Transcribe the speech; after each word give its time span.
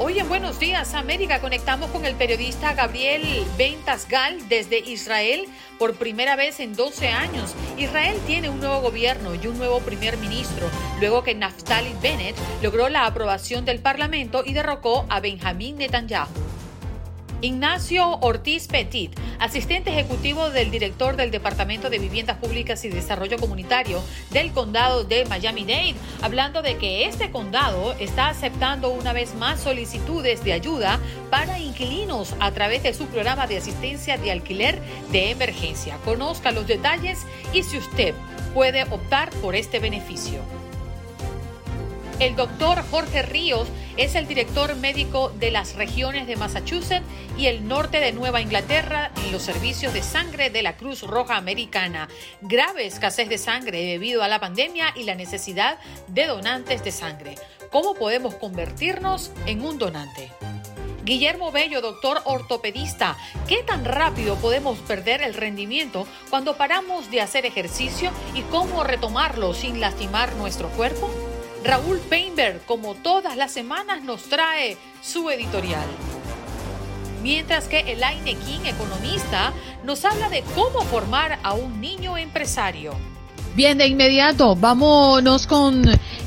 Hoy 0.00 0.18
en 0.18 0.28
Buenos 0.28 0.58
Días 0.58 0.92
América 0.94 1.40
conectamos 1.40 1.88
con 1.90 2.04
el 2.04 2.16
periodista 2.16 2.74
Gabriel 2.74 3.22
Ventasgal 3.56 4.48
desde 4.48 4.80
Israel 4.80 5.46
por 5.78 5.94
primera 5.94 6.34
vez 6.34 6.58
en 6.58 6.74
12 6.74 7.08
años. 7.10 7.54
Israel 7.76 8.16
tiene 8.26 8.48
un 8.48 8.58
nuevo 8.58 8.80
gobierno 8.80 9.36
y 9.36 9.46
un 9.46 9.56
nuevo 9.56 9.78
primer 9.78 10.16
ministro, 10.16 10.66
luego 10.98 11.22
que 11.22 11.36
Naftali 11.36 11.94
Bennett 12.02 12.36
logró 12.60 12.88
la 12.88 13.06
aprobación 13.06 13.64
del 13.64 13.78
Parlamento 13.78 14.42
y 14.44 14.52
derrocó 14.52 15.06
a 15.08 15.20
Benjamín 15.20 15.76
Netanyahu. 15.76 16.28
Ignacio 17.44 18.20
Ortiz 18.22 18.68
Petit, 18.68 19.12
asistente 19.38 19.90
ejecutivo 19.90 20.48
del 20.48 20.70
director 20.70 21.14
del 21.14 21.30
Departamento 21.30 21.90
de 21.90 21.98
Viviendas 21.98 22.38
Públicas 22.38 22.82
y 22.86 22.88
Desarrollo 22.88 23.36
Comunitario 23.36 24.02
del 24.30 24.50
condado 24.52 25.04
de 25.04 25.26
Miami-Dade, 25.26 25.94
hablando 26.22 26.62
de 26.62 26.78
que 26.78 27.04
este 27.04 27.30
condado 27.30 27.92
está 28.00 28.28
aceptando 28.28 28.88
una 28.88 29.12
vez 29.12 29.34
más 29.34 29.60
solicitudes 29.60 30.42
de 30.42 30.54
ayuda 30.54 30.98
para 31.28 31.58
inquilinos 31.58 32.34
a 32.40 32.50
través 32.52 32.82
de 32.82 32.94
su 32.94 33.04
programa 33.08 33.46
de 33.46 33.58
asistencia 33.58 34.16
de 34.16 34.32
alquiler 34.32 34.80
de 35.12 35.30
emergencia. 35.30 35.98
Conozca 36.06 36.50
los 36.50 36.66
detalles 36.66 37.26
y 37.52 37.62
si 37.62 37.76
usted 37.76 38.14
puede 38.54 38.84
optar 38.84 39.28
por 39.42 39.54
este 39.54 39.80
beneficio. 39.80 40.63
El 42.20 42.36
doctor 42.36 42.84
Jorge 42.90 43.22
Ríos 43.22 43.66
es 43.96 44.14
el 44.14 44.28
director 44.28 44.76
médico 44.76 45.30
de 45.30 45.50
las 45.50 45.74
regiones 45.74 46.28
de 46.28 46.36
Massachusetts 46.36 47.04
y 47.36 47.46
el 47.46 47.66
norte 47.66 47.98
de 47.98 48.12
Nueva 48.12 48.40
Inglaterra 48.40 49.10
en 49.16 49.32
los 49.32 49.42
servicios 49.42 49.92
de 49.92 50.02
sangre 50.02 50.48
de 50.48 50.62
la 50.62 50.76
Cruz 50.76 51.02
Roja 51.02 51.36
Americana. 51.36 52.08
Grave 52.40 52.86
escasez 52.86 53.28
de 53.28 53.38
sangre 53.38 53.84
debido 53.84 54.22
a 54.22 54.28
la 54.28 54.38
pandemia 54.38 54.92
y 54.94 55.02
la 55.02 55.16
necesidad 55.16 55.78
de 56.06 56.26
donantes 56.26 56.84
de 56.84 56.92
sangre. 56.92 57.34
¿Cómo 57.72 57.94
podemos 57.94 58.36
convertirnos 58.36 59.32
en 59.46 59.64
un 59.64 59.78
donante? 59.78 60.30
Guillermo 61.04 61.50
Bello, 61.50 61.82
doctor 61.82 62.22
ortopedista, 62.24 63.18
¿qué 63.48 63.62
tan 63.64 63.84
rápido 63.84 64.36
podemos 64.36 64.78
perder 64.78 65.20
el 65.20 65.34
rendimiento 65.34 66.06
cuando 66.30 66.56
paramos 66.56 67.10
de 67.10 67.20
hacer 67.20 67.44
ejercicio 67.44 68.10
y 68.34 68.40
cómo 68.42 68.84
retomarlo 68.84 69.52
sin 69.52 69.80
lastimar 69.80 70.34
nuestro 70.36 70.68
cuerpo? 70.70 71.10
Raúl 71.64 71.98
Painberg, 72.10 72.60
como 72.66 72.94
todas 72.94 73.38
las 73.38 73.50
semanas, 73.50 74.02
nos 74.02 74.24
trae 74.24 74.76
su 75.00 75.30
editorial. 75.30 75.86
Mientras 77.22 77.68
que 77.68 77.80
Elaine 77.80 78.36
King, 78.36 78.66
economista, 78.66 79.50
nos 79.82 80.04
habla 80.04 80.28
de 80.28 80.42
cómo 80.54 80.82
formar 80.82 81.38
a 81.42 81.54
un 81.54 81.80
niño 81.80 82.18
empresario. 82.18 82.92
Bien, 83.54 83.78
de 83.78 83.86
inmediato, 83.86 84.54
vámonos 84.54 85.46
con 85.46 85.84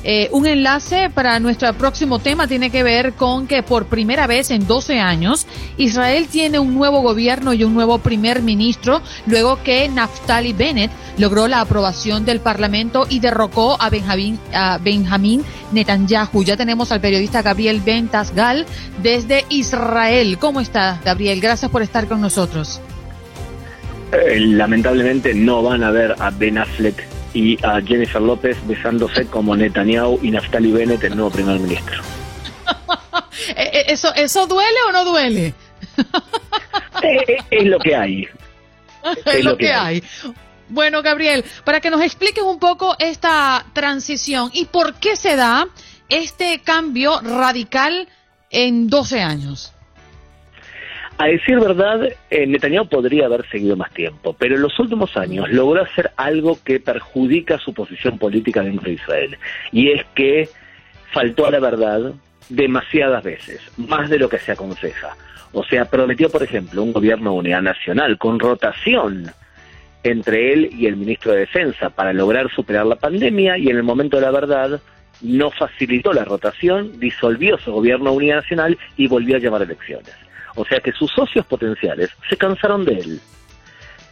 eh, 0.09 0.29
un 0.31 0.47
enlace 0.47 1.09
para 1.09 1.37
nuestro 1.41 1.73
próximo 1.73 2.19
tema. 2.19 2.47
Tiene 2.47 2.69
que 2.69 2.81
ver 2.81 3.11
con 3.11 3.45
que 3.45 3.61
por 3.61 3.87
primera 3.87 4.25
vez 4.25 4.51
en 4.51 4.65
12 4.65 5.01
años 5.01 5.45
Israel 5.75 6.27
tiene 6.31 6.59
un 6.59 6.73
nuevo 6.73 7.01
gobierno 7.01 7.51
y 7.51 7.65
un 7.65 7.73
nuevo 7.73 7.97
primer 7.97 8.41
ministro 8.41 9.01
luego 9.25 9.61
que 9.63 9.89
Naftali 9.89 10.53
Bennett 10.53 10.91
logró 11.17 11.49
la 11.49 11.59
aprobación 11.59 12.23
del 12.23 12.39
Parlamento 12.39 13.05
y 13.09 13.19
derrocó 13.19 13.75
a 13.81 13.89
Benjamín, 13.89 14.39
a 14.53 14.77
Benjamín 14.77 15.43
Netanyahu. 15.73 16.41
Ya 16.41 16.55
tenemos 16.55 16.93
al 16.93 17.01
periodista 17.01 17.41
Gabriel 17.41 17.81
Ventasgal 17.81 18.65
desde 19.03 19.43
Israel. 19.49 20.37
¿Cómo 20.39 20.61
está, 20.61 21.01
Gabriel? 21.03 21.41
Gracias 21.41 21.69
por 21.69 21.81
estar 21.81 22.07
con 22.07 22.21
nosotros. 22.21 22.79
Eh, 24.13 24.39
lamentablemente 24.39 25.33
no 25.33 25.61
van 25.63 25.83
a 25.83 25.91
ver 25.91 26.15
a 26.17 26.29
Ben 26.29 26.59
Affleck 26.59 27.16
y 27.33 27.57
a 27.65 27.81
Jennifer 27.81 28.21
López 28.21 28.57
besándose 28.67 29.25
como 29.27 29.55
Netanyahu 29.55 30.19
y 30.21 30.31
Naftali 30.31 30.71
Bennett, 30.71 31.03
el 31.03 31.15
nuevo 31.15 31.31
primer 31.31 31.59
ministro. 31.59 32.01
Eh, 33.55 33.69
eh, 33.71 33.85
¿Eso, 33.89 34.13
¿Eso 34.15 34.47
duele 34.47 34.77
o 34.89 34.91
no 34.91 35.05
duele? 35.05 35.53
Eh, 37.03 37.37
es, 37.51 37.65
lo 37.65 37.77
que 37.77 37.95
hay. 37.95 38.27
Es, 39.25 39.45
lo, 39.45 39.55
que, 39.55 39.71
hay. 39.71 40.03
Bueno, 40.67 41.03
Gabriel, 41.03 41.45
para 41.63 41.79
que 41.79 41.91
nos 41.91 42.01
expliques 42.01 42.43
un 42.43 42.57
poco 42.59 42.95
esta 42.97 43.65
transición 43.73 44.49
y 44.51 44.65
por 44.65 44.95
qué 44.95 45.15
se 45.15 45.35
da 45.35 45.67
este 46.09 46.59
cambio 46.59 47.21
radical 47.21 48.09
en 48.49 48.87
12 48.87 49.21
años. 49.21 49.73
A 51.19 51.25
decir 51.25 51.59
verdad, 51.59 52.09
eh, 52.29 52.45
Netanyahu 52.45 52.87
podría 52.87 53.25
haber 53.25 53.47
seguido 53.49 53.75
más 53.75 53.91
tiempo, 53.91 54.35
pero 54.37 54.55
en 54.55 54.61
los 54.61 54.77
últimos 54.77 55.17
años 55.17 55.49
logró 55.49 55.81
hacer 55.81 56.11
algo 56.15 56.59
que 56.63 56.79
perjudica 56.79 57.57
su 57.57 57.73
posición 57.73 58.19
política 58.19 58.61
dentro 58.61 58.85
de 58.85 58.93
Israel, 58.93 59.37
y 59.71 59.91
es 59.91 60.05
que 60.13 60.47
faltó 61.11 61.47
a 61.47 61.51
la 61.51 61.59
verdad 61.59 62.13
demasiadas 62.49 63.23
veces, 63.23 63.61
más 63.77 64.11
de 64.11 64.19
lo 64.19 64.29
que 64.29 64.37
se 64.37 64.51
aconseja. 64.51 65.15
O 65.53 65.63
sea, 65.63 65.85
prometió, 65.85 66.29
por 66.29 66.43
ejemplo, 66.43 66.83
un 66.83 66.93
gobierno 66.93 67.31
de 67.31 67.37
unidad 67.39 67.63
nacional 67.63 68.19
con 68.19 68.39
rotación 68.39 69.31
entre 70.03 70.53
él 70.53 70.69
y 70.71 70.85
el 70.85 70.97
ministro 70.97 71.31
de 71.31 71.39
Defensa 71.39 71.89
para 71.89 72.13
lograr 72.13 72.51
superar 72.51 72.85
la 72.85 72.95
pandemia 72.95 73.57
y 73.57 73.69
en 73.69 73.77
el 73.77 73.83
momento 73.83 74.17
de 74.17 74.21
la 74.21 74.31
verdad 74.31 74.79
no 75.21 75.49
facilitó 75.49 76.13
la 76.13 76.25
rotación, 76.25 76.99
disolvió 76.99 77.57
su 77.57 77.71
gobierno 77.71 78.11
de 78.11 78.17
unidad 78.17 78.35
nacional 78.37 78.77
y 78.97 79.07
volvió 79.07 79.37
a 79.37 79.39
llamar 79.39 79.63
elecciones. 79.63 80.26
O 80.57 80.65
sea 80.65 80.79
que 80.79 80.91
sus 80.91 81.11
socios 81.11 81.45
potenciales 81.45 82.09
se 82.27 82.35
cansaron 82.35 82.83
de 82.83 82.93
él. 82.93 83.21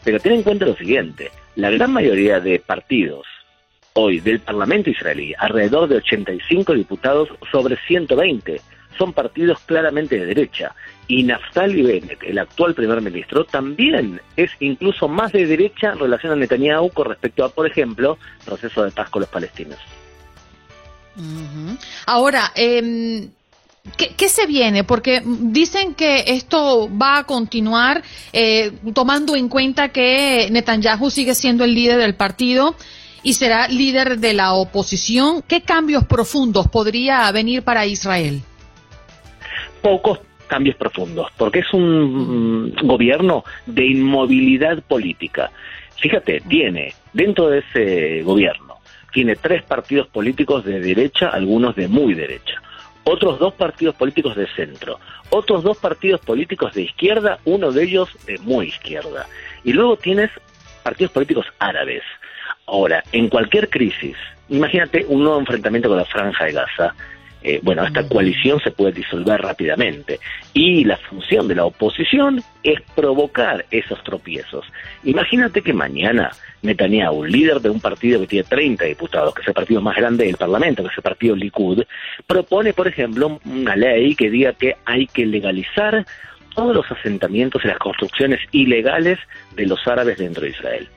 Pero 0.03 0.19
ten 0.19 0.33
en 0.33 0.43
cuenta 0.43 0.65
lo 0.65 0.75
siguiente, 0.75 1.31
la 1.55 1.71
gran 1.71 1.91
mayoría 1.91 2.39
de 2.39 2.59
partidos 2.59 3.25
hoy 3.93 4.19
del 4.19 4.39
Parlamento 4.41 4.89
israelí, 4.89 5.33
alrededor 5.37 5.87
de 5.87 5.95
85 5.97 6.73
diputados 6.73 7.29
sobre 7.51 7.77
120, 7.87 8.61
son 8.97 9.13
partidos 9.13 9.59
claramente 9.65 10.19
de 10.19 10.25
derecha. 10.27 10.75
Y 11.07 11.23
Naftali 11.23 11.81
Bennett, 11.81 12.21
el 12.23 12.37
actual 12.37 12.75
primer 12.75 13.01
ministro, 13.01 13.45
también 13.45 14.21
es 14.35 14.51
incluso 14.59 15.07
más 15.07 15.31
de 15.31 15.47
derecha 15.47 15.93
en 15.93 15.99
relación 15.99 16.33
a 16.33 16.35
Netanyahu 16.35 16.89
con 16.91 17.07
respecto 17.07 17.43
a, 17.43 17.49
por 17.49 17.65
ejemplo, 17.65 18.17
proceso 18.45 18.83
de 18.83 18.91
paz 18.91 19.09
con 19.09 19.21
los 19.21 19.29
palestinos. 19.29 19.79
Ahora, 22.05 22.51
eh, 22.55 23.29
¿Qué, 23.97 24.29
se 24.29 24.47
viene? 24.47 24.83
Porque 24.83 25.21
dicen 25.23 25.93
que 25.93 26.23
esto 26.27 26.89
va 26.89 27.19
a 27.19 27.23
continuar 27.23 28.01
eh, 28.33 28.71
tomando 28.93 29.35
en 29.35 29.47
cuenta 29.47 29.89
que 29.89 30.49
Netanyahu 30.51 31.11
sigue 31.11 31.35
siendo 31.35 31.63
el 31.63 31.75
líder 31.75 31.99
del 31.99 32.15
partido 32.15 32.75
y 33.21 33.33
será 33.33 33.67
líder 33.67 34.17
de 34.17 34.33
la 34.33 34.53
oposición. 34.53 35.43
¿Qué 35.47 35.61
cambios 35.61 36.03
profundos 36.03 36.67
podría 36.67 37.31
venir 37.31 37.61
para 37.61 37.85
Israel? 37.85 38.41
Pocos 39.83 40.19
cambios 40.47 40.75
profundos, 40.75 41.27
porque 41.37 41.59
es 41.59 41.71
un 41.71 42.75
gobierno 42.83 43.43
de 43.67 43.85
inmovilidad 43.85 44.81
política. 44.81 45.51
Fíjate, 45.97 46.41
tiene 46.49 46.93
dentro 47.13 47.49
de 47.49 47.59
ese 47.59 48.23
gobierno, 48.23 48.77
tiene 49.13 49.35
tres 49.35 49.63
partidos 49.63 50.07
políticos 50.07 50.65
de 50.65 50.79
derecha, 50.79 51.29
algunos 51.29 51.75
de 51.75 51.87
muy 51.87 52.15
derecha 52.15 52.61
otros 53.05 53.39
dos 53.39 53.53
partidos 53.53 53.95
políticos 53.95 54.35
de 54.35 54.47
centro, 54.47 54.99
otros 55.29 55.63
dos 55.63 55.77
partidos 55.77 56.19
políticos 56.21 56.73
de 56.73 56.83
izquierda, 56.83 57.39
uno 57.45 57.71
de 57.71 57.83
ellos 57.83 58.09
de 58.25 58.37
muy 58.39 58.67
izquierda. 58.67 59.27
Y 59.63 59.73
luego 59.73 59.95
tienes 59.95 60.29
partidos 60.83 61.11
políticos 61.13 61.45
árabes. 61.59 62.03
Ahora, 62.65 63.03
en 63.11 63.29
cualquier 63.29 63.69
crisis, 63.69 64.17
imagínate 64.49 65.05
un 65.07 65.23
nuevo 65.23 65.39
enfrentamiento 65.39 65.87
con 65.87 65.97
la 65.97 66.05
franja 66.05 66.45
de 66.45 66.53
Gaza, 66.53 66.95
eh, 67.47 67.59
bueno, 67.61 67.85
esta 67.85 68.07
coalición 68.09 68.59
se 68.59 68.71
puede 68.71 68.93
disolver 68.93 69.39
rápidamente. 69.39 70.19
Y 70.51 70.83
la 70.83 70.97
función 70.97 71.47
de 71.47 71.53
la 71.53 71.65
oposición 71.65 72.41
es 72.63 72.81
provocar 72.95 73.67
esos 73.69 74.03
tropiezos. 74.03 74.65
Imagínate 75.03 75.61
que 75.61 75.71
mañana 75.71 76.31
Netanyahu, 76.63 77.23
líder 77.23 77.61
de 77.61 77.69
un 77.69 77.79
partido 77.79 78.21
que 78.21 78.25
tiene 78.25 78.47
30 78.49 78.85
diputados, 78.85 79.35
que 79.35 79.43
es 79.43 79.47
el 79.47 79.53
partido 79.53 79.79
más 79.79 79.95
grande 79.95 80.25
del 80.25 80.37
Parlamento, 80.37 80.81
que 80.81 80.89
es 80.89 80.97
el 80.97 81.03
partido 81.03 81.35
Likud, 81.35 81.83
propone, 82.25 82.73
por 82.73 82.87
ejemplo, 82.87 83.39
una 83.45 83.75
ley 83.75 84.15
que 84.15 84.31
diga 84.31 84.53
que 84.53 84.77
hay 84.83 85.05
que 85.05 85.27
legalizar 85.27 86.03
todos 86.55 86.75
los 86.75 86.91
asentamientos 86.91 87.63
y 87.63 87.67
las 87.67 87.77
construcciones 87.77 88.39
ilegales 88.53 89.19
de 89.55 89.67
los 89.67 89.85
árabes 89.87 90.17
dentro 90.17 90.45
de 90.45 90.49
Israel. 90.49 90.87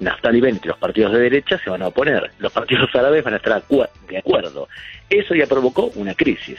Naftali 0.00 0.40
Bennett 0.40 0.64
y 0.64 0.68
los 0.68 0.78
partidos 0.78 1.12
de 1.12 1.20
derecha 1.20 1.58
se 1.62 1.70
van 1.70 1.82
a 1.82 1.88
oponer, 1.88 2.30
los 2.38 2.52
partidos 2.52 2.94
árabes 2.94 3.22
van 3.22 3.34
a 3.34 3.36
estar 3.36 3.62
de 4.08 4.18
acuerdo. 4.18 4.68
Eso 5.08 5.34
ya 5.34 5.46
provocó 5.46 5.90
una 5.94 6.14
crisis. 6.14 6.58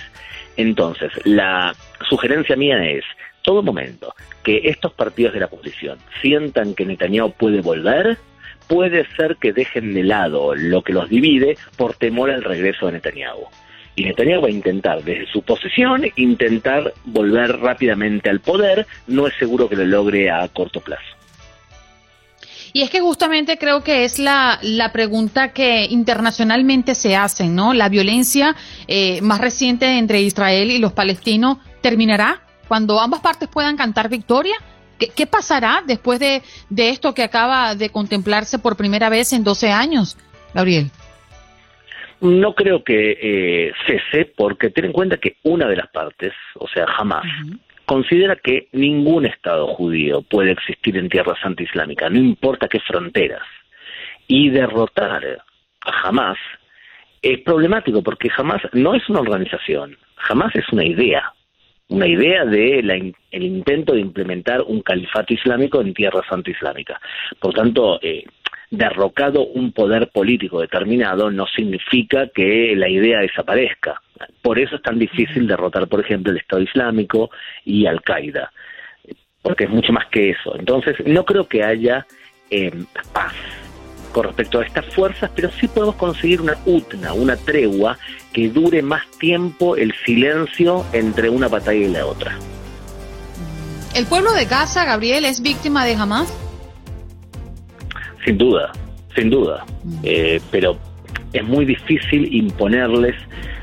Entonces, 0.57 1.11
la 1.25 1.75
sugerencia 2.07 2.55
mía 2.55 2.83
es, 2.83 3.03
todo 3.41 3.63
momento 3.63 4.13
que 4.43 4.61
estos 4.65 4.93
partidos 4.93 5.33
de 5.33 5.39
la 5.39 5.47
oposición 5.47 5.97
sientan 6.21 6.75
que 6.75 6.85
Netanyahu 6.85 7.31
puede 7.31 7.61
volver, 7.61 8.17
puede 8.67 9.05
ser 9.15 9.37
que 9.37 9.53
dejen 9.53 9.93
de 9.93 10.03
lado 10.03 10.53
lo 10.55 10.83
que 10.83 10.93
los 10.93 11.09
divide 11.09 11.57
por 11.77 11.95
temor 11.95 12.29
al 12.29 12.43
regreso 12.43 12.85
de 12.85 12.93
Netanyahu. 12.93 13.47
Y 13.95 14.05
Netanyahu 14.05 14.43
va 14.43 14.47
a 14.47 14.51
intentar, 14.51 15.03
desde 15.03 15.25
su 15.27 15.41
posición, 15.41 16.05
intentar 16.15 16.93
volver 17.05 17.59
rápidamente 17.59 18.29
al 18.29 18.39
poder. 18.39 18.85
No 19.07 19.27
es 19.27 19.33
seguro 19.35 19.67
que 19.67 19.75
lo 19.75 19.85
logre 19.85 20.29
a 20.29 20.47
corto 20.47 20.79
plazo. 20.79 21.20
Y 22.73 22.81
es 22.81 22.89
que 22.89 23.01
justamente 23.01 23.57
creo 23.57 23.83
que 23.83 24.05
es 24.05 24.19
la, 24.19 24.59
la 24.61 24.91
pregunta 24.91 25.51
que 25.51 25.85
internacionalmente 25.85 26.95
se 26.95 27.15
hacen, 27.15 27.55
¿no? 27.55 27.73
La 27.73 27.89
violencia 27.89 28.55
eh, 28.87 29.21
más 29.21 29.41
reciente 29.41 29.97
entre 29.97 30.21
Israel 30.21 30.71
y 30.71 30.79
los 30.79 30.93
palestinos 30.93 31.57
terminará 31.81 32.41
cuando 32.67 32.99
ambas 32.99 33.19
partes 33.19 33.49
puedan 33.49 33.75
cantar 33.75 34.09
victoria. 34.09 34.55
¿Qué, 34.97 35.25
pasará 35.25 35.81
después 35.85 36.19
de, 36.19 36.43
de, 36.69 36.89
esto 36.89 37.15
que 37.15 37.23
acaba 37.23 37.73
de 37.73 37.89
contemplarse 37.89 38.59
por 38.59 38.77
primera 38.77 39.09
vez 39.09 39.33
en 39.33 39.43
12 39.43 39.71
años, 39.71 40.15
Gabriel? 40.53 40.91
No 42.21 42.53
creo 42.53 42.83
que 42.83 43.17
eh, 43.19 43.73
cese, 43.87 44.31
porque 44.37 44.69
ten 44.69 44.85
en 44.85 44.91
cuenta 44.91 45.17
que 45.17 45.37
una 45.41 45.67
de 45.67 45.75
las 45.75 45.89
partes, 45.89 46.33
o 46.53 46.67
sea, 46.67 46.85
jamás, 46.85 47.25
considera 47.91 48.37
que 48.37 48.69
ningún 48.71 49.25
Estado 49.25 49.67
judío 49.67 50.21
puede 50.21 50.51
existir 50.51 50.95
en 50.95 51.09
tierra 51.09 51.35
santa 51.43 51.61
islámica, 51.61 52.09
no 52.09 52.19
importa 52.19 52.69
qué 52.69 52.79
fronteras. 52.79 53.43
Y 54.27 54.49
derrotar 54.49 55.43
a 55.81 56.07
Hamas 56.07 56.37
es 57.21 57.41
problemático 57.41 58.01
porque 58.01 58.29
Hamas 58.37 58.61
no 58.71 58.95
es 58.95 59.09
una 59.09 59.19
organización, 59.19 59.97
Hamas 60.15 60.55
es 60.55 60.69
una 60.71 60.85
idea, 60.85 61.33
una 61.89 62.07
idea 62.07 62.45
de 62.45 62.79
el 62.79 63.43
intento 63.43 63.91
de 63.91 63.99
implementar 63.99 64.61
un 64.61 64.81
califato 64.81 65.33
islámico 65.33 65.81
en 65.81 65.93
tierra 65.93 66.21
santa 66.29 66.49
islámica. 66.49 66.97
Por 67.41 67.53
tanto, 67.53 67.99
eh, 68.01 68.23
derrocado 68.69 69.47
un 69.47 69.73
poder 69.73 70.11
político 70.13 70.61
determinado 70.61 71.29
no 71.29 71.45
significa 71.45 72.29
que 72.33 72.73
la 72.73 72.87
idea 72.87 73.19
desaparezca. 73.19 74.01
Por 74.41 74.59
eso 74.59 74.75
es 74.75 74.81
tan 74.81 74.99
difícil 74.99 75.47
derrotar, 75.47 75.87
por 75.87 76.01
ejemplo, 76.01 76.31
el 76.31 76.39
Estado 76.39 76.61
Islámico 76.61 77.29
y 77.65 77.85
Al-Qaeda, 77.85 78.51
porque 79.41 79.65
es 79.65 79.69
mucho 79.69 79.93
más 79.93 80.07
que 80.07 80.31
eso. 80.31 80.55
Entonces, 80.57 80.95
no 81.05 81.25
creo 81.25 81.47
que 81.47 81.63
haya 81.63 82.05
eh, 82.49 82.71
paz 83.13 83.33
con 84.11 84.25
respecto 84.25 84.59
a 84.59 84.65
estas 84.65 84.85
fuerzas, 84.93 85.31
pero 85.35 85.49
sí 85.51 85.67
podemos 85.67 85.95
conseguir 85.95 86.41
una 86.41 86.57
utna, 86.65 87.13
una 87.13 87.37
tregua 87.37 87.97
que 88.33 88.49
dure 88.49 88.81
más 88.81 89.09
tiempo 89.19 89.75
el 89.75 89.93
silencio 90.05 90.85
entre 90.93 91.29
una 91.29 91.47
batalla 91.47 91.79
y 91.79 91.91
la 91.91 92.05
otra. 92.05 92.37
¿El 93.95 94.05
pueblo 94.05 94.31
de 94.33 94.45
Gaza, 94.45 94.85
Gabriel, 94.85 95.25
es 95.25 95.41
víctima 95.41 95.85
de 95.85 95.95
Hamas? 95.95 96.33
Sin 98.25 98.37
duda, 98.37 98.71
sin 99.15 99.29
duda. 99.29 99.65
Eh, 100.03 100.39
pero 100.51 100.77
es 101.33 101.43
muy 101.43 101.65
difícil 101.65 102.33
imponerles 102.33 103.15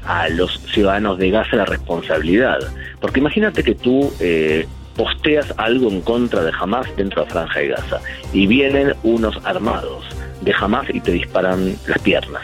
a 0.08 0.26
los 0.30 0.58
ciudadanos 0.72 1.18
de 1.18 1.30
Gaza 1.30 1.56
la 1.56 1.66
responsabilidad. 1.66 2.58
Porque 2.98 3.20
imagínate 3.20 3.62
que 3.62 3.74
tú 3.74 4.10
eh, 4.20 4.66
posteas 4.96 5.52
algo 5.58 5.90
en 5.90 6.00
contra 6.00 6.42
de 6.42 6.50
Hamas 6.58 6.86
dentro 6.96 7.20
de 7.20 7.26
la 7.26 7.32
franja 7.32 7.60
de 7.60 7.68
Gaza 7.68 8.00
y 8.32 8.46
vienen 8.46 8.94
unos 9.02 9.38
armados 9.44 10.06
de 10.40 10.54
Hamas 10.58 10.86
y 10.92 11.00
te 11.00 11.12
disparan 11.12 11.76
las 11.86 11.98
piernas. 11.98 12.42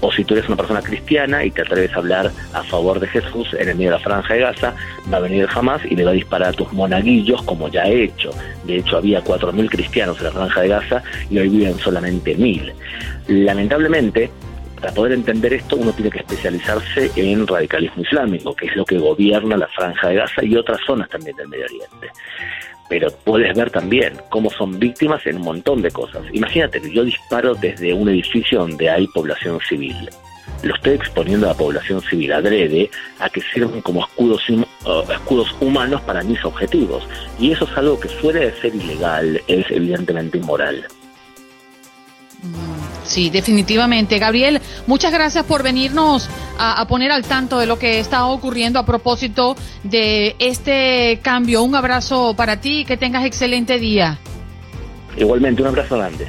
O 0.00 0.12
si 0.12 0.24
tú 0.24 0.34
eres 0.34 0.48
una 0.48 0.56
persona 0.56 0.80
cristiana 0.80 1.44
y 1.44 1.50
te 1.50 1.62
atreves 1.62 1.92
a 1.92 1.96
hablar 1.96 2.30
a 2.54 2.62
favor 2.64 2.98
de 3.00 3.06
Jesús 3.06 3.48
en 3.52 3.68
el 3.68 3.76
medio 3.76 3.90
de 3.90 3.98
la 3.98 4.02
franja 4.02 4.34
de 4.34 4.40
Gaza, 4.40 4.74
va 5.12 5.18
a 5.18 5.20
venir 5.20 5.46
Hamas 5.54 5.82
y 5.84 5.96
le 5.96 6.04
va 6.04 6.10
a 6.10 6.14
disparar 6.14 6.48
a 6.48 6.52
tus 6.52 6.72
monaguillos 6.72 7.42
como 7.42 7.68
ya 7.68 7.84
he 7.84 8.04
hecho. 8.04 8.30
De 8.64 8.78
hecho, 8.78 8.96
había 8.96 9.22
4.000 9.22 9.68
cristianos 9.68 10.18
en 10.18 10.24
la 10.24 10.32
franja 10.32 10.62
de 10.62 10.68
Gaza 10.68 11.02
y 11.28 11.38
hoy 11.38 11.50
viven 11.50 11.78
solamente 11.78 12.34
1.000. 12.36 12.72
Lamentablemente, 13.28 14.30
para 14.84 14.96
poder 14.96 15.12
entender 15.12 15.54
esto 15.54 15.76
uno 15.76 15.92
tiene 15.92 16.10
que 16.10 16.18
especializarse 16.18 17.10
en 17.16 17.46
radicalismo 17.46 18.02
islámico, 18.02 18.54
que 18.54 18.66
es 18.66 18.76
lo 18.76 18.84
que 18.84 18.98
gobierna 18.98 19.56
la 19.56 19.66
franja 19.68 20.08
de 20.08 20.16
Gaza 20.16 20.44
y 20.44 20.54
otras 20.56 20.78
zonas 20.86 21.08
también 21.08 21.34
del 21.36 21.48
Medio 21.48 21.64
Oriente. 21.64 22.10
Pero 22.90 23.08
puedes 23.24 23.56
ver 23.56 23.70
también 23.70 24.12
cómo 24.28 24.50
son 24.50 24.78
víctimas 24.78 25.26
en 25.26 25.36
un 25.36 25.42
montón 25.42 25.80
de 25.80 25.90
cosas. 25.90 26.22
Imagínate 26.34 26.82
que 26.82 26.92
yo 26.92 27.02
disparo 27.02 27.54
desde 27.54 27.94
un 27.94 28.10
edificio 28.10 28.58
donde 28.58 28.90
hay 28.90 29.06
población 29.06 29.58
civil. 29.66 29.96
Lo 30.62 30.74
estoy 30.74 30.92
exponiendo 30.96 31.46
a 31.46 31.52
la 31.52 31.56
población 31.56 32.02
civil 32.02 32.34
adrede 32.34 32.90
a 33.20 33.30
que 33.30 33.40
sirvan 33.40 33.80
como 33.80 34.04
escudos, 34.04 34.46
uh, 34.50 35.10
escudos 35.10 35.56
humanos 35.60 36.02
para 36.02 36.22
mis 36.22 36.44
objetivos. 36.44 37.08
Y 37.40 37.52
eso 37.52 37.64
es 37.64 37.74
algo 37.78 37.98
que 37.98 38.08
fuera 38.08 38.40
de 38.40 38.52
ser 38.60 38.74
ilegal, 38.74 39.40
es 39.48 39.64
evidentemente 39.70 40.36
inmoral. 40.36 40.86
Sí, 43.04 43.30
definitivamente. 43.30 44.18
Gabriel, 44.18 44.60
muchas 44.86 45.12
gracias 45.12 45.44
por 45.44 45.62
venirnos 45.62 46.28
a, 46.58 46.86
poner 46.88 47.12
al 47.12 47.24
tanto 47.24 47.58
de 47.58 47.66
lo 47.66 47.78
que 47.78 48.00
está 48.00 48.26
ocurriendo 48.26 48.78
a 48.78 48.86
propósito 48.86 49.56
de 49.82 50.36
este 50.38 51.20
cambio. 51.22 51.62
Un 51.62 51.74
abrazo 51.74 52.34
para 52.36 52.60
ti 52.60 52.80
y 52.80 52.84
que 52.84 52.96
tengas 52.96 53.24
excelente 53.24 53.78
día. 53.78 54.18
Igualmente, 55.16 55.62
un 55.62 55.68
abrazo 55.68 55.98
grande. 55.98 56.28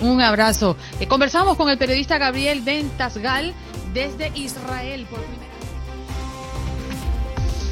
Un 0.00 0.20
abrazo. 0.20 0.76
Eh, 1.00 1.06
conversamos 1.06 1.56
con 1.56 1.70
el 1.70 1.78
periodista 1.78 2.18
Gabriel 2.18 2.60
Ventasgal 2.60 3.54
desde 3.94 4.30
Israel 4.34 5.06
por 5.08 5.20
primera 5.20 5.45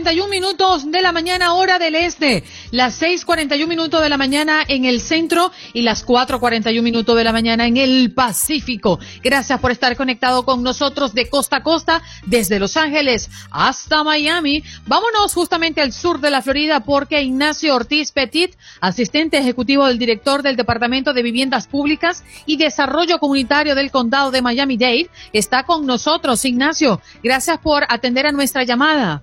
7:41 0.00 0.28
minutos 0.28 0.90
de 0.90 1.02
la 1.02 1.12
mañana, 1.12 1.54
hora 1.54 1.78
del 1.78 1.94
este, 1.94 2.42
las 2.70 3.00
6:41 3.02 3.66
minutos 3.66 4.00
de 4.00 4.08
la 4.08 4.16
mañana 4.16 4.62
en 4.66 4.84
el 4.84 5.00
centro 5.00 5.52
y 5.74 5.82
las 5.82 6.06
4:41 6.06 6.82
minutos 6.82 7.16
de 7.16 7.24
la 7.24 7.32
mañana 7.32 7.66
en 7.66 7.76
el 7.76 8.12
Pacífico. 8.14 8.98
Gracias 9.22 9.60
por 9.60 9.70
estar 9.70 9.96
conectado 9.96 10.44
con 10.44 10.62
nosotros 10.62 11.14
de 11.14 11.28
costa 11.28 11.56
a 11.56 11.62
costa, 11.62 12.02
desde 12.26 12.58
Los 12.58 12.76
Ángeles 12.76 13.28
hasta 13.50 14.02
Miami. 14.04 14.62
Vámonos 14.86 15.34
justamente 15.34 15.80
al 15.80 15.92
sur 15.92 16.20
de 16.20 16.30
la 16.30 16.42
Florida 16.42 16.80
porque 16.80 17.22
Ignacio 17.22 17.74
Ortiz 17.74 18.12
Petit, 18.12 18.56
asistente 18.80 19.38
ejecutivo 19.38 19.86
del 19.86 19.98
director 19.98 20.42
del 20.42 20.56
Departamento 20.56 21.12
de 21.12 21.22
Viviendas 21.22 21.66
Públicas 21.66 22.24
y 22.46 22.56
Desarrollo 22.56 23.18
Comunitario 23.18 23.74
del 23.74 23.90
Condado 23.90 24.30
de 24.30 24.42
Miami-Dade, 24.42 25.10
está 25.32 25.64
con 25.64 25.84
nosotros. 25.84 26.44
Ignacio, 26.44 27.00
Gracias 27.22 27.58
por 27.58 27.84
atender 27.88 28.26
a 28.26 28.32
nuestra 28.32 28.64
llamada. 28.64 29.22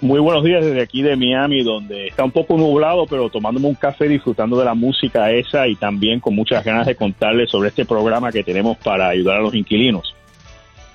Muy 0.00 0.20
buenos 0.20 0.44
días 0.44 0.64
desde 0.64 0.80
aquí 0.80 1.02
de 1.02 1.16
Miami, 1.16 1.64
donde 1.64 2.06
está 2.06 2.22
un 2.22 2.30
poco 2.30 2.56
nublado, 2.56 3.06
pero 3.06 3.28
tomándome 3.30 3.66
un 3.66 3.74
café, 3.74 4.06
disfrutando 4.06 4.56
de 4.56 4.64
la 4.64 4.74
música 4.74 5.32
esa 5.32 5.66
y 5.66 5.74
también 5.74 6.20
con 6.20 6.36
muchas 6.36 6.64
ganas 6.64 6.86
de 6.86 6.94
contarles 6.94 7.50
sobre 7.50 7.70
este 7.70 7.84
programa 7.84 8.30
que 8.30 8.44
tenemos 8.44 8.76
para 8.78 9.08
ayudar 9.08 9.38
a 9.38 9.40
los 9.40 9.54
inquilinos. 9.54 10.14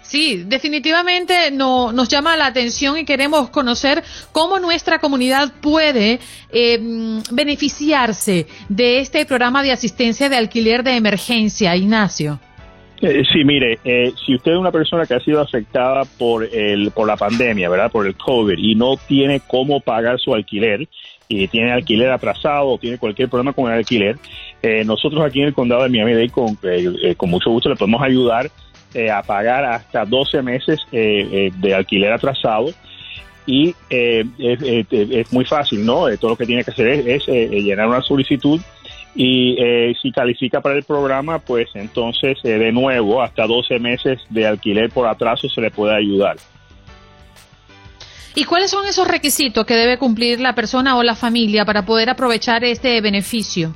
Sí, 0.01 0.43
definitivamente 0.45 1.51
no, 1.51 1.91
nos 1.91 2.07
llama 2.07 2.37
la 2.37 2.45
atención 2.45 2.97
y 2.97 3.03
queremos 3.03 3.49
conocer 3.49 4.03
cómo 4.31 4.59
nuestra 4.59 4.99
comunidad 4.99 5.51
puede 5.59 6.19
eh, 6.51 6.79
beneficiarse 7.31 8.47
de 8.69 8.99
este 8.99 9.25
programa 9.25 9.63
de 9.63 9.71
asistencia 9.71 10.29
de 10.29 10.37
alquiler 10.37 10.83
de 10.83 10.95
emergencia, 10.95 11.75
Ignacio. 11.75 12.39
Eh, 13.05 13.23
sí, 13.31 13.43
mire, 13.43 13.79
eh, 13.83 14.13
si 14.25 14.35
usted 14.35 14.53
es 14.53 14.57
una 14.57 14.71
persona 14.71 15.05
que 15.05 15.13
ha 15.13 15.19
sido 15.19 15.41
afectada 15.41 16.03
por 16.17 16.43
el 16.45 16.91
por 16.91 17.05
la 17.05 17.17
pandemia, 17.17 17.69
¿verdad? 17.69 17.91
Por 17.91 18.07
el 18.07 18.15
COVID 18.15 18.57
y 18.57 18.75
no 18.75 18.95
tiene 18.95 19.41
cómo 19.45 19.81
pagar 19.81 20.19
su 20.19 20.33
alquiler 20.33 20.87
y 21.27 21.47
tiene 21.47 21.71
alquiler 21.71 22.11
atrasado 22.11 22.69
o 22.69 22.77
tiene 22.77 22.97
cualquier 22.97 23.29
problema 23.29 23.53
con 23.53 23.71
el 23.71 23.77
alquiler, 23.77 24.17
nosotros 24.85 25.25
aquí 25.25 25.41
en 25.41 25.47
el 25.47 25.53
condado 25.53 25.83
de 25.83 25.89
Miami-Dade 25.89 26.29
con, 26.29 26.57
con 27.17 27.29
mucho 27.29 27.49
gusto 27.49 27.69
le 27.69 27.75
podemos 27.75 28.01
ayudar 28.01 28.51
eh, 28.95 29.09
a 29.09 29.23
pagar 29.23 29.65
hasta 29.65 30.05
12 30.05 30.43
meses 30.43 30.79
eh, 30.91 31.27
eh, 31.31 31.51
de 31.57 31.73
alquiler 31.73 32.13
atrasado 32.13 32.69
y 33.43 33.73
es, 33.89 35.33
muy 35.33 35.45
fácil, 35.45 35.83
¿no? 35.83 36.05
todo 36.17 36.31
lo 36.31 36.37
que 36.37 36.45
tiene 36.45 36.63
que 36.63 36.69
hacer 36.69 36.87
es, 36.87 37.25
llenar 37.25 37.87
una 37.87 38.03
solicitud 38.03 38.61
y 39.15 39.55
si 40.01 40.11
califica 40.11 40.61
para 40.61 40.75
el 40.75 40.83
programa, 40.83 41.39
pues 41.39 41.69
entonces 41.75 42.37
de 42.41 42.71
nuevo 42.71 43.21
hasta 43.21 43.45
12 43.45 43.79
meses 43.79 44.19
de 44.29 44.47
alquiler 44.47 44.89
por 44.89 45.07
atraso 45.07 45.49
se 45.49 45.61
le 45.61 45.71
puede 45.71 45.95
ayudar. 45.95 46.37
¿Y 48.35 48.45
cuáles 48.45 48.71
son 48.71 48.85
esos 48.87 49.07
requisitos 49.07 49.65
que 49.65 49.75
debe 49.75 49.97
cumplir 49.97 50.39
la 50.39 50.55
persona 50.55 50.97
o 50.97 51.03
la 51.03 51.15
familia 51.15 51.65
para 51.65 51.85
poder 51.85 52.09
aprovechar 52.09 52.63
este 52.63 52.99
beneficio? 52.99 53.73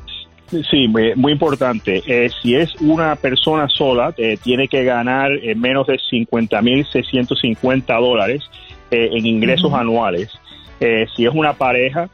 Sí, 0.72 0.88
muy, 0.88 1.32
importante. 1.32 2.02
Eh, 2.08 2.30
si 2.42 2.56
es 2.56 2.74
una 2.80 3.16
persona 3.18 3.68
sola, 3.68 4.14
eh, 4.18 4.38
tiene 4.42 4.68
que 4.68 4.84
ganar 4.84 5.32
eh, 5.32 5.54
menos 5.56 5.88
de 5.88 5.98
50.650 5.98 8.00
dólares 8.00 8.44
en 8.90 9.26
ingresos 9.26 9.74
anuales. 9.74 10.32
si 10.80 11.26
es 11.26 11.34
una 11.34 11.52
pareja, 11.52 12.10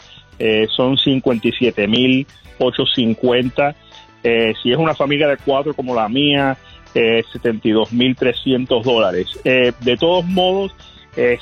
son 0.75 0.97
57.850. 2.59 3.75
si 4.61 4.71
es 4.71 4.77
una 4.77 4.93
familia 4.95 5.27
de 5.27 5.37
cuatro 5.37 5.73
como 5.73 5.95
la 5.95 6.07
mía, 6.09 6.57
72.300 6.93 8.83
dólares. 8.83 9.27
de 9.43 9.97
todos 9.97 10.25
modos, 10.25 10.75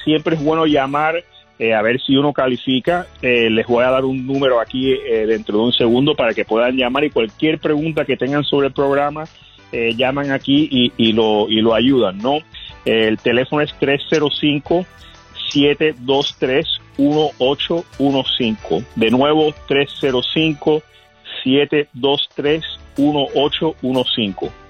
siempre 0.03 0.35
es 0.35 0.43
bueno 0.43 0.65
llamar 0.65 1.23
eh, 1.61 1.75
a 1.75 1.81
ver 1.83 2.01
si 2.01 2.17
uno 2.17 2.33
califica. 2.33 3.05
Eh, 3.21 3.47
les 3.51 3.67
voy 3.67 3.83
a 3.83 3.91
dar 3.91 4.03
un 4.03 4.25
número 4.25 4.59
aquí 4.59 4.93
eh, 4.93 5.27
dentro 5.27 5.59
de 5.59 5.65
un 5.65 5.71
segundo 5.71 6.15
para 6.15 6.33
que 6.33 6.43
puedan 6.43 6.75
llamar 6.75 7.03
y 7.03 7.11
cualquier 7.11 7.59
pregunta 7.59 8.03
que 8.03 8.17
tengan 8.17 8.43
sobre 8.43 8.69
el 8.69 8.73
programa, 8.73 9.25
llaman 9.71 10.31
aquí 10.31 10.67
y, 10.69 10.91
y, 10.97 11.13
lo, 11.13 11.47
y 11.47 11.61
lo 11.61 11.73
ayudan, 11.73 12.17
¿no? 12.17 12.39
el 12.83 13.17
teléfono 13.19 13.61
es 13.61 13.73
305 13.79 14.85
723 15.49 16.81
1815. 16.97 18.85
De 18.95 19.11
nuevo, 19.11 19.53
305 19.69 20.83
723 21.43 22.63
1815. 22.97 24.61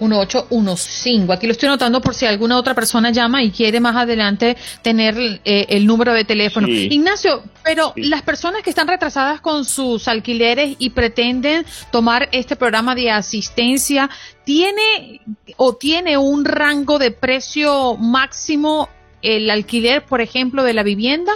1815. 0.00 1.32
Aquí 1.32 1.46
lo 1.46 1.52
estoy 1.52 1.68
notando 1.68 2.00
por 2.00 2.14
si 2.14 2.26
alguna 2.26 2.56
otra 2.56 2.74
persona 2.74 3.10
llama 3.10 3.42
y 3.42 3.50
quiere 3.50 3.80
más 3.80 3.96
adelante 3.96 4.56
tener 4.82 5.16
eh, 5.44 5.66
el 5.68 5.86
número 5.86 6.12
de 6.12 6.24
teléfono. 6.24 6.66
Ignacio, 6.68 7.42
pero 7.62 7.92
las 7.96 8.22
personas 8.22 8.62
que 8.62 8.70
están 8.70 8.88
retrasadas 8.88 9.40
con 9.40 9.64
sus 9.64 10.08
alquileres 10.08 10.76
y 10.78 10.90
pretenden 10.90 11.64
tomar 11.92 12.28
este 12.32 12.56
programa 12.56 12.94
de 12.94 13.10
asistencia, 13.10 14.10
¿tiene 14.44 15.20
o 15.56 15.74
tiene 15.76 16.16
un 16.16 16.44
rango 16.44 16.98
de 16.98 17.10
precio 17.10 17.96
máximo 17.96 18.88
el 19.22 19.50
alquiler, 19.50 20.04
por 20.04 20.20
ejemplo, 20.20 20.62
de 20.64 20.72
la 20.72 20.82
vivienda? 20.82 21.32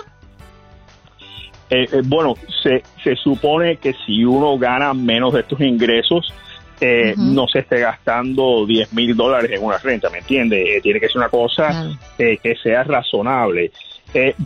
Eh, 1.71 1.88
eh, 1.90 2.02
bueno, 2.04 2.35
se, 2.62 2.83
se 3.02 3.16
supone 3.16 3.76
que 3.76 3.94
si 4.06 4.25
uno 4.25 4.59
gana 4.59 4.94
menos 4.94 5.33
de 5.33 5.40
estos 5.40 5.61
ingresos, 5.61 6.33
eh, 6.80 7.14
no 7.16 7.47
se 7.47 7.61
esté 7.61 7.80
gastando 7.80 8.66
10 8.66 8.92
mil 8.92 9.16
dólares 9.16 9.50
en 9.52 9.62
una 9.62 9.78
renta, 9.78 10.11
¿me 10.11 10.18
entiende? 10.18 10.76
Eh, 10.76 10.80
tiene 10.80 10.99
que 11.00 11.06
ser 11.06 11.18
una 11.18 11.28
cosa 11.28 11.97
eh, 12.18 12.38
que 12.42 12.56
sea 12.56 12.83
razonable. 12.83 13.71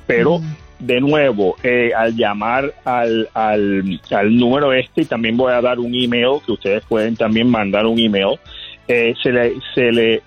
pero, 0.07 0.41
de 0.79 1.01
nuevo, 1.01 1.57
al 1.97 2.15
llamar 2.15 2.73
al, 2.85 3.29
al, 3.35 4.01
al, 4.11 4.37
número 4.37 4.73
este, 4.73 5.03
y 5.03 5.05
también 5.07 5.37
voy 5.37 5.53
a 5.53 5.61
dar 5.61 5.81
un 5.81 5.93
email, 5.95 6.39
que 6.45 6.53
ustedes 6.53 6.85
pueden 6.85 7.17
también 7.17 7.49
mandar 7.49 7.87
un 7.87 7.99
email, 7.99 8.39
se 8.87 9.33
le, 9.33 9.55
se 9.75 9.91
le 9.91 10.23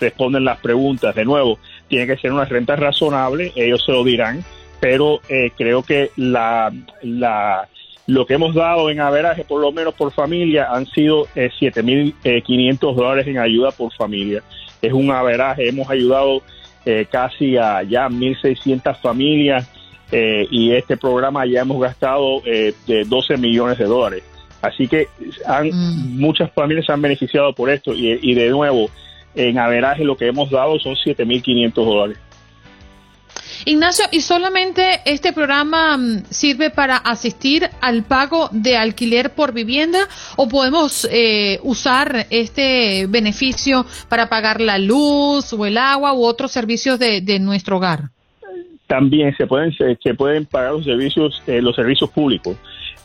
responden 0.00 0.44
las 0.44 0.58
preguntas. 0.58 1.14
De 1.14 1.24
nuevo, 1.24 1.58
tiene 1.86 2.06
que 2.06 2.16
ser 2.16 2.32
una 2.32 2.46
renta 2.46 2.74
razonable, 2.74 3.52
ellos 3.54 3.84
se 3.84 3.92
lo 3.92 4.02
dirán, 4.02 4.42
pero 4.80 5.20
creo 5.56 5.82
que 5.82 6.10
la... 6.16 6.72
la 7.02 7.68
lo 8.06 8.24
que 8.24 8.34
hemos 8.34 8.54
dado 8.54 8.88
en 8.88 9.00
averaje, 9.00 9.44
por 9.44 9.60
lo 9.60 9.72
menos 9.72 9.94
por 9.94 10.12
familia, 10.12 10.68
han 10.70 10.86
sido 10.86 11.26
eh, 11.34 11.50
7.500 11.60 12.12
eh, 12.24 12.94
dólares 12.94 13.26
en 13.26 13.38
ayuda 13.38 13.72
por 13.72 13.92
familia. 13.92 14.42
Es 14.80 14.92
un 14.92 15.10
averaje, 15.10 15.68
hemos 15.68 15.90
ayudado 15.90 16.42
eh, 16.84 17.06
casi 17.10 17.56
a 17.56 17.82
ya 17.82 18.08
1.600 18.08 19.00
familias 19.00 19.68
eh, 20.12 20.46
y 20.50 20.70
este 20.70 20.96
programa 20.96 21.44
ya 21.46 21.62
hemos 21.62 21.80
gastado 21.80 22.40
de 22.42 23.04
12 23.06 23.36
millones 23.38 23.78
de 23.78 23.84
dólares. 23.86 24.22
Así 24.62 24.86
que 24.86 25.08
han, 25.44 25.68
mm. 25.68 26.20
muchas 26.20 26.50
familias 26.52 26.86
se 26.86 26.92
han 26.92 27.02
beneficiado 27.02 27.52
por 27.54 27.70
esto 27.70 27.92
y, 27.92 28.18
y 28.22 28.34
de 28.34 28.50
nuevo, 28.50 28.88
en 29.34 29.58
averaje 29.58 30.04
lo 30.04 30.16
que 30.16 30.28
hemos 30.28 30.50
dado 30.50 30.78
son 30.78 30.94
7.500 30.94 31.72
dólares. 31.74 32.18
Ignacio, 33.68 34.04
¿y 34.12 34.20
solamente 34.20 35.00
este 35.04 35.32
programa 35.32 35.96
mm, 35.96 36.26
sirve 36.30 36.70
para 36.70 36.98
asistir 36.98 37.68
al 37.80 38.04
pago 38.04 38.48
de 38.52 38.76
alquiler 38.76 39.30
por 39.30 39.52
vivienda 39.52 39.98
o 40.36 40.48
podemos 40.48 41.04
eh, 41.10 41.58
usar 41.64 42.26
este 42.30 43.08
beneficio 43.08 43.84
para 44.08 44.28
pagar 44.28 44.60
la 44.60 44.78
luz 44.78 45.52
o 45.52 45.66
el 45.66 45.78
agua 45.78 46.14
u 46.14 46.22
otros 46.22 46.52
servicios 46.52 47.00
de, 47.00 47.40
nuestro 47.40 47.78
hogar? 47.78 48.10
También 48.86 49.36
se 49.36 49.48
pueden 49.48 49.72
se, 49.72 50.14
pueden 50.14 50.46
pagar 50.46 50.74
los 50.74 50.84
servicios 50.84 51.42
eh, 51.48 51.60
los 51.60 51.74
servicios 51.74 52.08
públicos, 52.10 52.56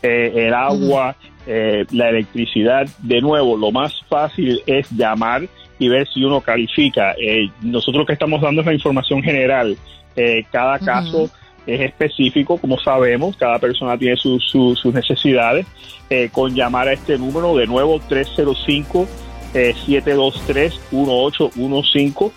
eh, 0.04 0.46
el 0.46 0.54
agua, 0.54 1.16
la 1.48 2.10
electricidad. 2.10 2.88
De 3.00 3.20
nuevo, 3.20 3.58
lo 3.58 3.72
más 3.72 4.00
fácil 4.08 4.62
es 4.68 4.92
llamar 4.92 5.50
y 5.82 5.90
ver 5.90 6.08
si 6.08 6.24
uno 6.24 6.42
califica. 6.42 7.16
nosotros 7.62 8.06
que 8.06 8.14
estamos 8.14 8.40
dando 8.40 8.62
es 8.62 8.68
la 8.68 8.74
información 8.74 9.24
general 9.24 9.76
eh, 10.16 10.46
cada 10.52 10.80
caso 10.80 11.30
es 11.66 11.82
específico, 11.82 12.58
como 12.58 12.78
sabemos, 12.80 13.38
cada 13.38 13.60
persona 13.60 13.98
tiene 13.98 14.18
sus 14.18 14.86
necesidades. 14.94 15.66
Eh, 16.10 16.30
con 16.32 16.54
llamar 16.54 16.90
a 16.90 16.94
este 16.94 17.18
número 17.18 17.56
de 17.56 17.66
nuevo 17.66 18.00
305 18.00 19.08
723 19.54 20.80
1815 20.92 22.32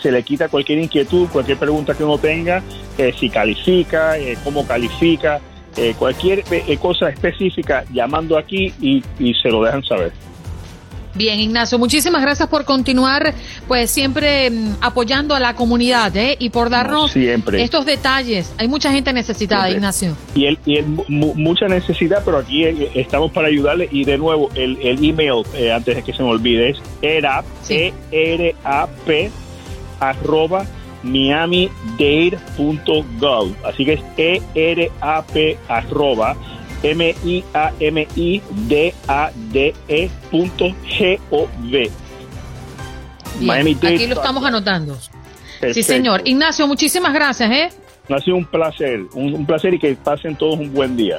se 0.00 0.12
le 0.12 0.22
quita 0.22 0.48
cualquier 0.48 0.78
inquietud, 0.78 1.28
cualquier 1.28 1.58
pregunta 1.58 1.94
que 1.94 2.04
uno 2.04 2.18
tenga, 2.18 2.62
eh, 2.98 3.14
si 3.18 3.30
califica, 3.30 4.14
cómo 4.44 4.66
califica, 4.66 5.40
cualquier 5.98 6.42
cosa 6.78 7.08
específica, 7.08 7.84
llamando 7.92 8.36
aquí 8.36 8.72
y 8.80 9.34
se 9.34 9.48
lo 9.48 9.62
dejan 9.62 9.82
saber. 9.84 10.12
Bien, 11.14 11.40
Ignacio, 11.40 11.78
muchísimas 11.78 12.22
gracias 12.22 12.48
por 12.48 12.64
continuar, 12.64 13.34
pues 13.66 13.90
siempre 13.90 14.50
mm, 14.50 14.76
apoyando 14.80 15.34
a 15.34 15.40
la 15.40 15.54
comunidad 15.54 16.16
¿eh? 16.16 16.36
y 16.38 16.50
por 16.50 16.70
darnos 16.70 17.16
estos 17.16 17.86
detalles. 17.86 18.52
Hay 18.58 18.68
mucha 18.68 18.92
gente 18.92 19.12
necesitada, 19.12 19.70
Ignacio. 19.70 20.16
Y, 20.34 20.46
el, 20.46 20.58
y 20.66 20.82
mucha 20.82 21.66
necesidad, 21.66 22.22
pero 22.24 22.38
aquí 22.38 22.64
eh, 22.64 22.90
estamos 22.94 23.32
para 23.32 23.48
ayudarle. 23.48 23.88
Y 23.90 24.04
de 24.04 24.18
nuevo, 24.18 24.50
el, 24.54 24.78
el 24.82 25.04
email, 25.04 25.44
eh, 25.54 25.72
antes 25.72 25.96
de 25.96 26.02
que 26.02 26.12
se 26.12 26.22
me 26.22 26.30
olvide, 26.30 26.70
es 26.70 26.78
ERAP, 27.02 27.44
e 27.68 27.92
-R 28.12 28.54
-A 28.64 28.88
-P, 29.06 29.30
arroba 30.00 30.66
miamidade.gov. 31.02 33.54
Así 33.64 33.84
que 33.84 33.94
es 33.94 34.00
E-R-A-P 34.16 35.58
arroba 35.68 36.36
M-I-A-M-I-D-A-D-E 36.82 38.10
punto 40.30 40.64
G-O-V. 40.86 41.90
Aquí 43.86 44.06
lo 44.06 44.14
estamos 44.14 44.44
anotando. 44.44 44.98
Sí, 45.72 45.82
señor. 45.82 46.22
Ignacio, 46.24 46.66
muchísimas 46.66 47.12
gracias, 47.12 47.50
¿eh? 47.50 47.68
Ha 48.10 48.18
sido 48.20 48.36
un 48.36 48.46
placer, 48.46 49.00
un, 49.12 49.44
placer 49.44 49.74
y 49.74 49.78
que 49.78 49.94
pasen 49.94 50.34
todos 50.36 50.58
un 50.58 50.72
buen 50.72 50.96
día. 50.96 51.18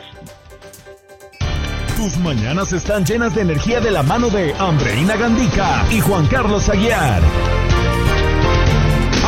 Tus 1.96 2.18
mañanas 2.18 2.74
están 2.74 3.06
llenas 3.06 3.36
de 3.36 3.42
energía 3.42 3.80
de 3.80 3.92
la 3.92 4.01
mano 4.01 4.30
de 4.30 4.54
Andreina 4.54 5.16
Gandica 5.16 5.86
y 5.92 6.00
Juan 6.00 6.25
Carlos 6.28 6.68
Aguiar. 6.70 7.22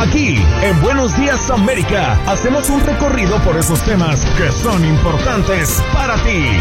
Aquí, 0.02 0.36
en 0.64 0.82
Buenos 0.82 1.16
Días 1.16 1.48
América, 1.48 2.20
hacemos 2.26 2.68
un 2.70 2.80
recorrido 2.84 3.38
por 3.44 3.56
esos 3.56 3.80
temas 3.82 4.24
que 4.36 4.50
son 4.50 4.84
importantes 4.84 5.80
para 5.92 6.16
ti. 6.24 6.58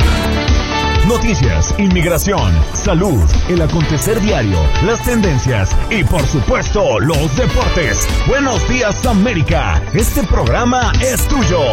noticias, 1.08 1.74
inmigración, 1.80 2.54
salud, 2.74 3.28
el 3.50 3.64
acontecer 3.64 4.22
diario, 4.22 4.60
las 4.86 5.02
tendencias 5.04 5.76
y 5.90 6.04
por 6.04 6.24
supuesto 6.28 7.00
los 7.00 7.36
deportes. 7.36 8.08
Buenos 8.28 8.70
días 8.70 9.04
América, 9.08 9.82
este 9.96 10.22
programa 10.22 10.94
es 11.02 11.28
tuyo. 11.28 11.64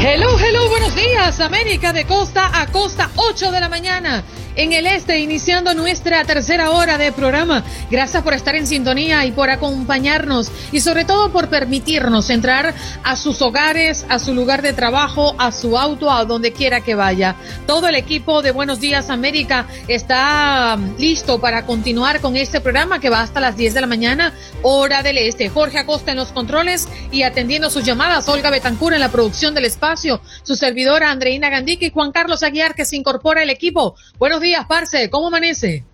Hello, 0.00 0.36
hello, 0.40 0.68
buenos 0.68 0.94
días 0.96 1.38
América 1.38 1.92
de 1.92 2.04
costa 2.04 2.50
a 2.60 2.66
costa, 2.66 3.10
8 3.14 3.52
de 3.52 3.60
la 3.60 3.68
mañana 3.68 4.24
en 4.56 4.72
el 4.72 4.86
este, 4.86 5.20
iniciando 5.20 5.74
nuestra 5.74 6.24
tercera 6.24 6.70
hora 6.70 6.98
de 6.98 7.12
programa. 7.12 7.62
Gracias 7.90 8.22
por 8.22 8.32
estar 8.32 8.56
en 8.56 8.66
sintonía 8.66 9.24
y 9.26 9.32
por 9.32 9.50
acompañarnos 9.50 10.50
y 10.72 10.80
sobre 10.80 11.04
todo 11.04 11.30
por 11.30 11.48
permitirnos 11.48 12.30
entrar 12.30 12.74
a 13.02 13.16
sus 13.16 13.42
hogares, 13.42 14.06
a 14.08 14.18
su 14.18 14.34
lugar 14.34 14.62
de 14.62 14.72
trabajo, 14.72 15.34
a 15.38 15.52
su 15.52 15.78
auto, 15.78 16.10
a 16.10 16.24
donde 16.24 16.52
quiera 16.52 16.80
que 16.80 16.94
vaya. 16.94 17.36
Todo 17.66 17.88
el 17.88 17.94
equipo 17.94 18.42
de 18.42 18.50
Buenos 18.50 18.80
Días 18.80 19.10
América 19.10 19.66
está 19.88 20.76
um, 20.78 20.96
listo 20.98 21.38
para 21.38 21.66
continuar 21.66 22.20
con 22.20 22.36
este 22.36 22.60
programa 22.60 22.98
que 22.98 23.10
va 23.10 23.20
hasta 23.20 23.40
las 23.40 23.56
10 23.56 23.74
de 23.74 23.80
la 23.82 23.86
mañana, 23.86 24.32
hora 24.62 25.02
del 25.02 25.18
este. 25.18 25.50
Jorge 25.50 25.78
Acosta 25.78 26.12
en 26.12 26.16
los 26.16 26.32
controles 26.32 26.88
y 27.12 27.22
atendiendo 27.22 27.68
sus 27.68 27.84
llamadas, 27.84 28.28
Olga 28.28 28.50
Betancur 28.50 28.94
en 28.94 29.00
la 29.00 29.10
producción 29.10 29.54
del 29.54 29.66
espacio, 29.66 30.20
su 30.42 30.56
servidora 30.56 31.10
Andreina 31.10 31.50
Gandique 31.50 31.86
y 31.86 31.90
Juan 31.90 32.12
Carlos 32.12 32.42
Aguiar 32.42 32.74
que 32.74 32.84
se 32.84 32.96
incorpora 32.96 33.42
al 33.42 33.50
equipo. 33.50 33.96
Buenos 34.18 34.40
días, 34.46 34.64
Parce. 34.66 35.10
¿Cómo 35.10 35.26
amanece? 35.26 35.84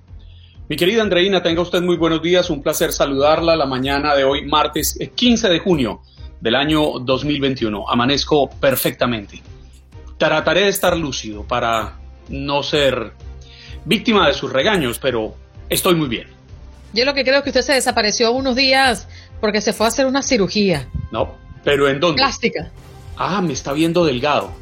Mi 0.69 0.77
querida 0.77 1.03
Andreina, 1.03 1.43
tenga 1.43 1.63
usted 1.63 1.81
muy 1.81 1.97
buenos 1.97 2.23
días. 2.23 2.51
Un 2.51 2.63
placer 2.63 2.93
saludarla 2.93 3.57
la 3.57 3.65
mañana 3.65 4.15
de 4.15 4.25
hoy, 4.25 4.45
martes 4.45 4.99
15 5.15 5.49
de 5.49 5.59
junio 5.59 6.03
del 6.41 6.55
año 6.55 6.99
2021. 7.01 7.89
Amanezco 7.89 8.51
perfectamente. 8.51 9.43
Trataré 10.19 10.63
de 10.63 10.69
estar 10.69 10.97
lúcido 10.97 11.45
para 11.45 11.99
no 12.29 12.63
ser 12.63 13.13
víctima 13.87 14.29
de 14.29 14.35
sus 14.35 14.53
regaños, 14.53 14.99
pero 14.99 15.35
estoy 15.71 15.95
muy 15.95 16.09
bien. 16.09 16.29
Yo 16.93 17.07
lo 17.07 17.15
que 17.15 17.25
creo 17.25 17.39
es 17.39 17.45
que 17.45 17.51
usted 17.51 17.63
se 17.63 17.73
desapareció 17.73 18.33
unos 18.33 18.55
días 18.55 19.09
porque 19.41 19.63
se 19.63 19.73
fue 19.73 19.87
a 19.87 19.89
hacer 19.89 20.05
una 20.05 20.23
cirugía. 20.23 20.89
No, 21.11 21.37
pero 21.65 21.89
¿en 21.89 22.01
dónde? 22.01 22.21
Plástica. 22.21 22.71
Ah, 23.17 23.41
me 23.41 23.55
está 23.55 23.73
viendo 23.73 24.05
delgado. 24.05 24.53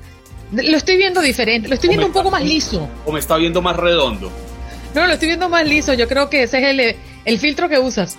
Lo 0.52 0.76
estoy 0.76 0.96
viendo 0.96 1.20
diferente, 1.20 1.68
lo 1.68 1.74
estoy 1.74 1.90
viendo 1.90 2.06
un 2.06 2.12
poco 2.12 2.30
más 2.30 2.42
liso. 2.42 2.88
¿O 3.06 3.12
me 3.12 3.20
está 3.20 3.36
viendo 3.36 3.62
más 3.62 3.76
redondo? 3.76 4.30
No, 4.94 5.06
lo 5.06 5.12
estoy 5.12 5.28
viendo 5.28 5.48
más 5.48 5.66
liso. 5.66 5.94
Yo 5.94 6.08
creo 6.08 6.28
que 6.28 6.42
ese 6.44 6.58
es 6.58 6.96
el, 7.24 7.38
filtro 7.38 7.68
que 7.68 7.78
usas. 7.78 8.18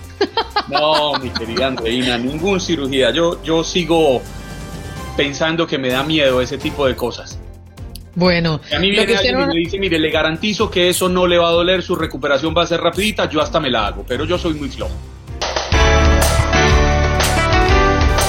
No, 0.69 1.13
mi 1.19 1.29
querida 1.29 1.67
Andreina, 1.67 2.17
ningún 2.17 2.61
cirugía. 2.61 3.11
Yo, 3.11 3.43
yo 3.43 3.63
sigo 3.63 4.21
pensando 5.17 5.67
que 5.67 5.77
me 5.77 5.89
da 5.89 6.03
miedo 6.03 6.41
ese 6.41 6.57
tipo 6.57 6.87
de 6.87 6.95
cosas. 6.95 7.37
Bueno, 8.15 8.59
a 8.73 8.79
mí 8.79 8.91
viene 8.91 9.15
alguien 9.15 9.41
y 9.41 9.45
me 9.45 9.59
dice, 9.59 9.79
mire, 9.79 9.97
le 9.97 10.09
garantizo 10.09 10.69
que 10.69 10.89
eso 10.89 11.07
no 11.07 11.27
le 11.27 11.37
va 11.37 11.47
a 11.47 11.51
doler, 11.51 11.81
su 11.81 11.95
recuperación 11.95 12.53
va 12.57 12.63
a 12.63 12.67
ser 12.67 12.81
rapidita, 12.81 13.29
yo 13.29 13.41
hasta 13.41 13.59
me 13.59 13.69
la 13.69 13.87
hago, 13.87 14.03
pero 14.05 14.25
yo 14.25 14.37
soy 14.37 14.53
muy 14.53 14.69
flojo. 14.69 14.93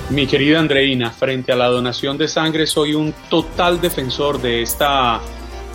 Mi 0.10 0.26
querida 0.26 0.60
Andreina, 0.60 1.12
frente 1.12 1.52
a 1.52 1.56
la 1.56 1.68
donación 1.68 2.18
de 2.18 2.28
sangre 2.28 2.66
soy 2.66 2.96
un 2.96 3.14
total 3.30 3.80
defensor 3.80 4.42
de 4.42 4.64
esta 4.64 5.22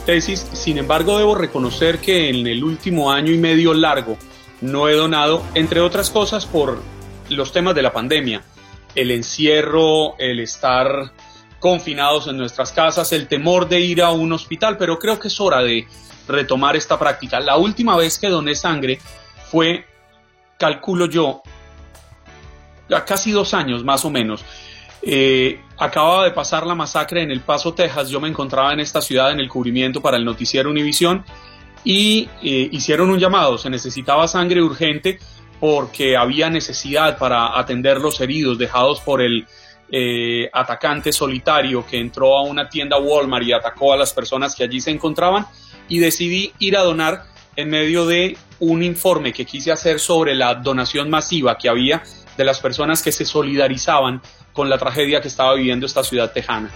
tesis. 0.05 0.45
Sin 0.53 0.79
embargo, 0.79 1.19
debo 1.19 1.37
reconocer 1.37 1.99
que 1.99 2.31
en 2.31 2.45
el 2.47 2.65
último 2.65 3.13
año 3.13 3.33
y 3.33 3.39
medio 3.39 3.75
largo 3.75 4.17
no 4.61 4.89
he 4.89 4.95
donado, 4.95 5.45
entre 5.55 5.81
otras 5.81 6.11
cosas, 6.11 6.47
por 6.47 6.83
los 7.29 7.53
temas 7.53 7.77
de 7.77 7.83
la 7.83 7.93
pandemia. 7.93 8.43
El 8.97 9.13
encierro, 9.13 10.19
el 10.19 10.41
estar 10.41 11.13
confinados 11.65 12.27
en 12.29 12.37
nuestras 12.37 12.73
casas, 12.73 13.11
el 13.15 13.27
temor 13.27 13.67
de 13.67 13.81
ir 13.81 14.03
a 14.03 14.11
un 14.11 14.31
hospital, 14.35 14.77
pero 14.77 14.99
creo 14.99 15.19
que 15.19 15.29
es 15.29 15.41
hora 15.41 15.63
de 15.63 15.89
retomar 16.29 16.77
esta 16.77 16.99
práctica. 16.99 17.41
La 17.41 17.57
última 17.57 17.97
vez 17.97 18.19
que 18.19 18.29
doné 18.29 18.55
sangre 18.55 18.99
fue, 19.51 19.87
calculo 20.59 21.07
yo, 21.07 21.41
casi 23.07 23.33
dos 23.33 23.55
años 23.55 23.83
más 23.83 24.05
o 24.05 24.11
menos. 24.11 24.45
Eh, 25.01 25.59
acababa 25.79 26.25
de 26.25 26.33
pasar 26.33 26.67
la 26.67 26.75
masacre 26.75 27.23
en 27.23 27.31
El 27.31 27.41
Paso, 27.41 27.73
Texas. 27.73 28.11
Yo 28.11 28.21
me 28.21 28.29
encontraba 28.29 28.75
en 28.75 28.81
esta 28.81 29.01
ciudad 29.01 29.33
en 29.33 29.41
el 29.41 29.49
cubrimiento 29.49 30.03
para 30.03 30.19
el 30.19 30.25
noticiero 30.27 30.69
Univisión 30.69 31.25
y 31.83 32.29
eh, 32.43 32.69
hicieron 32.73 33.09
un 33.09 33.19
llamado. 33.19 33.57
Se 33.57 33.71
necesitaba 33.71 34.29
sangre 34.29 34.61
urgente 34.61 35.19
porque 35.61 36.15
había 36.15 36.51
necesidad 36.51 37.17
para 37.17 37.59
atender 37.59 38.03
los 38.03 38.21
heridos 38.21 38.59
dejados 38.59 39.01
por 39.01 39.23
el 39.23 39.47
eh, 39.97 40.51
atacante 40.53 41.13
solitario 41.13 41.87
que 41.87 42.01
entró 42.01 42.37
a 42.37 42.43
una 42.43 42.69
tienda 42.69 42.99
Walmart 42.99 43.47
y 43.47 43.53
atacó 43.53 43.93
a 43.93 43.97
las 43.97 44.13
personas 44.13 44.57
que 44.57 44.65
allí 44.65 44.81
se 44.81 44.91
encontraban 44.91 45.47
y 45.89 46.01
decidí 46.01 46.53
ir 46.59 46.77
a 46.77 46.81
donar 46.81 47.27
en 47.55 47.71
medio 47.71 48.05
de 48.05 48.37
un 48.59 48.83
informe 48.83 49.33
que 49.33 49.45
quise 49.45 49.71
hacer 49.71 50.01
sobre 50.01 50.35
la 50.35 50.57
donación 50.57 51.09
masiva 51.09 51.57
que 51.57 51.69
había 51.69 52.03
de 52.37 52.45
las 52.45 52.59
personas 52.59 53.05
que 53.05 53.13
se 53.13 53.25
solidarizaban 53.25 54.21
con 54.53 54.69
la 54.69 54.79
tragedia 54.79 55.21
que 55.21 55.29
estaba 55.29 55.55
viviendo 55.55 55.87
esta 55.87 56.03
ciudad 56.03 56.33
tejana. 56.33 56.73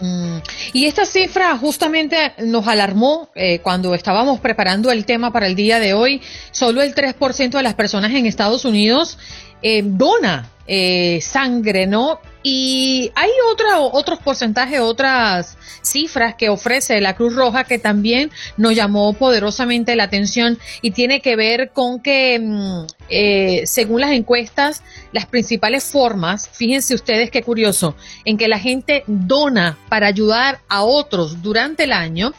Mm. 0.00 0.38
Y 0.72 0.86
esta 0.86 1.06
cifra 1.06 1.56
justamente 1.56 2.34
nos 2.38 2.66
alarmó 2.66 3.30
eh, 3.36 3.60
cuando 3.60 3.94
estábamos 3.94 4.40
preparando 4.40 4.90
el 4.90 5.04
tema 5.04 5.32
para 5.32 5.46
el 5.46 5.54
día 5.54 5.78
de 5.78 5.94
hoy. 5.94 6.20
Solo 6.50 6.82
el 6.82 6.96
3% 6.96 7.50
de 7.50 7.62
las 7.62 7.74
personas 7.74 8.12
en 8.12 8.26
Estados 8.26 8.64
Unidos 8.64 9.18
eh, 9.62 9.82
dona 9.84 10.50
eh, 10.68 11.20
sangre, 11.22 11.86
¿no? 11.86 12.18
Y 12.42 13.10
hay 13.14 13.30
otra, 13.52 13.80
otros 13.80 14.18
porcentajes, 14.20 14.80
otras 14.80 15.56
cifras 15.82 16.34
que 16.34 16.48
ofrece 16.48 17.00
la 17.00 17.14
Cruz 17.14 17.34
Roja 17.34 17.64
que 17.64 17.78
también 17.78 18.30
nos 18.56 18.74
llamó 18.74 19.12
poderosamente 19.12 19.94
la 19.96 20.04
atención 20.04 20.58
y 20.82 20.90
tiene 20.90 21.20
que 21.20 21.36
ver 21.36 21.70
con 21.72 22.00
que, 22.00 22.38
mm, 22.40 22.86
eh, 23.08 23.62
según 23.66 24.00
las 24.00 24.10
encuestas, 24.10 24.82
las 25.12 25.26
principales 25.26 25.84
formas, 25.84 26.48
fíjense 26.48 26.94
ustedes 26.94 27.30
qué 27.30 27.42
curioso, 27.42 27.96
en 28.24 28.36
que 28.36 28.48
la 28.48 28.58
gente 28.58 29.04
dona 29.06 29.78
para 29.88 30.08
ayudar 30.08 30.60
a 30.68 30.82
otros 30.82 31.42
durante 31.42 31.84
el 31.84 31.92
año, 31.92 32.32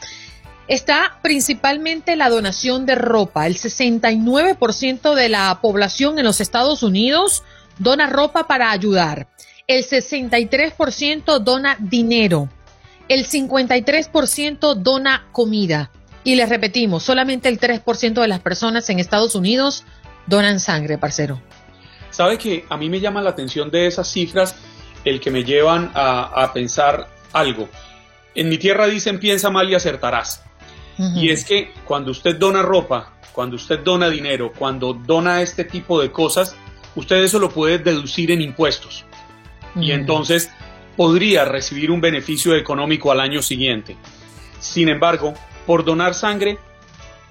está 0.68 1.18
principalmente 1.22 2.14
la 2.16 2.28
donación 2.28 2.86
de 2.86 2.94
ropa. 2.94 3.46
El 3.46 3.56
69% 3.56 5.14
de 5.14 5.28
la 5.28 5.58
población 5.60 6.18
en 6.18 6.24
los 6.24 6.40
Estados 6.40 6.82
Unidos 6.82 7.42
dona 7.78 8.06
ropa 8.06 8.46
para 8.46 8.70
ayudar. 8.70 9.28
El 9.66 9.84
63% 9.84 11.40
dona 11.40 11.76
dinero. 11.80 12.48
El 13.08 13.26
53% 13.26 14.74
dona 14.74 15.26
comida. 15.32 15.90
Y 16.24 16.36
les 16.36 16.48
repetimos, 16.48 17.04
solamente 17.04 17.48
el 17.48 17.58
3% 17.58 18.20
de 18.20 18.28
las 18.28 18.40
personas 18.40 18.88
en 18.90 18.98
Estados 18.98 19.34
Unidos 19.34 19.84
donan 20.26 20.60
sangre, 20.60 20.98
parcero. 20.98 21.40
¿Sabe 22.10 22.36
que 22.36 22.66
a 22.68 22.76
mí 22.76 22.90
me 22.90 23.00
llama 23.00 23.22
la 23.22 23.30
atención 23.30 23.70
de 23.70 23.86
esas 23.86 24.10
cifras 24.10 24.54
el 25.04 25.20
que 25.20 25.30
me 25.30 25.44
llevan 25.44 25.90
a, 25.94 26.50
pensar 26.52 27.08
algo? 27.32 27.68
En 28.34 28.48
mi 28.48 28.58
tierra 28.58 28.86
dicen 28.86 29.20
piensa 29.20 29.50
mal 29.50 29.70
y 29.70 29.74
acertarás. 29.74 30.42
Y 30.98 31.30
es 31.30 31.44
que 31.44 31.72
cuando 31.84 32.10
usted 32.10 32.36
dona 32.36 32.62
ropa, 32.62 33.12
cuando 33.32 33.54
usted 33.54 33.80
dona 33.80 34.10
dinero, 34.10 34.52
cuando 34.56 34.92
dona 34.92 35.42
este 35.42 35.64
tipo 35.64 36.00
de 36.00 36.10
cosas, 36.10 36.56
usted 36.96 37.22
eso 37.22 37.38
lo 37.38 37.50
puede 37.50 37.78
deducir 37.78 38.32
en 38.32 38.42
impuestos. 38.42 39.04
Y 39.76 39.92
entonces 39.92 40.50
podría 40.96 41.44
recibir 41.44 41.92
un 41.92 42.00
beneficio 42.00 42.56
económico 42.56 43.12
al 43.12 43.20
año 43.20 43.42
siguiente. 43.42 43.96
Sin 44.58 44.88
embargo, 44.88 45.34
por 45.66 45.84
donar 45.84 46.14
sangre, 46.14 46.58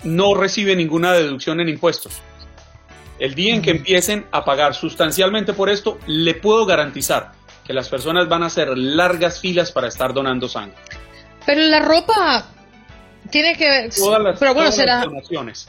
no 0.04 0.34
recibe 0.34 0.76
ninguna 0.76 1.12
deducción 1.12 1.60
en 1.60 1.68
impuestos. 1.68 2.22
El 3.20 3.36
día 3.36 3.54
en 3.54 3.62
que 3.62 3.72
empiecen 3.72 4.28
a 4.32 4.46
pagar 4.46 4.76
sustancialmente 4.76 5.52
por 5.52 5.70
esto, 5.70 5.98
le 6.06 6.36
puedo 6.36 6.66
garantizar 6.66 7.34
que 7.66 7.74
las 7.74 7.90
personas 7.90 8.30
van 8.30 8.44
a 8.44 8.46
hacer 8.46 8.78
largas 8.78 9.42
filas 9.42 9.74
para 9.74 9.90
estar 9.90 10.14
donando 10.14 10.48
sangre. 10.48 10.78
Pero 11.46 11.62
la 11.62 11.80
ropa 11.80 12.46
tiene 13.28 13.56
que 13.58 13.90
todas 13.96 14.22
las, 14.22 14.40
pero 14.40 14.54
bueno, 14.54 14.70
todas 14.70 14.76
será 14.76 14.96
las 14.96 15.06
donaciones. 15.06 15.68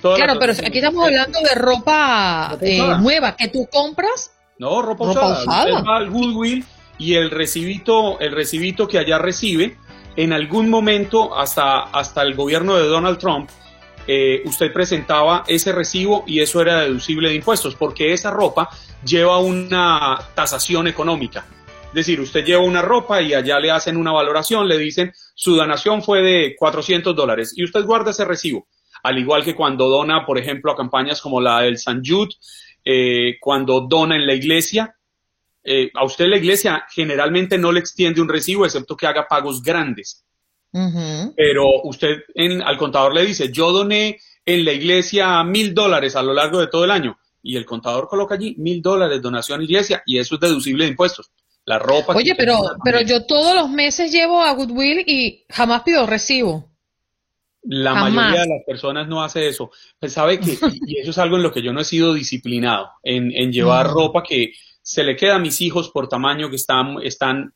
claro, 0.00 0.16
las 0.18 0.26
pero 0.26 0.40
donaciones. 0.40 0.68
aquí 0.70 0.78
estamos 0.78 1.04
hablando 1.06 1.38
de 1.40 1.54
ropa, 1.54 2.58
eh, 2.60 2.82
nueva 3.00 3.36
que 3.36 3.48
tú 3.48 3.66
compras. 3.70 4.32
No, 4.58 4.82
ropa, 4.82 5.06
Ropa 5.06 5.26
usada. 5.28 5.42
usada. 5.42 5.72
Usted 5.74 5.88
va 5.88 5.96
al 5.96 6.10
Goodwill 6.10 6.64
y 6.98 7.14
el 7.14 7.30
recibito, 7.30 8.20
el 8.20 8.32
recibito 8.32 8.86
que 8.86 8.98
allá 8.98 9.18
recibe, 9.18 9.76
en 10.16 10.32
algún 10.32 10.68
momento, 10.68 11.36
hasta, 11.36 11.80
hasta 11.84 12.22
el 12.22 12.34
gobierno 12.34 12.76
de 12.76 12.84
Donald 12.86 13.18
Trump, 13.18 13.48
eh, 14.06 14.42
usted 14.44 14.72
presentaba 14.72 15.44
ese 15.46 15.72
recibo 15.72 16.24
y 16.26 16.40
eso 16.40 16.60
era 16.60 16.80
deducible 16.80 17.28
de 17.28 17.36
impuestos, 17.36 17.74
porque 17.74 18.12
esa 18.12 18.30
ropa 18.30 18.68
lleva 19.04 19.38
una 19.38 20.18
tasación 20.34 20.86
económica. 20.86 21.44
Es 21.92 22.06
decir, 22.06 22.20
usted 22.22 22.42
lleva 22.44 22.62
una 22.62 22.80
ropa 22.80 23.20
y 23.20 23.34
allá 23.34 23.60
le 23.60 23.70
hacen 23.70 23.98
una 23.98 24.12
valoración, 24.12 24.66
le 24.66 24.78
dicen, 24.78 25.12
su 25.34 25.54
donación 25.56 26.02
fue 26.02 26.22
de 26.22 26.56
400 26.58 27.14
dólares 27.14 27.52
y 27.54 27.64
usted 27.64 27.84
guarda 27.84 28.12
ese 28.12 28.24
recibo. 28.24 28.66
Al 29.02 29.18
igual 29.18 29.44
que 29.44 29.54
cuando 29.54 29.88
dona, 29.88 30.24
por 30.24 30.38
ejemplo, 30.38 30.72
a 30.72 30.76
campañas 30.76 31.20
como 31.20 31.38
la 31.40 31.60
del 31.60 31.76
San 31.76 32.02
Jude, 32.02 32.34
eh, 32.82 33.36
cuando 33.40 33.82
dona 33.82 34.16
en 34.16 34.26
la 34.26 34.32
iglesia, 34.34 34.96
eh, 35.64 35.90
a 35.94 36.04
usted 36.04 36.28
la 36.28 36.38
iglesia 36.38 36.86
generalmente 36.90 37.58
no 37.58 37.70
le 37.70 37.80
extiende 37.80 38.22
un 38.22 38.28
recibo, 38.28 38.64
excepto 38.64 38.96
que 38.96 39.06
haga 39.06 39.26
pagos 39.28 39.62
grandes. 39.62 40.24
Pero 41.36 41.82
usted 41.84 42.22
en- 42.34 42.62
al 42.62 42.78
contador 42.78 43.12
le 43.14 43.26
dice, 43.26 43.52
yo 43.52 43.70
doné 43.70 44.18
en 44.46 44.64
la 44.64 44.72
iglesia 44.72 45.44
mil 45.44 45.74
dólares 45.74 46.16
a 46.16 46.22
lo 46.22 46.32
largo 46.32 46.58
de 46.58 46.68
todo 46.68 46.84
el 46.84 46.90
año. 46.90 47.18
Y 47.42 47.56
el 47.56 47.66
contador 47.66 48.08
coloca 48.08 48.36
allí 48.36 48.54
mil 48.56 48.80
dólares 48.80 49.20
donación 49.20 49.60
a 49.60 49.64
iglesia 49.64 50.02
y 50.06 50.18
eso 50.18 50.36
es 50.36 50.40
deducible 50.40 50.84
de 50.84 50.90
impuestos. 50.90 51.30
La 51.64 51.78
ropa. 51.78 52.14
Oye, 52.14 52.34
pero, 52.36 52.56
pero 52.84 53.00
yo 53.02 53.24
todos 53.24 53.54
los 53.54 53.70
meses 53.70 54.10
llevo 54.10 54.42
a 54.42 54.52
Goodwill 54.52 55.04
y 55.06 55.44
jamás 55.48 55.82
pido 55.82 56.06
recibo. 56.06 56.68
La 57.64 57.94
Jamás. 57.94 58.12
mayoría 58.12 58.40
de 58.42 58.48
las 58.48 58.64
personas 58.66 59.06
no 59.06 59.22
hace 59.22 59.46
eso. 59.46 59.70
Pues 60.00 60.12
sabe 60.12 60.40
que, 60.40 60.58
y 60.86 60.98
eso 60.98 61.10
es 61.12 61.18
algo 61.18 61.36
en 61.36 61.44
lo 61.44 61.52
que 61.52 61.62
yo 61.62 61.72
no 61.72 61.80
he 61.80 61.84
sido 61.84 62.12
disciplinado, 62.14 62.90
en, 63.04 63.30
en 63.32 63.52
llevar 63.52 63.88
Mm. 63.88 63.92
ropa 63.94 64.22
que 64.24 64.52
se 64.82 65.04
le 65.04 65.14
queda 65.14 65.36
a 65.36 65.38
mis 65.38 65.60
hijos 65.60 65.90
por 65.90 66.08
tamaño, 66.08 66.50
que 66.50 66.56
están, 66.56 66.96
están 67.04 67.54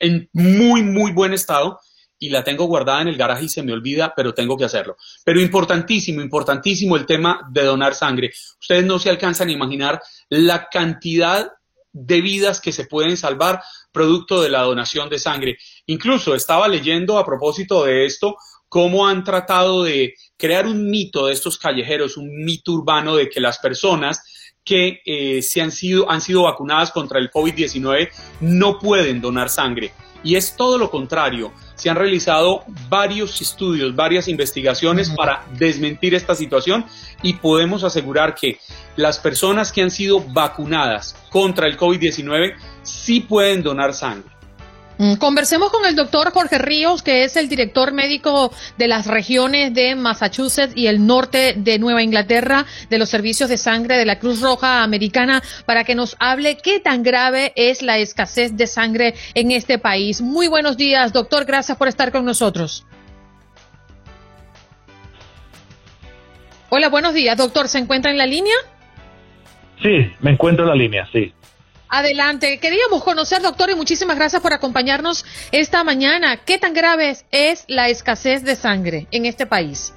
en 0.00 0.28
muy, 0.32 0.82
muy 0.82 1.12
buen 1.12 1.32
estado 1.32 1.78
y 2.18 2.30
la 2.30 2.42
tengo 2.42 2.64
guardada 2.64 3.02
en 3.02 3.08
el 3.08 3.16
garaje 3.16 3.44
y 3.44 3.48
se 3.48 3.62
me 3.62 3.72
olvida, 3.72 4.12
pero 4.16 4.34
tengo 4.34 4.56
que 4.56 4.64
hacerlo. 4.64 4.96
Pero 5.24 5.40
importantísimo, 5.40 6.20
importantísimo 6.20 6.96
el 6.96 7.06
tema 7.06 7.46
de 7.52 7.62
donar 7.64 7.94
sangre. 7.94 8.32
Ustedes 8.60 8.84
no 8.84 8.98
se 8.98 9.10
alcanzan 9.10 9.48
a 9.50 9.52
imaginar 9.52 10.00
la 10.30 10.68
cantidad 10.68 11.52
de 11.94 12.20
vidas 12.20 12.60
que 12.60 12.72
se 12.72 12.84
pueden 12.84 13.16
salvar 13.16 13.62
producto 13.92 14.42
de 14.42 14.50
la 14.50 14.62
donación 14.62 15.08
de 15.08 15.18
sangre. 15.18 15.56
Incluso 15.86 16.34
estaba 16.34 16.68
leyendo 16.68 17.16
a 17.16 17.24
propósito 17.24 17.84
de 17.84 18.04
esto 18.04 18.36
cómo 18.68 19.06
han 19.06 19.22
tratado 19.22 19.84
de 19.84 20.14
crear 20.36 20.66
un 20.66 20.90
mito 20.90 21.26
de 21.26 21.32
estos 21.32 21.56
callejeros, 21.56 22.16
un 22.16 22.44
mito 22.44 22.72
urbano 22.72 23.14
de 23.14 23.30
que 23.30 23.40
las 23.40 23.58
personas 23.58 24.20
que 24.64 25.00
eh, 25.04 25.42
se 25.42 25.60
han, 25.60 25.70
sido, 25.70 26.10
han 26.10 26.20
sido 26.20 26.42
vacunadas 26.42 26.90
contra 26.90 27.20
el 27.20 27.30
COVID-19 27.30 28.08
no 28.40 28.78
pueden 28.80 29.20
donar 29.20 29.48
sangre. 29.48 29.92
Y 30.24 30.34
es 30.34 30.56
todo 30.56 30.76
lo 30.76 30.90
contrario. 30.90 31.52
Se 31.74 31.90
han 31.90 31.96
realizado 31.96 32.64
varios 32.88 33.40
estudios, 33.40 33.94
varias 33.94 34.28
investigaciones 34.28 35.10
para 35.10 35.44
desmentir 35.58 36.14
esta 36.14 36.34
situación 36.34 36.84
y 37.22 37.34
podemos 37.34 37.84
asegurar 37.84 38.34
que 38.34 38.58
las 38.96 39.18
personas 39.18 39.72
que 39.72 39.82
han 39.82 39.90
sido 39.90 40.20
vacunadas 40.20 41.16
contra 41.30 41.66
el 41.66 41.76
COVID-19 41.76 42.54
sí 42.82 43.20
pueden 43.20 43.62
donar 43.62 43.92
sangre. 43.94 44.33
Mm, 44.98 45.14
Conversemos 45.16 45.70
con 45.72 45.84
el 45.86 45.96
doctor 45.96 46.32
Jorge 46.32 46.58
Ríos, 46.58 47.02
que 47.02 47.24
es 47.24 47.36
el 47.36 47.48
director 47.48 47.92
médico 47.92 48.52
de 48.78 48.86
las 48.86 49.06
regiones 49.06 49.74
de 49.74 49.96
Massachusetts 49.96 50.72
y 50.76 50.86
el 50.86 51.04
norte 51.04 51.54
de 51.56 51.78
Nueva 51.78 52.02
Inglaterra 52.02 52.64
de 52.90 52.98
los 52.98 53.08
servicios 53.08 53.48
de 53.50 53.58
sangre 53.58 53.96
de 53.96 54.06
la 54.06 54.18
Cruz 54.20 54.40
Roja 54.40 54.82
Americana, 54.84 55.42
para 55.66 55.82
que 55.82 55.96
nos 55.96 56.16
hable 56.20 56.58
qué 56.58 56.78
tan 56.78 57.02
grave 57.02 57.52
es 57.56 57.82
la 57.82 57.98
escasez 57.98 58.56
de 58.56 58.66
sangre 58.68 59.14
en 59.34 59.50
este 59.50 59.78
país. 59.78 60.20
Muy 60.20 60.46
buenos 60.46 60.76
días, 60.76 61.12
doctor. 61.12 61.44
Gracias 61.44 61.76
por 61.76 61.88
estar 61.88 62.12
con 62.12 62.24
nosotros. 62.24 62.86
Hola, 66.70 66.88
buenos 66.88 67.14
días, 67.14 67.36
doctor. 67.36 67.68
¿Se 67.68 67.78
encuentra 67.78 68.10
en 68.10 68.18
la 68.18 68.26
línea? 68.26 68.54
Sí, 69.82 70.12
me 70.20 70.30
encuentro 70.30 70.64
en 70.64 70.70
la 70.70 70.76
línea, 70.76 71.08
sí. 71.12 71.32
Adelante. 71.94 72.58
Queríamos 72.58 73.04
conocer, 73.04 73.40
doctor, 73.40 73.70
y 73.70 73.76
muchísimas 73.76 74.16
gracias 74.16 74.42
por 74.42 74.52
acompañarnos 74.52 75.24
esta 75.52 75.84
mañana. 75.84 76.38
¿Qué 76.44 76.58
tan 76.58 76.74
grave 76.74 77.14
es 77.30 77.64
la 77.68 77.88
escasez 77.88 78.42
de 78.42 78.56
sangre 78.56 79.06
en 79.12 79.26
este 79.26 79.46
país? 79.46 79.94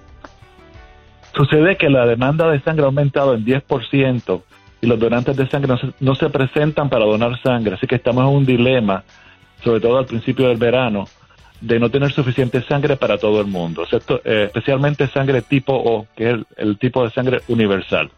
Sucede 1.36 1.76
que 1.76 1.90
la 1.90 2.06
demanda 2.06 2.52
de 2.52 2.62
sangre 2.62 2.84
ha 2.84 2.86
aumentado 2.86 3.34
en 3.34 3.44
10% 3.44 4.44
y 4.80 4.86
los 4.86 5.00
donantes 5.00 5.36
de 5.38 5.50
sangre 5.50 5.70
no 5.70 5.78
se, 5.80 5.88
no 6.00 6.14
se 6.14 6.30
presentan 6.30 6.88
para 6.88 7.04
donar 7.04 7.42
sangre, 7.42 7.74
así 7.74 7.88
que 7.88 7.96
estamos 7.96 8.24
en 8.26 8.30
un 8.30 8.46
dilema, 8.46 9.04
sobre 9.64 9.80
todo 9.80 9.98
al 9.98 10.06
principio 10.06 10.50
del 10.50 10.58
verano, 10.58 11.08
de 11.62 11.80
no 11.80 11.90
tener 11.90 12.12
suficiente 12.12 12.62
sangre 12.62 12.96
para 12.98 13.18
todo 13.18 13.42
el 13.42 13.48
mundo, 13.48 13.82
excepto, 13.82 14.22
eh, 14.24 14.44
especialmente 14.46 15.08
sangre 15.08 15.42
tipo 15.42 15.74
O, 15.74 16.06
que 16.16 16.26
es 16.26 16.34
el, 16.36 16.46
el 16.58 16.78
tipo 16.78 17.04
de 17.04 17.10
sangre 17.10 17.42
universal. 17.48 18.12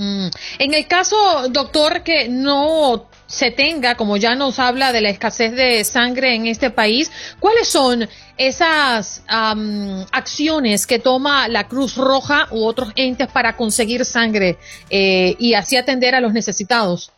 Mm. 0.00 0.30
En 0.58 0.72
el 0.72 0.86
caso, 0.86 1.14
doctor, 1.50 2.02
que 2.02 2.26
no 2.30 3.04
se 3.26 3.50
tenga, 3.50 3.96
como 3.96 4.16
ya 4.16 4.34
nos 4.34 4.58
habla 4.58 4.92
de 4.92 5.02
la 5.02 5.10
escasez 5.10 5.54
de 5.54 5.84
sangre 5.84 6.34
en 6.34 6.46
este 6.46 6.70
país, 6.70 7.12
¿cuáles 7.38 7.68
son 7.68 8.08
esas 8.38 9.22
am, 9.28 10.06
acciones 10.10 10.86
que 10.86 11.00
toma 11.00 11.48
la 11.48 11.68
Cruz 11.68 11.98
Roja 11.98 12.48
u 12.50 12.64
otros 12.64 12.92
entes 12.96 13.28
para 13.28 13.56
conseguir 13.56 14.06
sangre 14.06 14.56
eh, 14.88 15.36
y 15.38 15.52
así 15.52 15.76
atender 15.76 16.14
a 16.14 16.22
los 16.22 16.32
necesitados? 16.32 17.12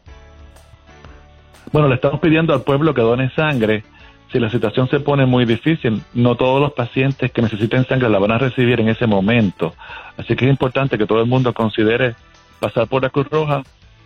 Bueno, 1.70 1.86
le 1.86 1.94
estamos 1.94 2.18
pidiendo 2.18 2.52
al 2.52 2.62
pueblo 2.62 2.94
que 2.94 3.00
done 3.00 3.30
sangre. 3.36 3.84
Si 4.32 4.40
la 4.40 4.50
situación 4.50 4.88
se 4.88 4.98
pone 4.98 5.24
muy 5.24 5.44
difícil, 5.44 6.02
no 6.14 6.34
todos 6.34 6.60
los 6.60 6.72
pacientes 6.72 7.30
que 7.30 7.42
necesiten 7.42 7.86
sangre 7.86 8.08
la 8.08 8.18
van 8.18 8.32
a 8.32 8.38
recibir 8.38 8.80
en 8.80 8.88
ese 8.88 9.06
momento. 9.06 9.72
Así 10.16 10.34
que 10.34 10.46
es 10.46 10.50
importante 10.50 10.98
que 10.98 11.06
todo 11.06 11.20
el 11.20 11.26
mundo 11.26 11.54
considere 11.54 12.16
pasar 12.62 12.86
por 12.86 13.02
la 13.02 13.10
Cruz 13.10 13.26
Roja, 13.28 13.64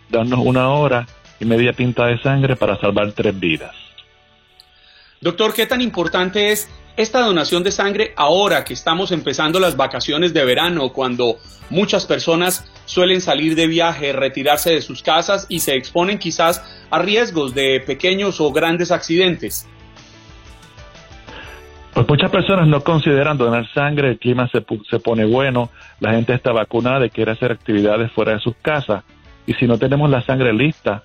darnos 0.09 0.39
una 0.43 0.69
hora 0.69 1.05
y 1.39 1.45
media 1.45 1.73
pinta 1.73 2.07
de 2.07 2.19
sangre 2.19 2.55
para 2.55 2.75
salvar 2.79 3.11
tres 3.11 3.39
vidas. 3.39 3.75
Doctor, 5.21 5.53
¿qué 5.53 5.67
tan 5.67 5.79
importante 5.79 6.51
es 6.51 6.67
esta 6.95 7.19
donación 7.19 7.61
de 7.61 7.71
sangre 7.71 8.13
ahora 8.15 8.65
que 8.65 8.73
estamos 8.73 9.11
empezando 9.11 9.59
las 9.59 9.77
vacaciones 9.77 10.33
de 10.33 10.43
verano, 10.43 10.91
cuando 10.91 11.37
muchas 11.69 12.07
personas 12.07 12.65
suelen 12.85 13.21
salir 13.21 13.53
de 13.53 13.67
viaje, 13.67 14.11
retirarse 14.11 14.71
de 14.73 14.81
sus 14.81 15.03
casas 15.03 15.45
y 15.49 15.59
se 15.59 15.75
exponen 15.75 16.17
quizás 16.17 16.63
a 16.89 16.97
riesgos 16.97 17.53
de 17.53 17.83
pequeños 17.85 18.41
o 18.41 18.51
grandes 18.51 18.89
accidentes? 18.89 19.67
Pues 21.97 22.07
muchas 22.07 22.29
personas 22.29 22.67
no 22.67 22.81
consideran 22.81 23.39
donar 23.39 23.67
sangre, 23.73 24.09
el 24.09 24.19
clima 24.19 24.47
se, 24.49 24.63
se 24.87 24.99
pone 24.99 25.25
bueno, 25.25 25.71
la 25.99 26.11
gente 26.11 26.31
está 26.31 26.51
vacunada 26.51 27.03
y 27.07 27.09
quiere 27.09 27.31
hacer 27.31 27.51
actividades 27.51 28.11
fuera 28.11 28.33
de 28.33 28.39
sus 28.39 28.55
casas. 28.57 29.03
Y 29.47 29.53
si 29.55 29.65
no 29.65 29.79
tenemos 29.79 30.07
la 30.07 30.21
sangre 30.21 30.53
lista 30.53 31.01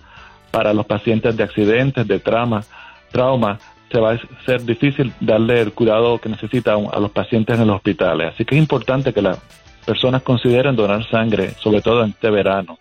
para 0.51 0.75
los 0.75 0.85
pacientes 0.85 1.35
de 1.35 1.45
accidentes, 1.45 2.07
de 2.07 2.19
trauma, 2.19 2.63
trauma, 3.11 3.59
se 3.91 4.01
va 4.01 4.13
a 4.13 4.21
ser 4.45 4.65
difícil 4.65 5.15
darle 5.19 5.63
el 5.63 5.73
cuidado 5.73 6.19
que 6.19 6.29
necesitan 6.29 6.87
a 6.93 7.01
los 7.01 7.11
pacientes 7.11 7.59
en 7.59 7.69
los 7.69 7.77
hospitales. 7.77 8.35
Así 8.35 8.45
que 8.45 8.55
es 8.55 8.61
importante 8.61 9.15
que 9.15 9.23
las 9.23 9.39
personas 9.87 10.21
consideren 10.21 10.77
donar 10.77 11.09
sangre, 11.09 11.53
sobre 11.53 11.81
todo 11.81 12.05
en 12.05 12.11
este 12.11 12.29
verano 12.29 12.79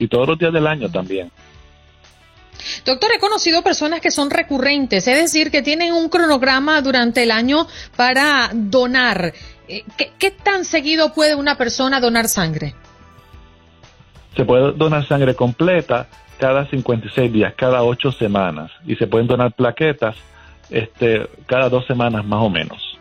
y 0.00 0.08
todos 0.08 0.26
los 0.26 0.36
días 0.36 0.52
del 0.52 0.66
año 0.66 0.90
también. 0.90 1.30
Doctor, 2.84 3.10
he 3.16 3.18
conocido 3.18 3.62
personas 3.62 4.00
que 4.00 4.10
son 4.10 4.30
recurrentes, 4.30 5.06
es 5.06 5.16
decir, 5.16 5.50
que 5.50 5.62
tienen 5.62 5.92
un 5.92 6.08
cronograma 6.08 6.80
durante 6.80 7.22
el 7.22 7.30
año 7.30 7.66
para 7.96 8.50
donar. 8.52 9.32
Eh, 9.68 9.84
¿Qué, 9.96 10.12
qué 10.18 10.30
tan 10.30 10.64
seguido 10.64 11.12
puede 11.12 11.34
una 11.34 11.56
persona 11.56 12.00
donar 12.00 12.28
sangre? 12.28 12.74
Se 14.36 14.44
puede 14.44 14.72
donar 14.72 15.06
sangre 15.06 15.34
completa 15.34 16.08
cada 16.38 16.66
56 16.68 17.32
días, 17.32 17.54
cada 17.56 17.82
8 17.82 18.12
semanas. 18.12 18.70
Y 18.86 18.96
se 18.96 19.06
pueden 19.06 19.26
donar 19.26 19.52
plaquetas 19.52 20.16
este, 20.72 21.28
cada 21.46 21.68
dos 21.68 21.86
semanas 21.86 22.24
más 22.24 22.42
o 22.42 22.50
menos. 22.50 22.98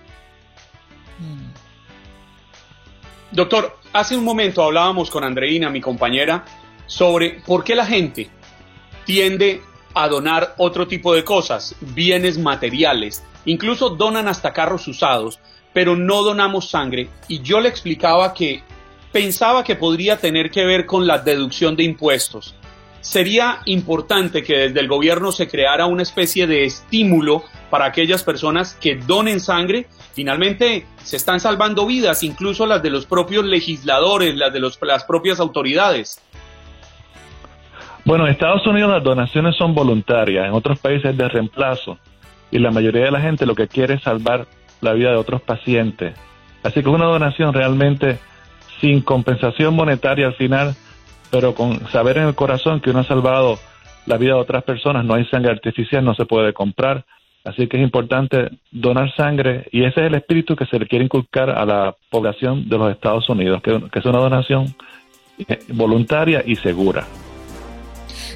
Doctor, 3.32 3.78
hace 3.94 4.18
un 4.18 4.26
momento 4.26 4.62
hablábamos 4.62 5.10
con 5.10 5.24
Andreina, 5.24 5.70
mi 5.70 5.80
compañera, 5.80 6.44
sobre 6.86 7.42
por 7.46 7.64
qué 7.64 7.76
la 7.76 7.86
gente 7.86 8.30
tiende 9.06 9.62
a 9.94 10.08
donar 10.08 10.56
otro 10.58 10.88
tipo 10.88 11.14
de 11.14 11.24
cosas, 11.24 11.76
bienes 11.82 12.38
materiales, 12.38 13.24
incluso 13.46 13.90
donan 13.90 14.28
hasta 14.28 14.54
carros 14.54 14.88
usados, 14.88 15.40
pero 15.74 15.96
no 15.96 16.24
donamos 16.24 16.70
sangre. 16.70 17.10
Y 17.28 17.42
yo 17.42 17.60
le 17.60 17.70
explicaba 17.70 18.34
que 18.34 18.64
pensaba 19.12 19.64
que 19.64 19.76
podría 19.76 20.18
tener 20.18 20.50
que 20.50 20.66
ver 20.66 20.86
con 20.86 21.06
la 21.06 21.18
deducción 21.18 21.76
de 21.76 21.84
impuestos. 21.84 22.56
sería 23.02 23.62
importante 23.66 24.44
que 24.44 24.56
desde 24.56 24.80
el 24.80 24.88
gobierno 24.88 25.32
se 25.32 25.48
creara 25.48 25.88
una 25.88 26.04
especie 26.04 26.46
de 26.46 26.66
estímulo 26.66 27.44
para 27.72 27.86
aquellas 27.86 28.24
personas 28.24 28.76
que 28.80 28.96
donen 28.96 29.40
sangre. 29.40 29.88
Finalmente 30.14 30.86
se 31.04 31.18
están 31.18 31.40
salvando 31.40 31.88
vidas, 31.88 32.22
incluso 32.22 32.68
las 32.68 32.84
de 32.84 32.92
los 32.92 33.08
propios 33.08 33.44
legisladores, 33.44 34.36
las 34.36 34.54
de 34.54 34.60
las 34.60 35.04
propias 35.06 35.40
autoridades. 35.40 36.22
Bueno, 38.04 38.26
en 38.26 38.32
Estados 38.32 38.66
Unidos 38.66 38.92
las 38.92 39.04
donaciones 39.04 39.56
son 39.56 39.76
voluntarias, 39.76 40.48
en 40.48 40.54
otros 40.54 40.80
países 40.80 41.16
de 41.16 41.28
reemplazo, 41.30 42.00
y 42.50 42.58
la 42.58 42.72
mayoría 42.72 43.06
de 43.06 43.12
la 43.12 43.22
gente 43.22 43.46
lo 43.46 43.56
que 43.56 43.68
quiere 43.68 43.96
es 43.96 44.02
salvar 44.02 44.48
la 44.82 44.94
vida 44.94 45.12
de 45.12 45.18
otros 45.18 45.42
pacientes. 45.42 46.16
Así 46.64 46.82
que 46.82 46.90
una 46.90 47.06
donación 47.06 47.54
realmente 47.54 48.18
sin 48.80 49.02
compensación 49.02 49.76
monetaria 49.76 50.28
al 50.28 50.34
final, 50.34 50.76
pero 51.30 51.54
con 51.54 51.88
saber 51.90 52.18
en 52.18 52.28
el 52.28 52.36
corazón 52.36 52.82
que 52.82 52.90
uno 52.90 53.00
ha 53.00 53.04
salvado 53.04 53.60
la 54.08 54.18
vida 54.18 54.34
de 54.34 54.40
otras 54.40 54.64
personas, 54.64 55.06
no 55.06 55.14
hay 55.14 55.26
sangre 55.26 55.52
artificial, 55.52 56.04
no 56.04 56.16
se 56.16 56.26
puede 56.26 56.54
comprar. 56.54 57.06
Así 57.44 57.68
que 57.68 57.78
es 57.78 57.84
importante 57.84 58.50
donar 58.72 59.16
sangre 59.16 59.68
y 59.72 59.84
ese 59.84 60.02
es 60.02 60.08
el 60.08 60.16
espíritu 60.16 60.56
que 60.56 60.66
se 60.66 60.78
le 60.78 60.88
quiere 60.88 61.06
inculcar 61.06 61.50
a 61.50 61.66
la 61.66 61.96
población 62.10 62.68
de 62.68 62.78
los 62.78 62.92
Estados 62.92 63.28
Unidos, 63.30 63.62
que, 63.64 63.80
que 63.92 64.00
es 64.00 64.06
una 64.06 64.20
donación 64.20 64.76
eh, 65.48 65.60
voluntaria 65.70 66.44
y 66.46 66.56
segura. 66.56 67.06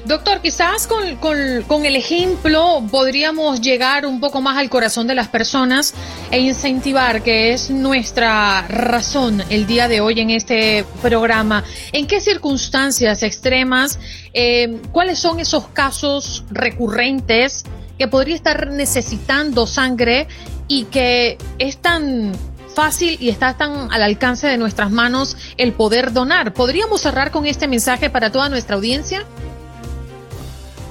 Doctor, 0.06 0.40
quizás 0.40 0.86
con, 0.86 1.16
con, 1.62 1.84
el 1.84 1.96
ejemplo 1.96 2.80
podríamos 2.92 3.60
llegar 3.60 4.06
un 4.06 4.20
poco 4.20 4.40
más 4.40 4.56
al 4.56 4.70
corazón 4.70 5.08
de 5.08 5.16
las 5.16 5.26
personas 5.26 5.94
e 6.30 6.38
incentivar, 6.38 7.22
que 7.24 7.52
es 7.52 7.70
nuestra 7.70 8.62
razón 8.68 9.42
el 9.50 9.66
día 9.66 9.88
de 9.88 10.00
hoy 10.00 10.20
en 10.20 10.30
este 10.30 10.84
programa. 11.02 11.64
¿En 11.90 12.06
qué 12.06 12.20
circunstancias 12.20 13.24
extremas, 13.24 13.98
eh, 14.32 14.80
cuáles 14.92 15.18
son 15.18 15.40
esos 15.40 15.66
casos 15.68 16.44
recurrentes 16.50 17.64
que 17.98 18.06
podría 18.06 18.36
estar 18.36 18.68
necesitando 18.70 19.66
sangre 19.66 20.28
y 20.68 20.84
que 20.84 21.36
es 21.58 21.78
tan 21.78 22.32
fácil 22.76 23.16
y 23.20 23.28
está 23.30 23.56
tan 23.56 23.92
al 23.92 24.04
alcance 24.04 24.46
de 24.46 24.56
nuestras 24.56 24.92
manos 24.92 25.36
el 25.56 25.72
poder 25.72 26.12
donar? 26.12 26.54
¿Podríamos 26.54 27.00
cerrar 27.00 27.32
con 27.32 27.44
este 27.44 27.66
mensaje 27.66 28.08
para 28.08 28.30
toda 28.30 28.48
nuestra 28.48 28.76
audiencia? 28.76 29.26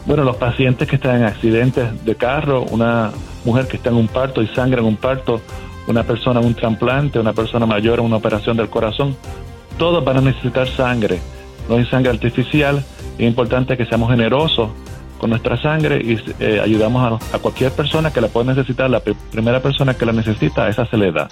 Bueno, 0.06 0.24
los 0.24 0.38
pacientes 0.38 0.88
que 0.88 0.98
están 0.98 1.18
en 1.18 1.24
accidentes 1.24 2.06
de 2.06 2.16
carro, 2.16 2.64
una 2.70 3.12
mujer 3.44 3.68
que 3.68 3.78
está 3.78 3.90
en 3.90 3.96
un 3.96 4.08
parto 4.08 4.44
y 4.44 4.48
sangre 4.48 4.80
en 4.80 4.86
un 4.86 4.98
parto, 4.98 5.42
una 5.88 6.04
persona 6.04 6.40
en 6.40 6.46
un 6.46 6.54
trasplante, 6.54 7.20
una 7.20 7.34
persona 7.34 7.66
mayor 7.66 8.00
en 8.00 8.06
una 8.06 8.18
operación 8.18 8.56
del 8.56 8.70
corazón, 8.70 9.16
todos 9.78 10.04
van 10.06 10.18
a 10.18 10.22
necesitar 10.22 10.68
sangre. 10.68 11.20
No 11.68 11.76
hay 11.76 11.86
sangre 11.86 12.12
artificial. 12.12 12.84
Es 13.18 13.26
importante 13.26 13.76
que 13.78 13.86
seamos 13.86 14.12
generosos 14.12 14.70
con 15.18 15.32
nuestra 15.32 15.58
sangre 15.58 16.02
y 16.04 16.20
eh, 16.40 16.60
ayudamos 16.64 17.20
a, 17.22 17.36
a, 17.36 17.40
cualquier 17.40 17.72
persona 17.72 18.12
que 18.12 18.22
la 18.22 18.28
pueda 18.28 18.54
necesitar. 18.54 18.90
La 18.90 19.00
primera 19.00 19.60
persona 19.60 19.96
que 19.96 20.06
la 20.06 20.12
necesita, 20.12 20.70
esa 20.70 20.86
se 20.86 20.98
le 20.98 21.12
da. 21.12 21.28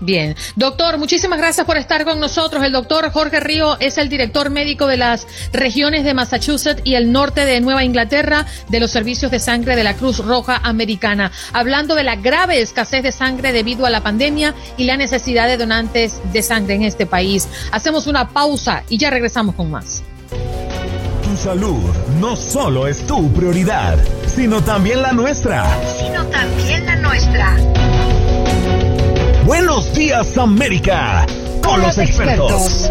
Bien. 0.00 0.36
Doctor, 0.54 0.98
muchísimas 0.98 1.38
gracias 1.38 1.66
por 1.66 1.76
estar 1.76 2.04
con 2.04 2.20
nosotros. 2.20 2.62
El 2.62 2.72
doctor 2.72 3.10
Jorge 3.10 3.40
Río 3.40 3.76
es 3.80 3.98
el 3.98 4.08
director 4.08 4.50
médico 4.50 4.86
de 4.86 4.96
las 4.96 5.26
regiones 5.52 6.04
de 6.04 6.14
Massachusetts 6.14 6.82
y 6.84 6.94
el 6.94 7.10
norte 7.10 7.44
de 7.44 7.60
Nueva 7.60 7.84
Inglaterra 7.84 8.46
de 8.68 8.80
los 8.80 8.90
servicios 8.90 9.30
de 9.30 9.40
sangre 9.40 9.74
de 9.74 9.84
la 9.84 9.94
Cruz 9.94 10.18
Roja 10.18 10.60
Americana, 10.62 11.32
hablando 11.52 11.94
de 11.94 12.04
la 12.04 12.16
grave 12.16 12.60
escasez 12.60 13.02
de 13.02 13.12
sangre 13.12 13.52
debido 13.52 13.86
a 13.86 13.90
la 13.90 14.02
pandemia 14.02 14.54
y 14.76 14.84
la 14.84 14.96
necesidad 14.96 15.48
de 15.48 15.56
donantes 15.56 16.20
de 16.32 16.42
sangre 16.42 16.74
en 16.74 16.82
este 16.82 17.06
país. 17.06 17.48
Hacemos 17.72 18.06
una 18.06 18.28
pausa 18.28 18.84
y 18.88 18.98
ya 18.98 19.10
regresamos 19.10 19.54
con 19.54 19.70
más. 19.70 20.02
Tu 21.24 21.36
salud 21.36 21.82
no 22.20 22.36
solo 22.36 22.86
es 22.86 23.06
tu 23.06 23.32
prioridad, 23.32 23.98
sino 24.26 24.62
también 24.62 25.02
la 25.02 25.12
nuestra. 25.12 25.66
Sino 25.98 26.24
también 26.26 26.86
la 26.86 26.96
nuestra. 26.96 27.56
Buenos 29.48 29.94
días 29.94 30.36
América 30.36 31.26
con, 31.64 31.80
los, 31.80 31.96
expertos. 31.96 32.90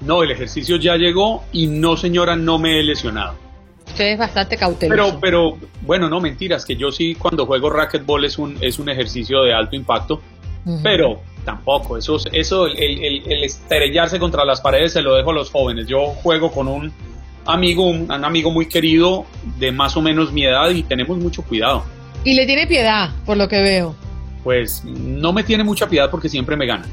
No, 0.00 0.22
el 0.22 0.30
ejercicio 0.30 0.76
ya 0.76 0.96
llegó 0.96 1.44
y 1.52 1.66
no, 1.66 1.98
señora, 1.98 2.34
no 2.34 2.58
me 2.58 2.80
he 2.80 2.82
lesionado. 2.82 3.34
Usted 3.86 4.12
es 4.12 4.18
bastante 4.18 4.56
cauteloso. 4.56 5.20
Pero, 5.20 5.20
pero, 5.20 5.68
bueno, 5.82 6.08
no 6.08 6.18
mentiras, 6.20 6.64
que 6.64 6.74
yo 6.74 6.90
sí 6.90 7.14
cuando 7.14 7.44
juego 7.44 7.68
racquetball 7.68 8.24
es 8.24 8.38
un, 8.38 8.56
es 8.62 8.78
un 8.78 8.88
ejercicio 8.88 9.42
de 9.42 9.52
alto 9.52 9.76
impacto, 9.76 10.22
pero 10.82 11.20
tampoco, 11.44 11.96
eso, 11.96 12.18
eso 12.32 12.66
el, 12.66 13.22
el 13.24 13.44
estrellarse 13.44 14.18
contra 14.18 14.44
las 14.44 14.60
paredes 14.60 14.94
se 14.94 15.02
lo 15.02 15.14
dejo 15.14 15.30
a 15.30 15.34
los 15.34 15.50
jóvenes. 15.50 15.86
Yo 15.86 16.06
juego 16.06 16.50
con 16.50 16.66
un 16.66 16.92
amigo, 17.46 17.88
un, 17.88 18.10
amigo 18.10 18.50
muy 18.50 18.66
querido 18.66 19.26
de 19.58 19.72
más 19.72 19.96
o 19.96 20.02
menos 20.02 20.32
mi 20.32 20.44
edad 20.44 20.70
y 20.70 20.82
tenemos 20.82 21.18
mucho 21.18 21.42
cuidado. 21.42 21.84
Y 22.24 22.34
le 22.34 22.46
tiene 22.46 22.66
piedad, 22.66 23.10
por 23.24 23.36
lo 23.36 23.48
que 23.48 23.60
veo. 23.60 23.94
Pues 24.42 24.84
no 24.84 25.32
me 25.32 25.42
tiene 25.44 25.64
mucha 25.64 25.88
piedad 25.88 26.10
porque 26.10 26.28
siempre 26.28 26.56
me 26.56 26.66
gana. 26.66 26.86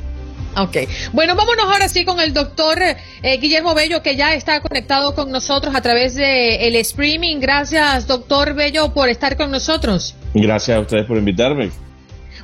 Ok. 0.55 0.77
Bueno, 1.13 1.35
vámonos 1.35 1.65
ahora 1.65 1.89
sí 1.89 2.05
con 2.05 2.19
el 2.19 2.33
doctor 2.33 2.79
eh, 2.79 3.37
Guillermo 3.37 3.73
Bello, 3.73 4.03
que 4.03 4.15
ya 4.15 4.35
está 4.35 4.61
conectado 4.61 5.15
con 5.15 5.31
nosotros 5.31 5.73
a 5.75 5.81
través 5.81 6.15
de 6.15 6.67
el 6.67 6.75
streaming. 6.75 7.37
Gracias, 7.39 8.07
doctor 8.07 8.53
Bello, 8.53 8.93
por 8.93 9.09
estar 9.09 9.35
con 9.35 9.49
nosotros. 9.49 10.15
Gracias 10.33 10.77
a 10.77 10.81
ustedes 10.81 11.05
por 11.05 11.17
invitarme. 11.17 11.71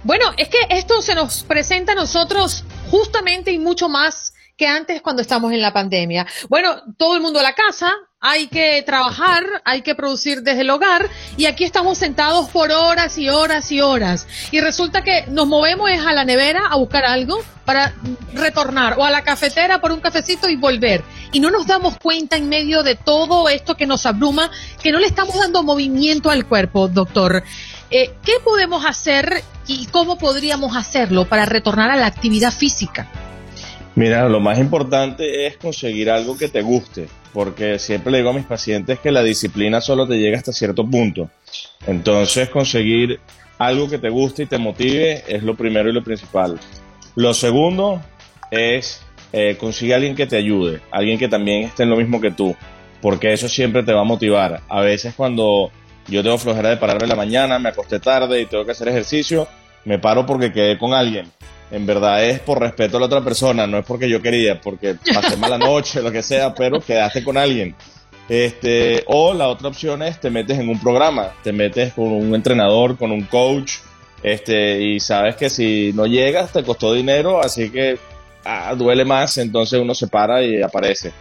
Bueno, 0.04 0.26
es 0.38 0.48
que 0.48 0.58
esto 0.69 1.02
se 1.02 1.13
nos 1.13 1.43
presenta 1.43 1.91
a 1.91 1.95
nosotros 1.95 2.63
justamente 2.89 3.52
y 3.52 3.60
mucho 3.60 3.89
más 3.89 4.34
que 4.60 4.67
antes 4.67 5.02
cuando 5.02 5.22
estamos 5.22 5.54
en 5.54 5.62
la 5.62 5.72
pandemia. 5.72 6.28
Bueno, 6.50 6.82
todo 6.98 7.15
el 7.15 7.22
mundo 7.22 7.39
a 7.39 7.43
la 7.43 7.54
casa, 7.54 7.93
hay 8.19 8.48
que 8.48 8.84
trabajar, 8.86 9.45
hay 9.63 9.82
que 9.82 9.95
producir 9.95 10.41
desde 10.41 10.62
el 10.62 10.69
hogar 10.69 11.10
y 11.38 11.45
aquí 11.45 11.63
estamos 11.63 11.98
sentados 11.98 12.50
por 12.50 12.69
horas 12.69 13.17
y 13.17 13.30
horas 13.30 13.72
y 13.72 13.80
horas. 13.80 14.28
Y 14.52 14.60
resulta 14.60 15.02
que 15.02 15.24
nos 15.28 15.48
movemos 15.48 15.89
a 15.89 16.12
la 16.12 16.26
nevera 16.26 16.63
a 16.69 16.76
buscar 16.76 17.06
algo 17.06 17.39
para 17.63 17.93
retornar 18.34 19.00
o 19.00 19.06
a 19.06 19.10
la 19.10 19.24
cafetera 19.24 19.80
por 19.80 19.93
un 19.93 20.02
cafecito 20.02 20.50
y 20.50 20.58
volver. 20.58 21.06
Y 21.32 21.39
no 21.39 21.52
nos 21.52 21.65
damos 21.65 21.98
cuenta 21.98 22.36
en 22.36 22.50
medio 22.50 22.84
de 22.84 22.95
todo 22.95 23.48
esto 23.48 23.78
que 23.78 23.86
nos 23.86 24.06
abruma 24.06 24.52
que 24.84 24.91
no 24.91 25.00
le 25.00 25.08
estamos 25.08 25.39
dando 25.39 25.63
movimiento 25.63 26.30
al 26.30 26.45
cuerpo, 26.45 26.89
doctor. 26.89 27.43
Eh, 27.91 28.13
¿Qué 28.26 28.34
podemos 28.43 28.86
hacer 28.86 29.41
y 29.67 29.86
cómo 29.86 30.17
podríamos 30.17 30.76
hacerlo 30.76 31.30
para 31.30 31.45
retornar 31.45 31.91
a 31.91 31.95
la 31.95 32.08
actividad 32.08 32.52
física? 32.52 33.10
Mira, 33.95 34.30
lo 34.30 34.39
más 34.39 34.60
importante 34.60 35.47
es 35.47 35.58
conseguir 35.58 36.10
algo 36.10 36.38
que 36.38 36.47
te 36.47 36.62
guste, 36.62 37.08
porque 37.34 37.80
siempre 37.80 38.12
le 38.12 38.19
digo 38.19 38.30
a 38.30 38.34
mis 38.34 38.45
pacientes 38.45 38.99
que 38.99 39.12
la 39.12 39.23
disciplina 39.23 39.82
solo 39.82 40.08
te 40.08 40.17
llega 40.17 40.38
hasta 40.38 40.54
cierto 40.54 40.86
punto. 40.86 41.30
Entonces, 41.86 42.49
conseguir 42.49 43.19
algo 43.58 43.89
que 43.89 43.97
te 43.97 44.10
guste 44.10 44.43
y 44.43 44.45
te 44.45 44.58
motive 44.58 45.23
es 45.28 45.43
lo 45.43 45.56
primero 45.56 45.89
y 45.89 45.93
lo 45.93 46.04
principal. 46.04 46.60
Lo 47.15 47.34
segundo 47.34 48.02
es 48.52 49.02
eh, 49.34 49.58
conseguir 49.60 49.95
alguien 49.95 50.15
que 50.15 50.25
te 50.25 50.38
ayude, 50.38 50.80
alguien 50.91 51.19
que 51.19 51.28
también 51.28 51.63
esté 51.63 51.84
en 51.84 51.89
lo 51.89 51.97
mismo 51.97 52.21
que 52.21 52.32
tú, 52.32 52.56
porque 53.02 53.34
eso 53.34 53.49
siempre 53.49 53.84
te 53.84 53.93
va 53.93 54.02
a 54.02 54.06
motivar. 54.06 54.62
A 54.69 54.82
veces 54.82 55.13
cuando 55.15 55.71
yo 56.08 56.23
tengo 56.23 56.38
flojera 56.38 56.69
de 56.69 56.78
pararme 56.78 57.04
en 57.04 57.10
la 57.10 57.15
mañana, 57.15 57.60
me 57.60 57.69
acosté 57.69 57.99
tarde 57.99 58.41
y 58.41 58.45
tengo 58.45 58.65
que 58.65 58.71
hacer 58.71 58.88
ejercicio, 58.88 59.47
me 59.86 59.99
paro 59.99 60.25
porque 60.25 60.52
quedé 60.52 60.78
con 60.78 60.93
alguien. 60.93 61.28
En 61.71 61.86
verdad 61.86 62.23
es 62.25 62.39
por 62.39 62.60
respeto 62.60 62.97
a 62.97 62.99
la 62.99 63.05
otra 63.05 63.23
persona, 63.23 63.67
no 63.67 63.77
es 63.77 63.86
porque 63.86 64.10
yo 64.10 64.21
quería, 64.21 64.60
porque 64.60 64.95
pasé 65.13 65.38
mala 65.38 65.58
noche, 65.58 66.01
lo 66.01 66.12
que 66.12 66.23
sea, 66.23 66.53
pero 66.53 66.79
quedaste 66.79 67.23
con 67.23 67.38
alguien. 67.38 67.75
Este, 68.27 69.03
o 69.08 69.34
la 69.34 69.47
otra 69.47 69.69
opción 69.69 70.03
es 70.03 70.19
te 70.19 70.29
metes 70.29 70.60
en 70.60 70.69
un 70.69 70.79
programa, 70.79 71.34
te 71.43 71.51
metes 71.51 71.93
con 71.93 72.12
un 72.12 72.34
entrenador, 72.36 72.97
con 72.97 73.12
un 73.12 73.23
coach, 73.23 73.73
este, 74.21 74.82
y 74.82 74.99
sabes 74.99 75.36
que 75.36 75.49
si 75.49 75.91
no 75.93 76.05
llegas 76.05 76.51
te 76.51 76.63
costó 76.63 76.93
dinero, 76.93 77.39
así 77.41 77.69
que 77.69 77.97
ah, 78.45 78.73
duele 78.75 79.05
más, 79.05 79.38
entonces 79.38 79.79
uno 79.79 79.95
se 79.95 80.08
para 80.08 80.43
y 80.43 80.62
aparece. 80.62 81.12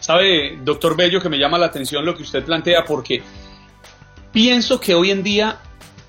Sabe, 0.00 0.58
doctor 0.62 0.96
Bello, 0.96 1.20
que 1.20 1.28
me 1.28 1.38
llama 1.38 1.58
la 1.58 1.66
atención 1.66 2.04
lo 2.04 2.16
que 2.16 2.22
usted 2.22 2.44
plantea 2.44 2.84
porque 2.84 3.22
pienso 4.32 4.80
que 4.80 4.94
hoy 4.94 5.10
en 5.10 5.22
día 5.22 5.58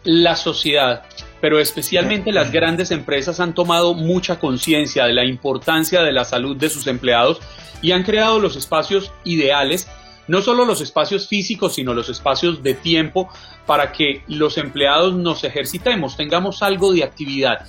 la 0.03 0.35
sociedad, 0.35 1.03
pero 1.43 1.59
especialmente 1.59 2.31
las 2.31 2.53
grandes 2.53 2.89
empresas 2.91 3.41
han 3.41 3.53
tomado 3.53 3.95
mucha 3.95 4.39
conciencia 4.39 5.03
de 5.03 5.11
la 5.11 5.25
importancia 5.25 6.01
de 6.01 6.13
la 6.13 6.23
salud 6.23 6.55
de 6.55 6.69
sus 6.69 6.87
empleados 6.87 7.41
y 7.81 7.91
han 7.91 8.03
creado 8.03 8.39
los 8.39 8.55
espacios 8.55 9.11
ideales, 9.25 9.89
no 10.29 10.41
solo 10.41 10.63
los 10.63 10.79
espacios 10.79 11.27
físicos, 11.27 11.75
sino 11.75 11.93
los 11.93 12.07
espacios 12.07 12.63
de 12.63 12.75
tiempo 12.75 13.27
para 13.65 13.91
que 13.91 14.23
los 14.29 14.57
empleados 14.57 15.15
nos 15.15 15.43
ejercitemos, 15.43 16.15
tengamos 16.15 16.63
algo 16.63 16.93
de 16.93 17.03
actividad. 17.03 17.67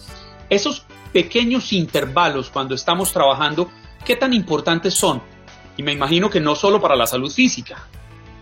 Esos 0.49 0.87
pequeños 1.13 1.73
intervalos 1.73 2.51
cuando 2.51 2.77
estamos 2.77 3.13
trabajando, 3.13 3.69
¿qué 4.05 4.15
tan 4.15 4.33
importantes 4.35 4.95
son? 4.95 5.21
Y 5.77 5.83
me 5.83 5.91
imagino 5.91 6.31
que 6.31 6.39
no 6.39 6.55
solo 6.55 6.81
para 6.81 6.95
la 6.95 7.09
salud 7.09 7.33
física. 7.33 7.89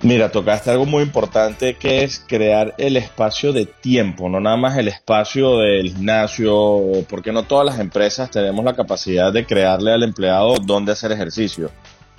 Mira, 0.02 0.32
tocaste 0.32 0.68
algo 0.68 0.84
muy 0.84 1.04
importante 1.04 1.76
que 1.76 2.02
es 2.02 2.24
crear 2.26 2.74
el 2.76 2.96
espacio 2.96 3.52
de 3.52 3.66
tiempo, 3.66 4.28
no 4.28 4.40
nada 4.40 4.56
más 4.56 4.76
el 4.76 4.88
espacio 4.88 5.58
del 5.58 5.92
gimnasio, 5.92 7.04
porque 7.08 7.30
no 7.30 7.44
todas 7.44 7.64
las 7.64 7.78
empresas 7.78 8.28
tenemos 8.28 8.64
la 8.64 8.74
capacidad 8.74 9.32
de 9.32 9.46
crearle 9.46 9.92
al 9.92 10.02
empleado 10.02 10.56
dónde 10.56 10.90
hacer 10.90 11.12
ejercicio. 11.12 11.70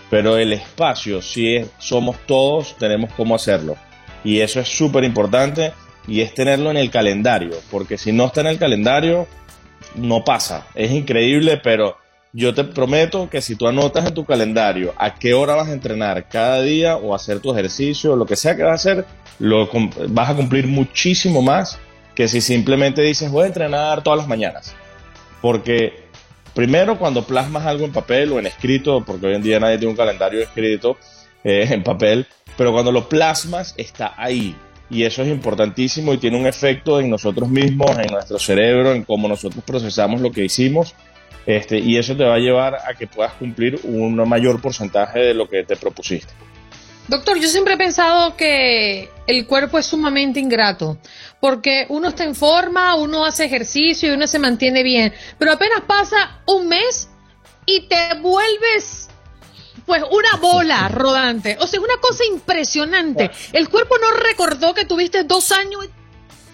Pero 0.10 0.38
el 0.38 0.54
espacio, 0.54 1.22
si 1.22 1.65
somos 1.78 2.15
todos, 2.26 2.78
tenemos 2.78 3.12
cómo 3.17 3.36
hacerlo. 3.36 3.76
Y 4.24 4.39
eso 4.39 4.62
es 4.62 4.69
súper 4.69 5.04
importante 5.04 5.74
y 6.08 6.22
es 6.22 6.34
tenerlo 6.34 6.72
en 6.72 6.78
el 6.78 6.89
calendario, 6.89 7.52
porque 7.69 7.98
si 7.98 8.13
no 8.13 8.28
está 8.28 8.39
en 8.41 8.48
el 8.48 8.60
calendario, 8.60 9.28
no 9.96 10.24
pasa. 10.24 10.67
Es 10.74 10.91
increíble, 10.91 11.60
pero 11.62 11.98
yo 12.34 12.56
te 12.56 12.63
prometo 12.63 13.30
que 13.30 13.41
si 13.41 13.56
tú 13.56 13.67
anotas 13.67 14.08
en 14.08 14.13
tu 14.15 14.26
calendario 14.26 14.93
a 14.98 15.13
qué 15.13 15.36
hora 15.36 15.54
vas 15.54 15.69
a 15.69 15.74
entrenar 15.74 16.28
cada 16.28 16.62
día 16.62 16.98
o 16.98 17.13
hacer 17.13 17.39
tu 17.39 17.54
ejercicio, 17.54 18.15
lo 18.15 18.26
que 18.26 18.36
sea 18.36 18.56
que 18.56 18.63
vas 18.63 18.72
a 18.72 18.91
hacer, 18.91 19.06
lo, 19.38 19.69
vas 20.10 20.32
a 20.32 20.36
cumplir 20.36 20.67
muchísimo 20.67 21.43
más 21.43 21.78
que 22.15 22.28
si 22.28 22.41
simplemente 22.41 23.04
dices 23.04 23.32
voy 23.32 23.43
a 23.43 23.48
entrenar 23.48 24.02
todas 24.02 24.17
las 24.17 24.28
mañanas. 24.28 24.76
Porque 25.41 25.93
primero 26.56 26.98
cuando 26.98 27.24
plasmas 27.24 27.67
algo 27.67 27.86
en 27.86 27.91
papel 27.91 28.32
o 28.32 28.39
en 28.39 28.48
escrito, 28.48 29.04
porque 29.06 29.28
hoy 29.28 29.36
en 29.36 29.43
día 29.43 29.60
nadie 29.60 29.78
tiene 29.78 29.91
un 29.91 29.98
calendario 29.98 30.41
escrito 30.41 30.98
eh, 31.43 31.67
en 31.69 31.84
papel, 31.84 32.26
pero 32.58 32.72
cuando 32.72 32.91
lo 32.91 33.08
plasmas 33.10 33.76
está 33.78 34.15
ahí. 34.17 34.56
Y 34.89 35.04
eso 35.04 35.22
es 35.22 35.30
importantísimo 35.30 36.13
y 36.13 36.17
tiene 36.17 36.38
un 36.38 36.48
efecto 36.48 37.00
en 37.00 37.12
nosotros 37.12 37.48
mismos, 37.50 37.91
en 37.98 38.12
nuestro 38.12 38.39
cerebro, 38.39 38.91
en 38.93 39.04
cómo 39.04 39.28
nosotros 39.28 39.63
procesamos 39.63 40.19
lo 40.19 40.32
que 40.32 40.46
hicimos. 40.46 40.96
Este, 41.46 41.80
y 41.80 41.98
eso 41.98 42.15
te 42.15 42.24
va 42.24 42.36
a 42.36 42.39
llevar 42.39 42.76
a 42.76 42.93
que 42.93 43.08
puedas 43.08 43.34
cumplir 43.34 43.80
un 43.84 44.15
mayor 44.28 44.62
porcentaje 44.62 45.19
de 45.19 45.34
lo 45.34 45.48
que 45.50 45.63
te 45.63 45.76
propusiste. 45.76 46.34
Doctor, 47.08 47.38
yo 47.38 47.50
siempre 47.50 47.74
he 47.74 47.78
pensado 47.78 48.38
que 48.38 49.10
el 49.28 49.46
cuerpo 49.46 49.78
es 49.78 49.86
sumamente 49.86 50.39
ingrato, 50.39 50.98
porque 51.41 51.86
uno 51.89 52.10
está 52.10 52.24
en 52.24 52.34
forma, 52.34 52.96
uno 52.96 53.26
hace 53.26 53.43
ejercicio 53.43 54.10
y 54.10 54.15
uno 54.15 54.26
se 54.26 54.39
mantiene 54.39 54.84
bien, 54.84 55.13
pero 55.38 55.52
apenas 55.52 55.82
pasa 55.82 56.41
un 56.46 56.69
mes 56.69 57.10
y 57.65 57.88
te 57.88 58.13
vuelves 58.22 59.10
pues 59.86 60.02
una 60.10 60.38
bola 60.39 60.88
rodante. 60.91 61.58
O 61.60 61.67
sea, 61.67 61.82
una 61.82 61.98
cosa 61.98 62.24
impresionante. 62.26 63.32
El 63.52 63.67
cuerpo 63.67 63.96
no 63.98 64.12
recordó 64.12 64.74
que 64.74 64.86
tuviste 64.86 65.24
dos 65.24 65.52
años 65.52 65.89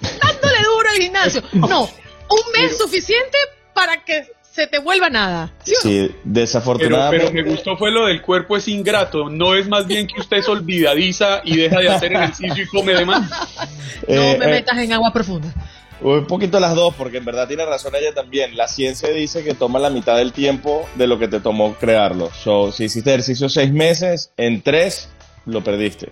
dándole 0.01 0.63
duro 0.63 0.89
al 0.89 0.97
gimnasio. 0.97 1.43
No, 1.53 1.83
un 1.83 2.51
mes 2.53 2.77
suficiente 2.77 3.37
para 3.73 4.03
que 4.03 4.27
se 4.59 4.67
te 4.67 4.79
vuelva 4.79 5.09
nada. 5.09 5.53
Sí, 5.63 6.11
desafortunadamente. 6.25 7.31
Pero, 7.31 7.45
me 7.45 7.49
gustó 7.49 7.77
fue 7.77 7.91
lo 7.91 8.07
del 8.07 8.21
cuerpo 8.21 8.57
es 8.57 8.67
ingrato. 8.67 9.29
No 9.29 9.55
es 9.55 9.67
más 9.69 9.87
bien 9.87 10.05
que 10.05 10.19
usted 10.19 10.37
es 10.37 10.49
olvidadiza 10.49 11.41
y 11.45 11.55
deja 11.55 11.79
de 11.79 11.89
hacer 11.89 12.11
ejercicio 12.11 12.63
y 12.63 12.67
come 12.67 12.93
de 12.93 13.05
más. 13.05 13.29
no 13.29 14.13
eh, 14.13 14.37
me 14.37 14.45
eh, 14.45 14.51
metas 14.51 14.77
en 14.77 14.91
agua 14.91 15.13
profunda. 15.13 15.53
Un 16.01 16.25
poquito 16.27 16.59
las 16.59 16.75
dos, 16.75 16.93
porque 16.95 17.17
en 17.17 17.25
verdad 17.25 17.47
tiene 17.47 17.65
razón 17.65 17.93
ella 17.95 18.13
también. 18.13 18.57
La 18.57 18.67
ciencia 18.67 19.09
dice 19.09 19.43
que 19.43 19.53
toma 19.53 19.79
la 19.79 19.89
mitad 19.89 20.17
del 20.17 20.33
tiempo 20.33 20.87
de 20.95 21.07
lo 21.07 21.19
que 21.19 21.29
te 21.29 21.39
tomó 21.39 21.75
crearlo. 21.75 22.29
So, 22.31 22.71
si 22.73 22.85
hiciste 22.85 23.11
ejercicio 23.11 23.47
seis 23.47 23.71
meses, 23.71 24.31
en 24.35 24.61
tres 24.61 25.09
lo 25.45 25.63
perdiste. 25.63 26.09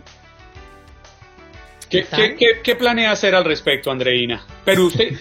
¿Qué, 1.90 2.06
qué, 2.64 2.76
planea 2.76 3.12
hacer 3.12 3.34
al 3.34 3.46
respecto, 3.46 3.90
Andreina? 3.90 4.46
Pero 4.66 4.86
usted, 4.88 5.18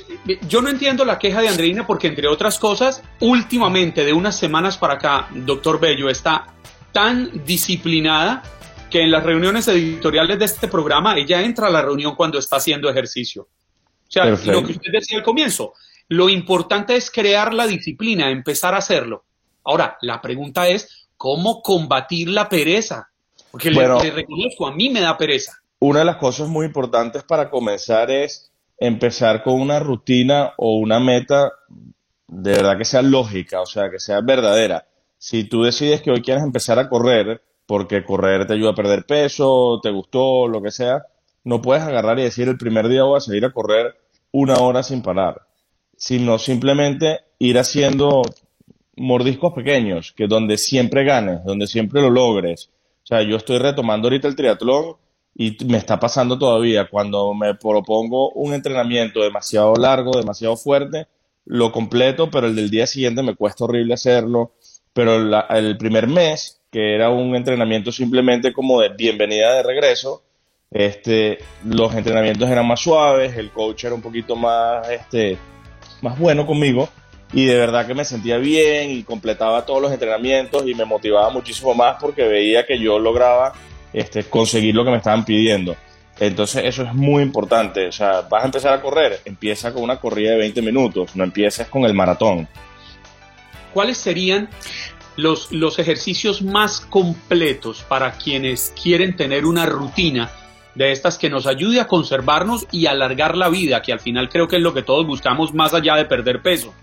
yo 0.49 0.61
no 0.61 0.69
entiendo 0.69 1.05
la 1.05 1.19
queja 1.19 1.41
de 1.41 1.49
Andreina 1.49 1.87
porque, 1.87 2.09
entre 2.09 2.27
otras 2.27 2.59
cosas, 2.59 3.03
últimamente, 3.21 4.05
de 4.05 4.13
unas 4.13 4.37
semanas 4.37 4.77
para 4.77 4.95
acá, 4.95 5.29
doctor 5.33 5.79
Bello 5.79 6.09
está 6.09 6.55
tan 6.93 7.45
disciplinada 7.45 8.43
que 8.91 9.03
en 9.03 9.11
las 9.11 9.23
reuniones 9.23 9.69
editoriales 9.69 10.39
de 10.39 10.45
este 10.45 10.69
programa 10.69 11.17
ella 11.17 11.43
entra 11.43 11.69
a 11.69 11.71
la 11.71 11.83
reunión 11.83 12.15
cuando 12.15 12.39
está 12.39 12.57
haciendo 12.57 12.89
ejercicio. 12.89 13.43
O 13.43 14.11
sea, 14.11 14.25
lo 14.27 14.65
que 14.65 14.73
usted 14.73 14.93
decía 14.93 15.19
al 15.19 15.25
comienzo, 15.25 15.75
lo 16.09 16.29
importante 16.29 16.97
es 16.97 17.11
crear 17.11 17.53
la 17.53 17.67
disciplina, 17.67 18.31
empezar 18.31 18.75
a 18.75 18.79
hacerlo. 18.79 19.25
Ahora, 19.65 19.99
la 20.01 20.21
pregunta 20.21 20.69
es, 20.69 21.09
¿cómo 21.17 21.61
combatir 21.63 22.29
la 22.29 22.49
pereza? 22.49 23.11
Porque 23.51 23.71
le, 23.71 24.11
reconozco, 24.11 24.67
a 24.67 24.73
mí 24.73 24.91
me 24.91 25.01
da 25.01 25.17
pereza. 25.17 25.61
Una 25.79 26.01
de 26.01 26.05
las 26.07 26.17
cosas 26.17 26.49
muy 26.49 26.67
importantes 26.67 27.23
para 27.23 27.51
comenzar 27.51 28.11
es 28.11 28.51
empezar 28.79 29.43
con 29.43 29.61
una 29.61 29.79
rutina 29.79 30.53
o 30.57 30.77
una 30.77 31.01
meta 31.01 31.53
de 32.29 32.53
verdad 32.53 32.79
que 32.79 32.85
sea 32.85 33.03
lógica, 33.03 33.61
o 33.61 33.67
sea, 33.67 33.91
que 33.91 33.99
sea 33.99 34.21
verdadera. 34.21 34.87
Si 35.19 35.45
tú 35.45 35.63
decides 35.63 36.03
que 36.03 36.11
hoy 36.11 36.23
quieres 36.23 36.43
empezar 36.43 36.79
a 36.79 36.89
correr, 36.89 37.43
porque 37.67 38.05
correr 38.05 38.47
te 38.47 38.55
ayuda 38.55 38.71
a 38.71 38.75
perder 38.75 39.05
peso, 39.07 39.81
te 39.83 39.91
gustó, 39.91 40.49
lo 40.49 40.63
que 40.63 40.71
sea, 40.71 41.05
no 41.45 41.63
puedes 41.63 41.83
agarrar 41.83 42.19
y 42.19 42.23
decir 42.23 42.49
el 42.49 42.59
primer 42.59 42.89
día 42.89 43.05
voy 43.05 43.19
a 43.19 43.21
salir 43.21 43.45
a 43.45 43.53
correr 43.53 43.97
una 44.33 44.55
hora 44.55 44.83
sin 44.83 45.03
parar, 45.03 45.43
sino 45.97 46.39
simplemente 46.39 47.21
ir 47.39 47.59
haciendo 47.59 48.23
mordiscos 48.97 49.53
pequeños, 49.53 50.13
que 50.13 50.27
donde 50.27 50.59
siempre 50.59 51.05
ganes, 51.05 51.45
donde 51.45 51.67
siempre 51.67 52.01
lo 52.01 52.11
logres. 52.11 52.71
O 53.05 53.07
sea, 53.07 53.23
yo 53.23 53.37
estoy 53.37 53.59
retomando 53.59 54.09
ahorita 54.09 54.27
el 54.27 54.37
triatlón 54.37 54.97
y 55.39 55.57
me 55.67 55.77
está 55.77 56.01
pasando 56.01 56.39
todavía. 56.39 56.89
Cuando 56.89 57.35
me 57.35 57.55
propongo 57.55 58.31
un 58.31 58.55
entrenamiento 58.55 59.21
demasiado 59.21 59.75
largo, 59.75 60.17
demasiado 60.17 60.57
fuerte, 60.57 61.07
lo 61.45 61.73
completo, 61.73 62.31
pero 62.31 62.47
el 62.47 62.57
del 62.57 62.71
día 62.71 62.87
siguiente 62.87 63.23
me 63.23 63.37
cuesta 63.37 63.65
horrible 63.65 63.95
hacerlo. 63.95 64.55
Pero 64.95 65.17
el 65.51 65.77
primer 65.77 66.07
mes, 66.07 66.63
que 66.71 66.95
era 66.95 67.11
un 67.11 67.37
entrenamiento 67.37 67.93
simplemente 67.93 68.55
como 68.55 68.81
de 68.81 68.89
bienvenida 68.89 69.55
de 69.55 69.63
regreso, 69.63 70.23
este, 70.71 71.39
los 71.65 71.95
entrenamientos 71.95 72.49
eran 72.49 72.67
más 72.67 72.81
suaves, 72.81 73.37
el 73.37 73.51
coach 73.51 73.85
era 73.85 73.95
un 73.95 74.01
poquito 74.01 74.37
más, 74.37 74.89
este, 74.89 75.37
más 76.01 76.19
bueno 76.19 76.47
conmigo 76.47 76.89
y 77.33 77.45
de 77.45 77.57
verdad 77.57 77.87
que 77.87 77.95
me 77.95 78.05
sentía 78.05 78.39
bien 78.39 78.91
y 78.91 79.03
completaba 79.03 79.67
todos 79.67 79.83
los 79.83 79.93
entrenamientos 79.93 80.67
y 80.67 80.75
me 80.75 80.85
motivaba 80.85 81.29
muchísimo 81.31 81.75
más 81.75 81.97
porque 82.01 82.25
veía 82.25 82.65
que 82.65 82.79
yo 82.79 82.99
lograba 82.99 83.53
este, 83.97 84.25
conseguir 84.25 84.75
lo 84.75 84.85
que 84.85 84.91
me 84.91 84.99
estaban 84.99 85.25
pidiendo. 85.25 85.75
Entonces 86.21 86.65
eso 86.67 86.83
es 86.83 86.93
muy 86.93 87.23
importante. 87.23 87.89
O 87.89 87.93
sea, 87.93 88.21
vas 88.23 88.43
a 88.43 88.47
empezar 88.47 88.75
a 88.75 88.83
correr, 88.83 89.21
empieza 89.25 89.73
con 89.73 89.83
una 89.83 89.97
corrida 89.97 90.33
de 90.33 90.37
20 90.37 90.61
minutos, 90.61 91.17
no 91.17 91.25
empieces 91.25 91.67
con 91.69 91.85
el 91.85 91.95
maratón. 91.95 92.47
¿Cuáles 93.73 93.97
serían 93.97 94.51
los, 95.17 95.51
los 95.51 95.79
ejercicios 95.79 96.43
más 96.43 96.81
completos 96.83 97.85
para 97.89 98.13
quienes 98.13 98.75
quieren 98.81 99.17
tener 99.17 99.47
una 99.47 99.65
rutina 99.65 100.31
de 100.75 100.93
estas 100.93 101.17
que 101.17 101.31
nos 101.31 101.47
ayude 101.47 101.81
a 101.81 101.87
conservarnos 101.87 102.67
y 102.71 102.85
alargar 102.85 103.35
la 103.35 103.49
vida, 103.49 103.81
que 103.81 103.95
al 103.95 104.01
final 104.01 104.29
creo 104.29 104.47
que 104.47 104.57
es 104.57 104.63
lo 104.63 104.75
que 104.75 104.83
todos 104.83 105.07
buscamos 105.07 105.55
más 105.55 105.73
allá 105.73 105.97
de 105.97 106.05
perder 106.05 106.43
peso. 106.43 106.75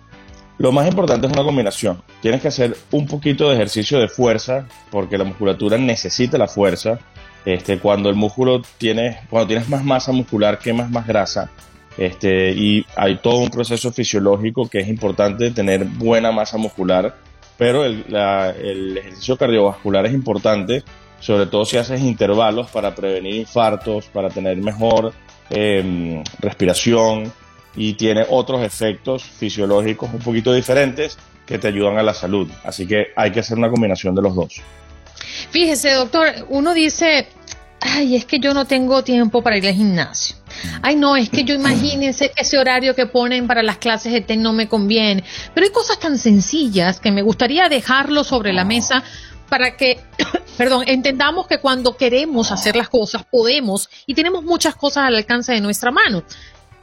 Lo 0.57 0.71
más 0.71 0.87
importante 0.87 1.27
es 1.27 1.33
una 1.33 1.43
combinación. 1.43 2.01
Tienes 2.21 2.41
que 2.41 2.47
hacer 2.47 2.77
un 2.91 3.07
poquito 3.07 3.49
de 3.49 3.55
ejercicio 3.55 3.99
de 3.99 4.07
fuerza, 4.07 4.67
porque 4.91 5.17
la 5.17 5.23
musculatura 5.23 5.77
necesita 5.77 6.37
la 6.37 6.47
fuerza. 6.47 6.99
Este, 7.45 7.79
cuando 7.79 8.09
el 8.09 8.15
músculo 8.15 8.61
tiene, 8.77 9.19
cuando 9.29 9.47
tienes 9.47 9.67
más 9.67 9.83
masa 9.83 10.11
muscular, 10.11 10.59
quemas 10.59 10.89
más 10.89 11.07
grasa. 11.07 11.49
Este, 11.97 12.51
y 12.51 12.85
hay 12.95 13.17
todo 13.17 13.37
un 13.37 13.49
proceso 13.49 13.91
fisiológico 13.91 14.69
que 14.69 14.79
es 14.79 14.87
importante 14.87 15.51
tener 15.51 15.85
buena 15.85 16.31
masa 16.31 16.57
muscular, 16.57 17.15
pero 17.57 17.85
el, 17.85 18.97
ejercicio 18.97 19.37
cardiovascular 19.37 20.05
es 20.05 20.13
importante, 20.13 20.83
sobre 21.19 21.45
todo 21.45 21.65
si 21.65 21.77
haces 21.77 22.01
intervalos 22.01 22.69
para 22.69 22.95
prevenir 22.95 23.35
infartos, 23.35 24.05
para 24.05 24.29
tener 24.29 24.57
mejor 24.57 25.13
eh, 25.49 26.23
respiración, 26.39 27.31
y 27.75 27.93
tiene 27.93 28.25
otros 28.29 28.61
efectos 28.61 29.23
fisiológicos 29.23 30.09
un 30.13 30.19
poquito 30.19 30.53
diferentes 30.53 31.17
que 31.45 31.57
te 31.57 31.67
ayudan 31.67 31.97
a 31.97 32.03
la 32.03 32.13
salud. 32.13 32.49
Así 32.63 32.87
que 32.87 33.07
hay 33.15 33.31
que 33.31 33.39
hacer 33.39 33.57
una 33.57 33.69
combinación 33.69 34.15
de 34.15 34.21
los 34.21 34.35
dos. 34.35 34.61
Fíjese, 35.49 35.91
doctor, 35.91 36.29
uno 36.49 36.73
dice, 36.73 37.27
ay, 37.81 38.15
es 38.15 38.25
que 38.25 38.39
yo 38.39 38.53
no 38.53 38.65
tengo 38.65 39.03
tiempo 39.03 39.41
para 39.41 39.57
ir 39.57 39.67
al 39.67 39.73
gimnasio. 39.73 40.35
Ay, 40.81 40.95
no, 40.95 41.15
es 41.15 41.29
que 41.29 41.43
yo 41.43 41.55
imagínense 41.55 42.31
que 42.31 42.41
ese 42.41 42.57
horario 42.57 42.95
que 42.95 43.07
ponen 43.07 43.47
para 43.47 43.63
las 43.63 43.77
clases 43.77 44.13
de 44.13 44.21
TEN 44.21 44.41
no 44.41 44.53
me 44.53 44.67
conviene. 44.67 45.23
Pero 45.53 45.65
hay 45.65 45.73
cosas 45.73 45.99
tan 45.99 46.17
sencillas 46.17 46.99
que 46.99 47.11
me 47.11 47.21
gustaría 47.21 47.67
dejarlo 47.69 48.23
sobre 48.23 48.53
la 48.53 48.63
mesa 48.63 49.03
para 49.49 49.75
que, 49.75 49.99
perdón, 50.57 50.85
entendamos 50.87 51.47
que 51.47 51.59
cuando 51.59 51.97
queremos 51.97 52.51
hacer 52.51 52.75
las 52.75 52.89
cosas 52.89 53.23
podemos 53.29 53.89
y 54.05 54.13
tenemos 54.13 54.43
muchas 54.43 54.75
cosas 54.75 55.05
al 55.05 55.15
alcance 55.15 55.51
de 55.51 55.61
nuestra 55.61 55.91
mano 55.91 56.23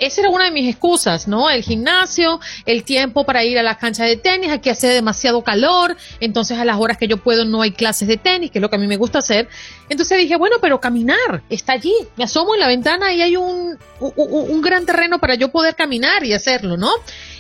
esa 0.01 0.23
era 0.23 0.31
una 0.31 0.47
de 0.47 0.51
mis 0.51 0.69
excusas, 0.69 1.29
¿no? 1.29 1.51
El 1.51 1.63
gimnasio, 1.63 2.41
el 2.67 2.83
tiempo 2.85 3.25
para 3.25 3.45
ir 3.45 3.59
a 3.59 3.63
la 3.63 3.77
cancha 3.77 4.05
de 4.05 4.17
tenis, 4.17 4.51
aquí 4.51 4.71
hace 4.71 4.89
demasiado 4.89 5.45
calor, 5.45 5.97
entonces 6.21 6.59
a 6.59 6.65
las 6.65 6.79
horas 6.79 6.97
que 6.97 7.07
yo 7.07 7.19
puedo 7.19 7.45
no 7.45 7.63
hay 7.63 7.73
clases 7.73 8.09
de 8.09 8.17
tenis, 8.17 8.51
que 8.51 8.59
es 8.59 8.63
lo 8.63 8.71
que 8.71 8.77
a 8.77 8.79
mí 8.79 8.87
me 8.87 8.97
gusta 8.97 9.19
hacer. 9.19 9.49
Entonces 9.89 10.19
dije, 10.19 10.37
bueno, 10.37 10.57
pero 10.61 10.81
caminar, 10.81 11.43
está 11.51 11.75
allí, 11.75 11.95
me 12.17 12.25
asomo 12.25 12.55
en 12.55 12.61
la 12.61 12.67
ventana 12.67 13.13
y 13.13 13.23
hay 13.23 13.37
un, 13.37 13.79
un, 14.01 14.63
gran 14.63 14.87
terreno 14.87 15.19
para 15.19 15.35
yo 15.35 15.51
poder 15.51 15.77
caminar 15.77 16.25
y 16.25 16.33
hacerlo, 16.33 16.77
¿no? 16.77 16.91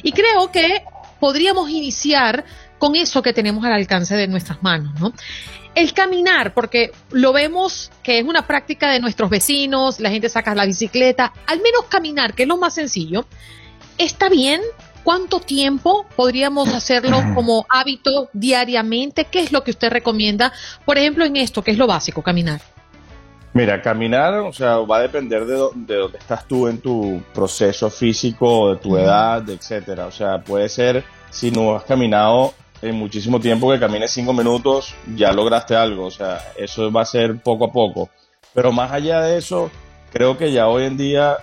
Y 0.02 0.12
creo 0.12 0.52
que 0.52 0.84
podríamos 1.18 1.70
iniciar 1.70 2.44
con 2.78 2.96
eso 2.96 3.22
que 3.22 3.32
tenemos 3.32 3.64
al 3.64 3.72
alcance 3.72 4.16
de 4.16 4.28
nuestras 4.28 4.62
manos, 4.62 4.98
¿no? 5.00 5.12
El 5.74 5.92
caminar, 5.92 6.52
porque 6.52 6.90
lo 7.10 7.32
vemos 7.32 7.90
que 8.02 8.18
es 8.18 8.24
una 8.24 8.46
práctica 8.46 8.90
de 8.90 9.00
nuestros 9.00 9.30
vecinos, 9.30 10.00
la 10.00 10.10
gente 10.10 10.28
saca 10.28 10.54
la 10.54 10.66
bicicleta, 10.66 11.32
al 11.46 11.60
menos 11.60 11.84
caminar, 11.88 12.34
que 12.34 12.42
es 12.42 12.48
lo 12.48 12.56
más 12.56 12.74
sencillo, 12.74 13.26
está 13.98 14.28
bien. 14.28 14.60
¿Cuánto 15.02 15.40
tiempo 15.40 16.04
podríamos 16.14 16.74
hacerlo 16.74 17.22
como 17.34 17.64
hábito 17.70 18.28
diariamente? 18.34 19.24
¿Qué 19.24 19.40
es 19.40 19.50
lo 19.50 19.64
que 19.64 19.70
usted 19.70 19.90
recomienda? 19.90 20.52
Por 20.84 20.98
ejemplo, 20.98 21.24
en 21.24 21.36
esto, 21.36 21.64
que 21.64 21.70
es 21.70 21.78
lo 21.78 21.86
básico, 21.86 22.22
caminar. 22.22 22.60
Mira, 23.54 23.80
caminar, 23.80 24.34
o 24.34 24.52
sea, 24.52 24.76
va 24.76 24.98
a 24.98 25.00
depender 25.00 25.46
de, 25.46 25.56
de 25.74 25.96
dónde 25.96 26.18
estás 26.18 26.46
tú 26.46 26.68
en 26.68 26.78
tu 26.78 27.22
proceso 27.32 27.88
físico, 27.88 28.74
de 28.74 28.76
tu 28.76 28.96
edad, 28.96 29.48
etcétera. 29.48 30.06
O 30.06 30.12
sea, 30.12 30.38
puede 30.38 30.68
ser 30.68 31.02
si 31.30 31.50
no 31.50 31.74
has 31.74 31.84
caminado 31.84 32.52
en 32.83 32.95
muchísimo 32.97 33.41
tiempo 33.41 33.70
que 33.70 33.78
camines 33.78 34.11
cinco 34.11 34.33
minutos, 34.33 34.95
ya 35.14 35.33
lograste 35.33 35.74
algo. 35.74 36.07
O 36.07 36.11
sea, 36.11 36.53
eso 36.57 36.91
va 36.91 37.03
a 37.03 37.07
ser 37.07 37.41
poco 37.43 37.66
a 37.66 37.72
poco. 37.72 38.11
Pero 38.55 38.72
más 38.72 38.91
allá 38.93 39.20
de 39.22 39.39
eso, 39.39 39.70
creo 40.12 40.37
que 40.37 40.53
ya 40.53 40.68
hoy 40.68 40.85
en 40.85 40.97
día 40.97 41.37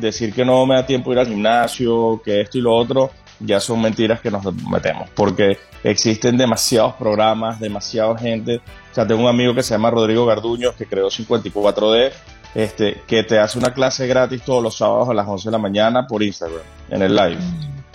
decir 0.00 0.32
que 0.32 0.44
no 0.44 0.64
me 0.66 0.74
da 0.74 0.86
tiempo 0.86 1.12
ir 1.12 1.18
al 1.18 1.26
gimnasio, 1.26 2.20
que 2.24 2.40
esto 2.40 2.58
y 2.58 2.60
lo 2.60 2.74
otro, 2.74 3.10
ya 3.40 3.60
son 3.60 3.80
mentiras 3.80 4.20
que 4.20 4.30
nos 4.30 4.44
metemos. 4.68 5.08
Porque 5.10 5.58
existen 5.82 6.36
demasiados 6.36 6.94
programas, 6.94 7.58
demasiada 7.58 8.16
gente. 8.18 8.56
O 8.56 8.94
sea, 8.94 9.06
tengo 9.06 9.22
un 9.22 9.28
amigo 9.28 9.54
que 9.54 9.62
se 9.62 9.74
llama 9.74 9.90
Rodrigo 9.90 10.26
Garduño, 10.26 10.74
que 10.76 10.86
creó 10.86 11.08
54D, 11.08 12.12
este, 12.54 13.02
que 13.06 13.22
te 13.24 13.38
hace 13.38 13.58
una 13.58 13.72
clase 13.72 14.06
gratis 14.06 14.42
todos 14.42 14.62
los 14.62 14.76
sábados 14.76 15.08
a 15.08 15.14
las 15.14 15.26
11 15.26 15.48
de 15.48 15.52
la 15.52 15.58
mañana 15.58 16.06
por 16.06 16.22
Instagram, 16.22 16.62
en 16.90 17.02
el 17.02 17.14
live. 17.14 17.40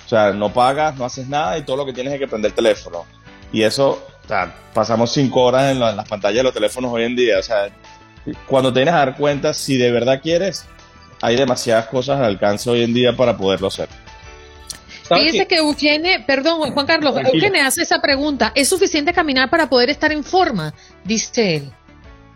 O 0.07 0.09
sea, 0.09 0.31
no 0.31 0.53
pagas, 0.53 0.95
no 0.95 1.03
haces 1.03 1.27
nada 1.27 1.57
y 1.57 1.63
todo 1.63 1.75
lo 1.75 1.85
que 1.85 1.91
tienes 1.91 2.13
es 2.13 2.19
que 2.19 2.29
prender 2.29 2.51
el 2.51 2.55
teléfono. 2.55 3.05
Y 3.51 3.63
eso, 3.63 4.07
o 4.23 4.27
sea, 4.27 4.55
pasamos 4.73 5.11
cinco 5.11 5.41
horas 5.41 5.69
en, 5.69 5.79
las 5.81 6.07
pantallas 6.07 6.37
de 6.37 6.43
los 6.43 6.53
teléfonos 6.53 6.93
hoy 6.93 7.03
en 7.03 7.13
día. 7.13 7.39
O 7.39 7.43
sea, 7.43 7.67
cuando 8.47 8.71
tienes 8.71 8.93
a 8.93 8.99
dar 8.99 9.17
cuenta, 9.17 9.53
si 9.53 9.75
de 9.75 9.91
verdad 9.91 10.21
quieres, 10.23 10.65
hay 11.21 11.35
demasiadas 11.35 11.87
cosas 11.87 12.19
al 12.19 12.23
alcance 12.23 12.69
hoy 12.69 12.83
en 12.83 12.93
día 12.93 13.17
para 13.17 13.35
poderlo 13.35 13.67
hacer. 13.67 13.89
Fíjese 15.09 15.45
que 15.45 15.57
Eugene, 15.57 16.23
perdón, 16.25 16.71
Juan 16.71 16.85
Carlos, 16.85 17.13
Eugene 17.33 17.59
hace 17.59 17.81
esa 17.81 17.99
pregunta. 17.99 18.53
¿Es 18.55 18.69
suficiente 18.69 19.11
caminar 19.11 19.49
para 19.49 19.67
poder 19.67 19.89
estar 19.89 20.13
en 20.13 20.23
forma? 20.23 20.73
Dice 21.03 21.57
él. 21.57 21.71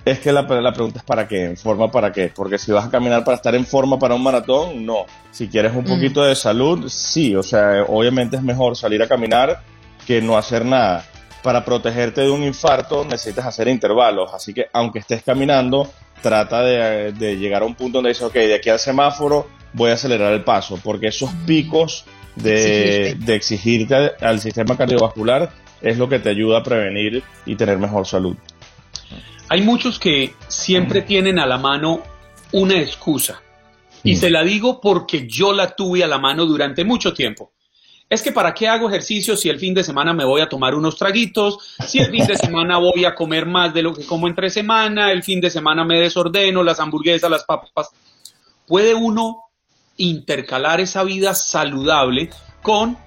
Es 0.03 0.19
que 0.19 0.31
la, 0.31 0.41
la, 0.41 0.73
pregunta 0.73 0.99
es 0.99 1.05
para 1.05 1.27
qué, 1.27 1.45
en 1.45 1.57
forma 1.57 1.91
para 1.91 2.11
qué, 2.11 2.31
porque 2.33 2.57
si 2.57 2.71
vas 2.71 2.85
a 2.85 2.89
caminar 2.89 3.23
para 3.23 3.35
estar 3.35 3.53
en 3.53 3.65
forma 3.65 3.99
para 3.99 4.15
un 4.15 4.23
maratón, 4.23 4.83
no. 4.83 5.05
Si 5.29 5.47
quieres 5.47 5.73
un 5.73 5.83
mm. 5.83 5.87
poquito 5.87 6.23
de 6.23 6.35
salud, 6.35 6.89
sí, 6.89 7.35
o 7.35 7.43
sea, 7.43 7.83
obviamente 7.87 8.35
es 8.35 8.41
mejor 8.41 8.75
salir 8.75 9.03
a 9.03 9.07
caminar 9.07 9.61
que 10.07 10.21
no 10.21 10.37
hacer 10.37 10.65
nada. 10.65 11.05
Para 11.43 11.63
protegerte 11.63 12.21
de 12.21 12.31
un 12.31 12.43
infarto 12.43 13.05
necesitas 13.05 13.45
hacer 13.45 13.67
intervalos, 13.67 14.33
así 14.33 14.53
que 14.53 14.67
aunque 14.73 14.99
estés 14.99 15.21
caminando, 15.21 15.87
trata 16.23 16.63
de, 16.63 17.37
llegar 17.37 17.61
a 17.61 17.65
un 17.65 17.75
punto 17.75 17.99
donde 17.99 18.09
dices, 18.09 18.23
ok, 18.23 18.33
de 18.33 18.55
aquí 18.55 18.69
al 18.69 18.79
semáforo 18.79 19.47
voy 19.73 19.91
a 19.91 19.93
acelerar 19.93 20.33
el 20.33 20.43
paso, 20.43 20.79
porque 20.83 21.07
esos 21.07 21.31
mm. 21.31 21.45
picos 21.45 22.05
de, 22.35 23.15
de 23.19 23.35
exigirte 23.35 24.13
al 24.19 24.39
sistema 24.39 24.75
cardiovascular 24.75 25.51
es 25.79 25.97
lo 25.99 26.09
que 26.09 26.17
te 26.17 26.29
ayuda 26.29 26.59
a 26.59 26.63
prevenir 26.63 27.23
y 27.45 27.55
tener 27.55 27.77
mejor 27.77 28.07
salud. 28.07 28.35
Hay 29.51 29.63
muchos 29.63 29.99
que 29.99 30.33
siempre 30.47 31.01
tienen 31.01 31.37
a 31.37 31.45
la 31.45 31.57
mano 31.57 32.01
una 32.53 32.79
excusa. 32.79 33.41
Y 34.01 34.15
se 34.15 34.29
la 34.29 34.43
digo 34.43 34.79
porque 34.79 35.27
yo 35.27 35.51
la 35.51 35.75
tuve 35.75 36.05
a 36.05 36.07
la 36.07 36.17
mano 36.17 36.45
durante 36.45 36.85
mucho 36.85 37.13
tiempo. 37.13 37.51
Es 38.09 38.23
que 38.23 38.31
para 38.31 38.53
qué 38.53 38.69
hago 38.69 38.87
ejercicio 38.87 39.35
si 39.35 39.49
el 39.49 39.59
fin 39.59 39.73
de 39.73 39.83
semana 39.83 40.13
me 40.13 40.23
voy 40.23 40.39
a 40.39 40.47
tomar 40.47 40.73
unos 40.73 40.95
traguitos, 40.95 41.57
si 41.85 41.99
el 41.99 42.09
fin 42.09 42.25
de 42.27 42.37
semana 42.45 42.77
voy 42.77 43.03
a 43.03 43.13
comer 43.13 43.45
más 43.45 43.73
de 43.73 43.83
lo 43.83 43.93
que 43.93 44.05
como 44.05 44.29
entre 44.29 44.49
semana, 44.49 45.11
el 45.11 45.21
fin 45.21 45.41
de 45.41 45.49
semana 45.49 45.83
me 45.83 45.99
desordeno, 45.99 46.63
las 46.63 46.79
hamburguesas, 46.79 47.29
las 47.29 47.43
papas. 47.43 47.89
Puede 48.65 48.95
uno 48.95 49.47
intercalar 49.97 50.79
esa 50.79 51.03
vida 51.03 51.35
saludable 51.35 52.29
con 52.61 52.97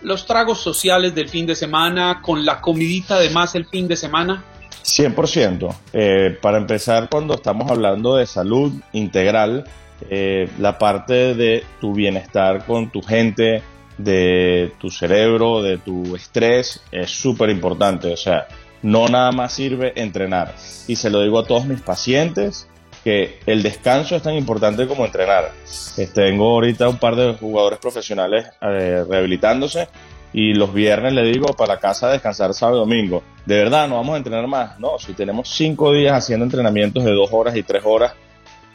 los 0.00 0.26
tragos 0.26 0.58
sociales 0.58 1.14
del 1.14 1.28
fin 1.28 1.46
de 1.46 1.54
semana, 1.54 2.22
con 2.22 2.44
la 2.44 2.60
comidita 2.60 3.20
de 3.20 3.30
más 3.30 3.54
el 3.54 3.66
fin 3.66 3.86
de 3.86 3.94
semana. 3.94 4.42
100%. 4.82 5.74
Eh, 5.92 6.36
para 6.40 6.58
empezar, 6.58 7.08
cuando 7.08 7.34
estamos 7.34 7.70
hablando 7.70 8.16
de 8.16 8.26
salud 8.26 8.72
integral, 8.92 9.64
eh, 10.10 10.48
la 10.58 10.78
parte 10.78 11.34
de 11.34 11.64
tu 11.80 11.94
bienestar 11.94 12.64
con 12.66 12.90
tu 12.90 13.02
gente, 13.02 13.62
de 13.98 14.72
tu 14.78 14.90
cerebro, 14.90 15.62
de 15.62 15.78
tu 15.78 16.16
estrés, 16.16 16.82
es 16.90 17.10
súper 17.10 17.50
importante. 17.50 18.12
O 18.12 18.16
sea, 18.16 18.46
no 18.82 19.08
nada 19.08 19.32
más 19.32 19.52
sirve 19.52 19.92
entrenar. 19.96 20.54
Y 20.88 20.96
se 20.96 21.10
lo 21.10 21.22
digo 21.22 21.38
a 21.38 21.46
todos 21.46 21.66
mis 21.66 21.80
pacientes, 21.80 22.68
que 23.04 23.40
el 23.46 23.62
descanso 23.62 24.16
es 24.16 24.22
tan 24.22 24.34
importante 24.34 24.86
como 24.86 25.04
entrenar. 25.04 25.52
Este, 25.64 26.06
tengo 26.06 26.50
ahorita 26.50 26.88
un 26.88 26.98
par 26.98 27.16
de 27.16 27.34
jugadores 27.34 27.78
profesionales 27.78 28.46
eh, 28.60 29.04
rehabilitándose 29.08 29.88
y 30.32 30.54
los 30.54 30.72
viernes 30.72 31.12
le 31.12 31.24
digo 31.24 31.48
para 31.54 31.78
casa 31.78 32.10
descansar 32.10 32.54
sábado 32.54 32.78
y 32.78 32.80
domingo. 32.80 33.22
De 33.44 33.56
verdad, 33.56 33.88
no 33.88 33.96
vamos 33.96 34.14
a 34.14 34.18
entrenar 34.18 34.46
más. 34.46 34.78
No, 34.78 34.98
si 34.98 35.12
tenemos 35.12 35.48
cinco 35.48 35.92
días 35.92 36.16
haciendo 36.16 36.44
entrenamientos 36.44 37.04
de 37.04 37.12
dos 37.12 37.30
horas 37.32 37.56
y 37.56 37.62
tres 37.62 37.82
horas, 37.84 38.14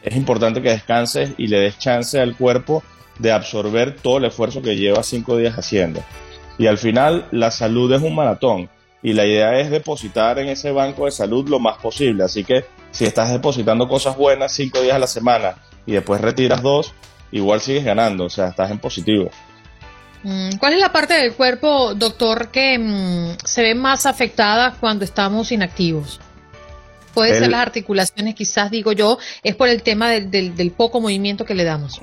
es 0.02 0.16
importante 0.16 0.62
que 0.62 0.70
descanses 0.70 1.32
y 1.38 1.48
le 1.48 1.60
des 1.60 1.78
chance 1.78 2.20
al 2.20 2.36
cuerpo 2.36 2.82
de 3.18 3.32
absorber 3.32 3.96
todo 3.96 4.18
el 4.18 4.26
esfuerzo 4.26 4.62
que 4.62 4.76
lleva 4.76 5.02
cinco 5.02 5.36
días 5.36 5.58
haciendo. 5.58 6.02
Y 6.58 6.66
al 6.66 6.78
final, 6.78 7.26
la 7.30 7.50
salud 7.50 7.92
es 7.92 8.02
un 8.02 8.14
maratón 8.14 8.68
y 9.02 9.12
la 9.12 9.26
idea 9.26 9.58
es 9.58 9.70
depositar 9.70 10.38
en 10.38 10.48
ese 10.48 10.72
banco 10.72 11.04
de 11.04 11.10
salud 11.10 11.48
lo 11.48 11.58
más 11.58 11.78
posible. 11.78 12.24
Así 12.24 12.44
que 12.44 12.64
si 12.90 13.04
estás 13.04 13.30
depositando 13.30 13.88
cosas 13.88 14.16
buenas 14.16 14.52
cinco 14.52 14.80
días 14.80 14.96
a 14.96 15.00
la 15.00 15.06
semana 15.06 15.56
y 15.86 15.92
después 15.92 16.20
retiras 16.20 16.62
dos, 16.62 16.94
igual 17.30 17.60
sigues 17.60 17.84
ganando, 17.84 18.24
o 18.24 18.30
sea, 18.30 18.48
estás 18.48 18.70
en 18.70 18.78
positivo. 18.78 19.30
Mm, 20.22 20.56
¿Cuál 20.58 20.72
es 20.74 20.80
la 20.80 20.92
parte 20.92 21.14
del 21.14 21.34
cuerpo, 21.34 21.94
doctor, 21.94 22.48
que 22.48 22.78
mm, 22.78 23.38
se 23.44 23.62
ve 23.62 23.74
más 23.74 24.06
afectada 24.06 24.74
cuando 24.80 25.04
estamos 25.04 25.52
inactivos? 25.52 26.20
Puede 27.14 27.36
ser 27.36 27.50
las 27.50 27.62
articulaciones, 27.62 28.36
quizás 28.36 28.70
digo 28.70 28.92
yo, 28.92 29.18
es 29.42 29.56
por 29.56 29.68
el 29.68 29.82
tema 29.82 30.10
del, 30.10 30.72
poco 30.76 31.00
movimiento 31.00 31.44
que 31.44 31.54
le 31.54 31.64
damos. 31.64 32.00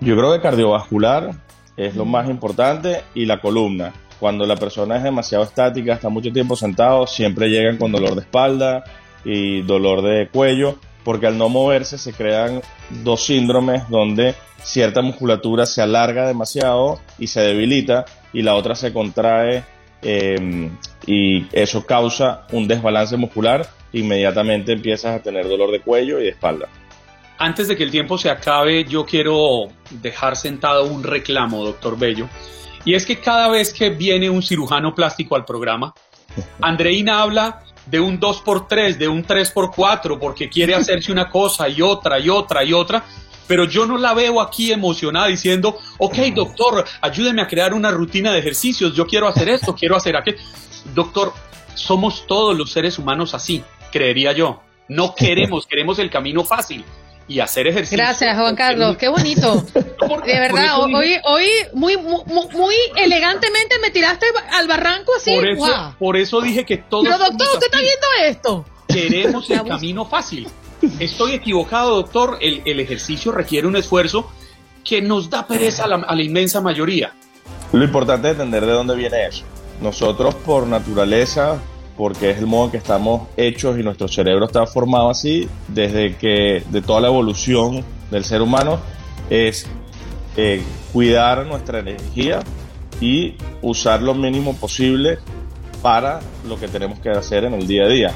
Yo 0.00 0.16
creo 0.16 0.32
que 0.32 0.40
cardiovascular 0.40 1.34
es 1.76 1.94
lo 1.94 2.04
más 2.04 2.28
importante 2.28 3.02
y 3.14 3.26
la 3.26 3.40
columna. 3.40 3.92
Cuando 4.18 4.44
la 4.44 4.56
persona 4.56 4.96
es 4.96 5.04
demasiado 5.04 5.44
estática, 5.44 5.94
está 5.94 6.08
mucho 6.08 6.32
tiempo 6.32 6.56
sentado, 6.56 7.06
siempre 7.06 7.48
llegan 7.48 7.76
con 7.76 7.92
dolor 7.92 8.16
de 8.16 8.22
espalda 8.22 8.82
y 9.24 9.62
dolor 9.62 10.02
de 10.02 10.28
cuello, 10.28 10.78
porque 11.06 11.28
al 11.28 11.38
no 11.38 11.48
moverse 11.48 11.98
se 11.98 12.12
crean 12.12 12.60
dos 12.90 13.26
síndromes 13.26 13.88
donde 13.88 14.34
cierta 14.60 15.02
musculatura 15.02 15.64
se 15.64 15.80
alarga 15.80 16.26
demasiado 16.26 16.98
y 17.16 17.28
se 17.28 17.42
debilita 17.42 18.06
y 18.32 18.42
la 18.42 18.56
otra 18.56 18.74
se 18.74 18.92
contrae 18.92 19.62
eh, 20.02 20.68
y 21.06 21.46
eso 21.52 21.86
causa 21.86 22.48
un 22.50 22.66
desbalance 22.66 23.16
muscular, 23.16 23.68
inmediatamente 23.92 24.72
empiezas 24.72 25.20
a 25.20 25.22
tener 25.22 25.46
dolor 25.46 25.70
de 25.70 25.80
cuello 25.80 26.18
y 26.18 26.24
de 26.24 26.30
espalda. 26.30 26.66
Antes 27.38 27.68
de 27.68 27.76
que 27.76 27.84
el 27.84 27.92
tiempo 27.92 28.18
se 28.18 28.28
acabe, 28.28 28.84
yo 28.84 29.06
quiero 29.06 29.68
dejar 29.90 30.34
sentado 30.34 30.86
un 30.86 31.04
reclamo, 31.04 31.64
doctor 31.64 31.96
Bello. 31.96 32.28
Y 32.84 32.94
es 32.94 33.06
que 33.06 33.20
cada 33.20 33.48
vez 33.48 33.72
que 33.72 33.90
viene 33.90 34.28
un 34.28 34.42
cirujano 34.42 34.92
plástico 34.92 35.36
al 35.36 35.44
programa, 35.44 35.94
Andreina 36.60 37.22
habla 37.22 37.62
de 37.86 38.00
un 38.00 38.20
2x3, 38.20 38.96
de 38.96 39.08
un 39.08 39.24
3x4, 39.24 40.18
porque 40.18 40.48
quiere 40.48 40.74
hacerse 40.74 41.12
una 41.12 41.30
cosa 41.30 41.68
y 41.68 41.82
otra 41.82 42.18
y 42.18 42.28
otra 42.28 42.64
y 42.64 42.72
otra, 42.72 43.04
pero 43.46 43.64
yo 43.64 43.86
no 43.86 43.96
la 43.96 44.12
veo 44.12 44.40
aquí 44.40 44.72
emocionada 44.72 45.28
diciendo, 45.28 45.78
ok, 45.98 46.16
doctor, 46.34 46.84
ayúdeme 47.00 47.42
a 47.42 47.46
crear 47.46 47.74
una 47.74 47.90
rutina 47.90 48.32
de 48.32 48.40
ejercicios, 48.40 48.94
yo 48.94 49.06
quiero 49.06 49.28
hacer 49.28 49.48
esto, 49.48 49.74
quiero 49.74 49.96
hacer 49.96 50.16
aquello. 50.16 50.38
Doctor, 50.94 51.32
somos 51.74 52.26
todos 52.26 52.56
los 52.56 52.72
seres 52.72 52.98
humanos 52.98 53.34
así, 53.34 53.62
creería 53.92 54.32
yo. 54.32 54.62
No 54.88 55.14
queremos, 55.14 55.66
queremos 55.66 55.98
el 55.98 56.10
camino 56.10 56.44
fácil 56.44 56.84
y 57.28 57.40
hacer 57.40 57.66
ejercicio. 57.66 57.98
Gracias, 57.98 58.36
Juan 58.36 58.54
Carlos, 58.54 58.96
qué 58.96 59.08
bonito. 59.08 59.64
De 59.74 60.38
verdad, 60.38 60.80
hoy, 60.80 61.16
hoy 61.24 61.46
muy, 61.72 61.96
muy, 61.96 62.22
muy, 62.26 62.74
elegantemente 62.96 63.78
me 63.80 63.90
tiraste 63.90 64.26
al 64.52 64.68
barranco 64.68 65.12
así. 65.16 65.34
Por 65.34 65.48
eso, 65.48 65.94
por 65.98 66.16
eso 66.16 66.40
dije 66.40 66.64
que 66.64 66.78
todos. 66.78 67.04
Pero 67.04 67.18
doctor, 67.18 67.48
¿usted 67.54 67.66
está 67.66 67.78
viendo 67.78 68.06
esto? 68.24 68.64
Queremos 68.88 69.50
el 69.50 69.64
camino 69.64 70.04
fácil. 70.04 70.48
Estoy 71.00 71.32
equivocado, 71.32 71.96
doctor. 71.96 72.38
El, 72.40 72.62
el, 72.64 72.80
ejercicio 72.80 73.32
requiere 73.32 73.66
un 73.66 73.76
esfuerzo 73.76 74.30
que 74.84 75.02
nos 75.02 75.28
da 75.30 75.46
pereza 75.46 75.84
a 75.84 75.88
la, 75.88 75.96
a 75.96 76.14
la 76.14 76.22
inmensa 76.22 76.60
mayoría. 76.60 77.12
Lo 77.72 77.82
importante 77.82 78.28
es 78.28 78.34
entender 78.34 78.66
de 78.66 78.72
dónde 78.72 78.94
viene 78.94 79.26
eso. 79.26 79.44
Nosotros 79.80 80.34
por 80.34 80.66
naturaleza 80.66 81.60
porque 81.96 82.30
es 82.30 82.38
el 82.38 82.46
modo 82.46 82.66
en 82.66 82.70
que 82.72 82.76
estamos 82.76 83.28
hechos 83.36 83.78
y 83.78 83.82
nuestro 83.82 84.08
cerebro 84.08 84.46
está 84.46 84.66
formado 84.66 85.10
así 85.10 85.48
desde 85.68 86.16
que 86.16 86.62
de 86.70 86.82
toda 86.82 87.00
la 87.00 87.08
evolución 87.08 87.84
del 88.10 88.24
ser 88.24 88.42
humano 88.42 88.78
es 89.30 89.66
eh, 90.36 90.62
cuidar 90.92 91.46
nuestra 91.46 91.80
energía 91.80 92.40
y 93.00 93.34
usar 93.62 94.02
lo 94.02 94.14
mínimo 94.14 94.54
posible 94.54 95.18
para 95.82 96.20
lo 96.48 96.58
que 96.58 96.68
tenemos 96.68 96.98
que 97.00 97.10
hacer 97.10 97.44
en 97.44 97.54
el 97.54 97.66
día 97.66 97.84
a 97.84 97.88
día. 97.88 98.12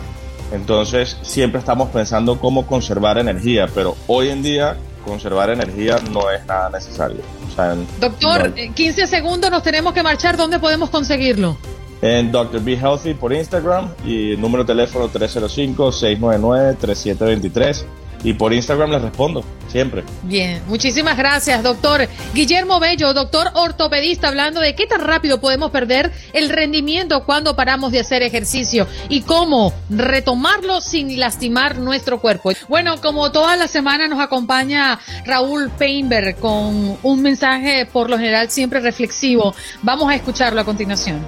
Entonces 0.53 1.17
siempre 1.23 1.61
estamos 1.61 1.91
pensando 1.91 2.39
cómo 2.39 2.67
conservar 2.67 3.19
energía, 3.19 3.67
pero 3.75 3.97
hoy 4.07 4.29
en 4.29 4.43
día 4.43 4.77
conservar 5.05 5.51
energía 5.51 5.99
no 6.11 6.31
es 6.31 6.45
nada 6.47 6.71
necesario. 6.71 7.21
O 7.49 7.55
sea, 7.55 7.77
Doctor, 8.01 8.51
no 8.51 8.75
15 8.75 9.07
segundos 9.07 9.51
nos 9.51 9.63
tenemos 9.63 9.93
que 9.93 10.03
marchar. 10.03 10.37
¿Dónde 10.37 10.59
podemos 10.59 10.91
conseguirlo? 10.91 11.57
En 12.03 12.33
Dr. 12.33 12.61
Be 12.63 12.75
Healthy 12.75 13.15
por 13.15 13.33
Instagram 13.33 13.95
y 14.05 14.37
número 14.37 14.65
de 14.65 14.75
teléfono 14.75 15.09
305-699-3723. 15.11 17.85
Y 18.23 18.35
por 18.35 18.53
Instagram 18.53 18.91
les 18.91 19.01
respondo, 19.01 19.43
siempre. 19.69 20.05
Bien, 20.25 20.61
muchísimas 20.67 21.17
gracias, 21.17 21.63
doctor. 21.63 22.07
Guillermo 22.35 22.79
Bello, 22.79 23.15
doctor 23.15 23.51
ortopedista, 23.55 24.29
hablando 24.29 24.61
de 24.61 24.75
qué 24.75 24.87
tan 24.87 25.01
rápido 25.01 25.41
podemos 25.41 25.71
perder 25.71 26.13
el 26.35 26.51
rendimiento 26.51 27.25
cuando 27.25 27.57
paramos 27.57 27.93
de 27.93 28.01
hacer 28.01 28.23
ejercicio 28.23 28.87
y 29.09 29.23
cómo 29.23 29.73
retomarlo 29.89 30.83
sin 30.83 31.19
lastimar 31.19 31.79
nuestro 31.79 32.21
cuerpo. 32.21 32.53
Bueno, 32.69 33.01
como 33.01 33.33
toda 33.33 33.57
la 33.57 33.69
semana 33.69 34.07
nos 34.07 34.21
acompaña 34.21 34.99
Raúl 35.25 35.71
Peinberg 35.71 36.37
con 36.37 36.99
un 37.03 37.23
mensaje 37.23 37.87
por 37.87 38.11
lo 38.11 38.19
general 38.19 38.51
siempre 38.51 38.81
reflexivo. 38.81 39.55
Vamos 39.83 40.11
a 40.11 40.15
escucharlo 40.15 40.61
a 40.61 40.65
continuación. 40.65 41.25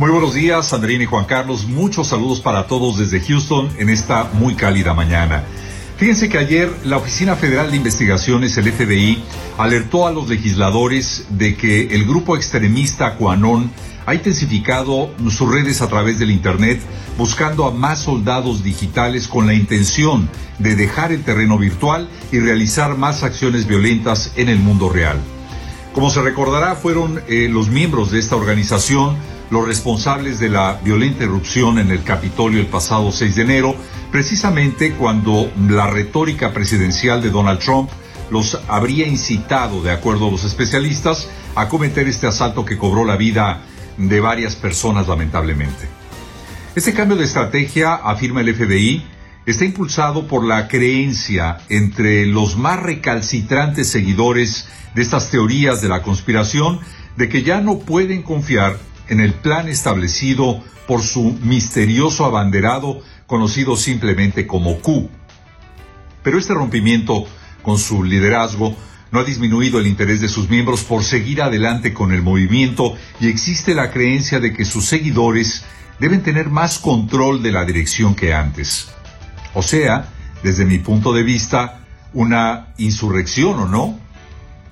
Muy 0.00 0.08
buenos 0.08 0.32
días, 0.32 0.72
Andrina 0.72 1.04
y 1.04 1.06
Juan 1.06 1.26
Carlos. 1.26 1.66
Muchos 1.66 2.08
saludos 2.08 2.40
para 2.40 2.66
todos 2.66 2.96
desde 2.96 3.20
Houston 3.20 3.68
en 3.76 3.90
esta 3.90 4.30
muy 4.32 4.54
cálida 4.54 4.94
mañana. 4.94 5.44
Fíjense 5.98 6.30
que 6.30 6.38
ayer 6.38 6.72
la 6.84 6.96
Oficina 6.96 7.36
Federal 7.36 7.70
de 7.70 7.76
Investigaciones, 7.76 8.56
el 8.56 8.72
FBI, 8.72 9.22
alertó 9.58 10.06
a 10.06 10.10
los 10.10 10.26
legisladores 10.30 11.26
de 11.28 11.54
que 11.54 11.94
el 11.94 12.06
grupo 12.06 12.34
extremista 12.34 13.16
Quanon 13.16 13.70
ha 14.06 14.14
intensificado 14.14 15.10
sus 15.28 15.52
redes 15.52 15.82
a 15.82 15.88
través 15.88 16.18
del 16.18 16.30
Internet 16.30 16.80
buscando 17.18 17.66
a 17.66 17.70
más 17.70 17.98
soldados 17.98 18.64
digitales 18.64 19.28
con 19.28 19.46
la 19.46 19.52
intención 19.52 20.30
de 20.58 20.76
dejar 20.76 21.12
el 21.12 21.24
terreno 21.24 21.58
virtual 21.58 22.08
y 22.32 22.38
realizar 22.38 22.96
más 22.96 23.22
acciones 23.22 23.66
violentas 23.66 24.32
en 24.36 24.48
el 24.48 24.60
mundo 24.60 24.88
real. 24.88 25.18
Como 25.92 26.08
se 26.08 26.22
recordará, 26.22 26.74
fueron 26.76 27.20
eh, 27.28 27.48
los 27.50 27.68
miembros 27.68 28.12
de 28.12 28.20
esta 28.20 28.36
organización 28.36 29.16
los 29.50 29.66
responsables 29.66 30.38
de 30.38 30.48
la 30.48 30.80
violenta 30.84 31.24
erupción 31.24 31.78
en 31.78 31.90
el 31.90 32.04
Capitolio 32.04 32.60
el 32.60 32.66
pasado 32.66 33.10
6 33.10 33.34
de 33.34 33.42
enero, 33.42 33.74
precisamente 34.12 34.92
cuando 34.92 35.50
la 35.68 35.88
retórica 35.88 36.52
presidencial 36.52 37.20
de 37.20 37.30
Donald 37.30 37.58
Trump 37.58 37.90
los 38.30 38.60
habría 38.68 39.08
incitado, 39.08 39.82
de 39.82 39.90
acuerdo 39.90 40.28
a 40.28 40.30
los 40.30 40.44
especialistas, 40.44 41.28
a 41.56 41.68
cometer 41.68 42.06
este 42.06 42.28
asalto 42.28 42.64
que 42.64 42.78
cobró 42.78 43.04
la 43.04 43.16
vida 43.16 43.62
de 43.96 44.20
varias 44.20 44.54
personas 44.54 45.08
lamentablemente. 45.08 45.88
Este 46.76 46.94
cambio 46.94 47.16
de 47.16 47.24
estrategia, 47.24 47.94
afirma 47.94 48.42
el 48.42 48.54
FBI, 48.54 49.04
está 49.46 49.64
impulsado 49.64 50.28
por 50.28 50.44
la 50.44 50.68
creencia 50.68 51.58
entre 51.68 52.24
los 52.26 52.56
más 52.56 52.80
recalcitrantes 52.80 53.88
seguidores 53.88 54.68
de 54.94 55.02
estas 55.02 55.30
teorías 55.30 55.82
de 55.82 55.88
la 55.88 56.02
conspiración 56.02 56.78
de 57.16 57.28
que 57.28 57.42
ya 57.42 57.60
no 57.60 57.80
pueden 57.80 58.22
confiar 58.22 58.78
en 59.10 59.20
el 59.20 59.34
plan 59.34 59.68
establecido 59.68 60.62
por 60.86 61.02
su 61.02 61.38
misterioso 61.42 62.24
abanderado 62.24 63.02
conocido 63.26 63.76
simplemente 63.76 64.46
como 64.46 64.78
Q. 64.78 65.10
Pero 66.22 66.38
este 66.38 66.54
rompimiento 66.54 67.26
con 67.62 67.78
su 67.78 68.02
liderazgo 68.02 68.74
no 69.12 69.20
ha 69.20 69.24
disminuido 69.24 69.78
el 69.78 69.86
interés 69.86 70.20
de 70.20 70.28
sus 70.28 70.48
miembros 70.48 70.84
por 70.84 71.02
seguir 71.02 71.42
adelante 71.42 71.92
con 71.92 72.12
el 72.12 72.22
movimiento 72.22 72.94
y 73.20 73.28
existe 73.28 73.74
la 73.74 73.90
creencia 73.90 74.40
de 74.40 74.52
que 74.52 74.64
sus 74.64 74.86
seguidores 74.86 75.64
deben 75.98 76.22
tener 76.22 76.48
más 76.48 76.78
control 76.78 77.42
de 77.42 77.52
la 77.52 77.64
dirección 77.64 78.14
que 78.14 78.32
antes. 78.32 78.88
O 79.54 79.62
sea, 79.62 80.08
desde 80.42 80.64
mi 80.64 80.78
punto 80.78 81.12
de 81.12 81.24
vista, 81.24 81.80
una 82.12 82.68
insurrección 82.78 83.58
o 83.58 83.66
no, 83.66 83.98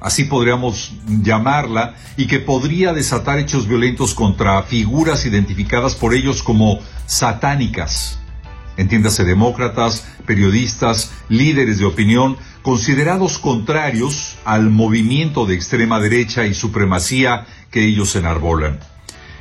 así 0.01 0.25
podríamos 0.25 0.93
llamarla, 1.07 1.95
y 2.17 2.27
que 2.27 2.39
podría 2.39 2.93
desatar 2.93 3.39
hechos 3.39 3.67
violentos 3.67 4.15
contra 4.15 4.63
figuras 4.63 5.27
identificadas 5.27 5.95
por 5.95 6.15
ellos 6.15 6.43
como 6.43 6.81
satánicas. 7.07 8.19
Entiéndase 8.77 9.25
demócratas, 9.25 10.07
periodistas, 10.25 11.13
líderes 11.29 11.79
de 11.79 11.85
opinión, 11.85 12.37
considerados 12.63 13.39
contrarios 13.39 14.37
al 14.45 14.71
movimiento 14.71 15.47
de 15.47 15.55
extrema 15.55 15.99
derecha 15.99 16.47
y 16.47 16.55
supremacía 16.55 17.47
que 17.71 17.85
ellos 17.85 18.15
enarbolan. 18.15 18.79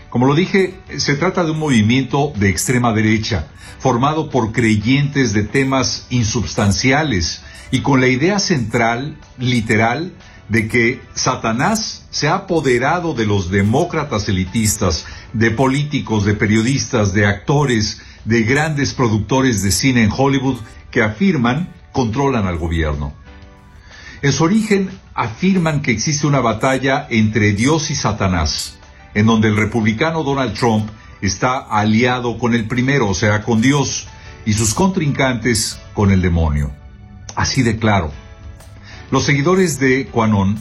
Como 0.10 0.26
lo 0.26 0.34
dije, 0.34 0.80
se 0.98 1.16
trata 1.16 1.44
de 1.44 1.52
un 1.52 1.60
movimiento 1.60 2.32
de 2.36 2.50
extrema 2.50 2.94
derecha, 2.94 3.48
formado 3.80 4.30
por 4.30 4.54
creyentes 4.54 5.34
de 5.34 5.44
temas 5.44 6.08
insubstanciales 6.10 7.44
y 7.70 7.82
con 7.82 8.00
la 8.02 8.08
idea 8.08 8.40
central, 8.40 9.18
literal, 9.38 10.14
de 10.50 10.68
que 10.68 11.02
Satanás 11.14 12.06
se 12.10 12.28
ha 12.28 12.36
apoderado 12.36 13.14
de 13.14 13.26
los 13.26 13.52
demócratas 13.52 14.30
elitistas, 14.30 15.06
de 15.34 15.52
políticos, 15.52 16.26
de 16.26 16.34
periodistas, 16.34 17.14
de 17.14 17.26
actores, 17.26 18.02
de 18.26 18.44
grandes 18.44 18.94
productores 18.94 19.62
de 19.62 19.72
cine 19.72 20.04
en 20.04 20.12
Hollywood 20.16 20.58
que 20.92 21.02
afirman 21.02 21.74
controlan 21.92 22.46
al 22.46 22.58
gobierno. 22.58 23.14
En 24.22 24.32
su 24.32 24.44
origen 24.44 24.90
afirman 25.14 25.82
que 25.82 25.92
existe 25.92 26.28
una 26.28 26.40
batalla 26.40 27.08
entre 27.10 27.54
Dios 27.54 27.92
y 27.92 27.96
Satanás, 27.96 28.78
en 29.14 29.26
donde 29.26 29.48
el 29.48 29.58
republicano 29.58 30.24
Donald 30.24 30.54
Trump 30.54 30.90
está 31.22 31.58
aliado 31.58 32.38
con 32.38 32.54
el 32.54 32.68
primero, 32.68 33.10
o 33.10 33.14
sea, 33.14 33.44
con 33.44 33.62
Dios, 33.62 34.08
y 34.46 34.54
sus 34.54 34.74
contrincantes 34.74 35.80
con 35.94 36.12
el 36.12 36.22
demonio. 36.22 36.72
Así 37.36 37.64
de 37.64 37.78
claro. 37.78 38.12
Los 39.10 39.24
seguidores 39.24 39.80
de 39.80 40.08
Quanon 40.08 40.58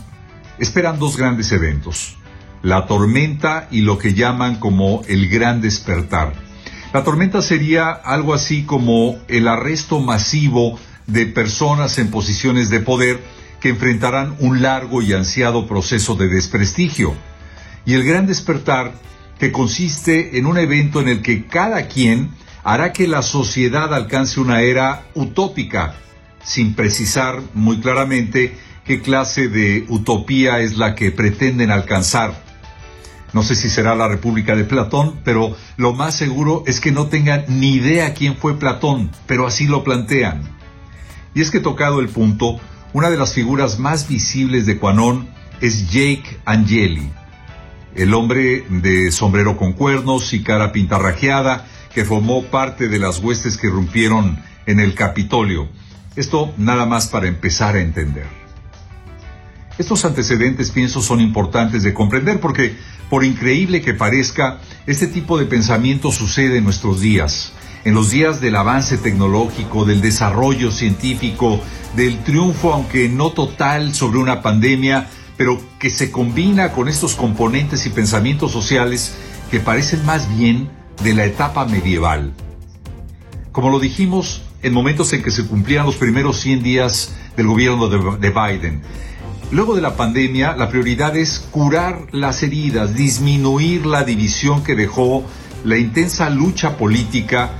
esperan 0.58 1.00
dos 1.00 1.16
grandes 1.16 1.50
eventos, 1.50 2.16
la 2.62 2.86
tormenta 2.86 3.66
y 3.72 3.80
lo 3.80 3.98
que 3.98 4.14
llaman 4.14 4.56
como 4.56 5.02
el 5.08 5.28
gran 5.28 5.60
despertar. 5.60 6.32
La 6.92 7.02
tormenta 7.02 7.42
sería 7.42 7.90
algo 7.90 8.34
así 8.34 8.62
como 8.62 9.18
el 9.26 9.48
arresto 9.48 9.98
masivo 9.98 10.78
de 11.08 11.26
personas 11.26 11.98
en 11.98 12.10
posiciones 12.12 12.70
de 12.70 12.78
poder 12.78 13.20
que 13.60 13.70
enfrentarán 13.70 14.36
un 14.38 14.62
largo 14.62 15.02
y 15.02 15.12
ansiado 15.12 15.66
proceso 15.66 16.14
de 16.14 16.28
desprestigio. 16.28 17.14
Y 17.84 17.94
el 17.94 18.04
gran 18.04 18.26
despertar 18.26 18.92
que 19.40 19.50
consiste 19.50 20.38
en 20.38 20.46
un 20.46 20.56
evento 20.56 21.00
en 21.00 21.08
el 21.08 21.20
que 21.20 21.46
cada 21.46 21.88
quien 21.88 22.30
hará 22.62 22.92
que 22.92 23.08
la 23.08 23.22
sociedad 23.22 23.92
alcance 23.92 24.38
una 24.38 24.62
era 24.62 25.04
utópica, 25.14 25.96
sin 26.46 26.74
precisar 26.74 27.42
muy 27.54 27.80
claramente 27.80 28.56
qué 28.84 29.02
clase 29.02 29.48
de 29.48 29.84
utopía 29.88 30.60
es 30.60 30.78
la 30.78 30.94
que 30.94 31.10
pretenden 31.10 31.70
alcanzar. 31.70 32.40
No 33.32 33.42
sé 33.42 33.56
si 33.56 33.68
será 33.68 33.96
la 33.96 34.08
República 34.08 34.54
de 34.54 34.64
Platón, 34.64 35.20
pero 35.24 35.56
lo 35.76 35.92
más 35.92 36.14
seguro 36.14 36.62
es 36.66 36.80
que 36.80 36.92
no 36.92 37.08
tengan 37.08 37.44
ni 37.48 37.74
idea 37.74 38.14
quién 38.14 38.36
fue 38.36 38.58
Platón, 38.58 39.10
pero 39.26 39.46
así 39.46 39.66
lo 39.66 39.82
plantean. 39.82 40.42
Y 41.34 41.40
es 41.40 41.50
que 41.50 41.60
tocado 41.60 41.98
el 42.00 42.08
punto, 42.08 42.60
una 42.92 43.10
de 43.10 43.18
las 43.18 43.34
figuras 43.34 43.78
más 43.80 44.08
visibles 44.08 44.64
de 44.64 44.78
Quanon 44.78 45.28
es 45.60 45.90
Jake 45.90 46.38
Angeli, 46.44 47.10
el 47.96 48.14
hombre 48.14 48.64
de 48.70 49.10
sombrero 49.10 49.56
con 49.56 49.72
cuernos 49.72 50.32
y 50.32 50.42
cara 50.42 50.72
pintarrajeada 50.72 51.66
que 51.92 52.04
formó 52.04 52.44
parte 52.44 52.88
de 52.88 52.98
las 53.00 53.18
huestes 53.18 53.56
que 53.56 53.66
irrumpieron 53.66 54.38
en 54.66 54.80
el 54.80 54.94
Capitolio. 54.94 55.68
Esto 56.16 56.52
nada 56.56 56.86
más 56.86 57.08
para 57.08 57.28
empezar 57.28 57.76
a 57.76 57.80
entender. 57.80 58.26
Estos 59.78 60.06
antecedentes, 60.06 60.70
pienso, 60.70 61.02
son 61.02 61.20
importantes 61.20 61.82
de 61.82 61.92
comprender 61.92 62.40
porque, 62.40 62.74
por 63.10 63.22
increíble 63.22 63.82
que 63.82 63.92
parezca, 63.92 64.58
este 64.86 65.06
tipo 65.06 65.38
de 65.38 65.44
pensamiento 65.44 66.10
sucede 66.10 66.56
en 66.56 66.64
nuestros 66.64 67.02
días, 67.02 67.52
en 67.84 67.92
los 67.92 68.10
días 68.10 68.40
del 68.40 68.56
avance 68.56 68.96
tecnológico, 68.96 69.84
del 69.84 70.00
desarrollo 70.00 70.70
científico, 70.70 71.60
del 71.94 72.24
triunfo, 72.24 72.72
aunque 72.72 73.10
no 73.10 73.30
total, 73.30 73.94
sobre 73.94 74.18
una 74.18 74.40
pandemia, 74.40 75.08
pero 75.36 75.60
que 75.78 75.90
se 75.90 76.10
combina 76.10 76.72
con 76.72 76.88
estos 76.88 77.14
componentes 77.14 77.84
y 77.84 77.90
pensamientos 77.90 78.52
sociales 78.52 79.14
que 79.50 79.60
parecen 79.60 80.04
más 80.06 80.34
bien 80.38 80.70
de 81.04 81.12
la 81.12 81.26
etapa 81.26 81.66
medieval. 81.66 82.32
Como 83.52 83.68
lo 83.68 83.78
dijimos 83.78 84.42
en 84.62 84.72
momentos 84.72 85.12
en 85.12 85.22
que 85.22 85.30
se 85.30 85.46
cumplían 85.46 85.86
los 85.86 85.96
primeros 85.96 86.38
100 86.40 86.62
días 86.62 87.14
del 87.36 87.46
gobierno 87.46 87.88
de, 87.88 88.30
Biden, 88.30 88.80
luego 89.50 89.74
de 89.74 89.82
la 89.82 89.96
pandemia 89.96 90.56
la 90.56 90.68
prioridad 90.68 91.16
es 91.16 91.38
curar 91.50 92.06
las 92.12 92.42
heridas, 92.42 92.94
disminuir 92.94 93.86
la 93.86 94.04
división 94.04 94.64
que 94.64 94.74
dejó 94.74 95.24
la 95.64 95.76
intensa 95.76 96.30
lucha 96.30 96.76
política 96.76 97.50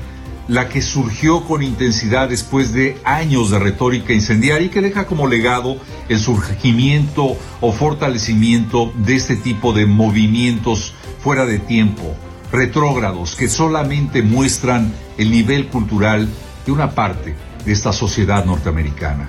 la 0.49 0.69
que 0.69 0.81
surgió 0.81 1.45
con 1.45 1.63
intensidad 1.63 2.29
después 2.29 2.73
de 2.73 2.97
años 3.05 3.51
de 3.51 3.59
retórica 3.59 4.13
incendiaria 4.13 4.67
y 4.67 4.71
que 4.71 4.81
deja 4.81 5.07
como 5.07 5.27
legado 5.27 5.77
el 6.09 6.21
surgimiento 6.21 7.37
o 7.61 7.73
fortalecimiento 7.73 8.93
de 8.97 9.17
este 9.17 9.37
tipo 9.37 9.73
de 9.73 9.87
movimientos 9.87 10.95
fuera 11.21 11.47
de 11.47 11.59
tiempo, 11.59 12.15
retrógrados, 12.53 13.35
que 13.35 13.49
solamente 13.49 14.23
muestran 14.23 14.93
el 15.19 15.33
nivel 15.33 15.67
cultural 15.67 16.29
de 16.67 16.73
una 16.73 16.91
parte 16.91 17.35
de 17.65 17.73
esta 17.73 17.93
sociedad 17.93 18.45
norteamericana. 18.45 19.29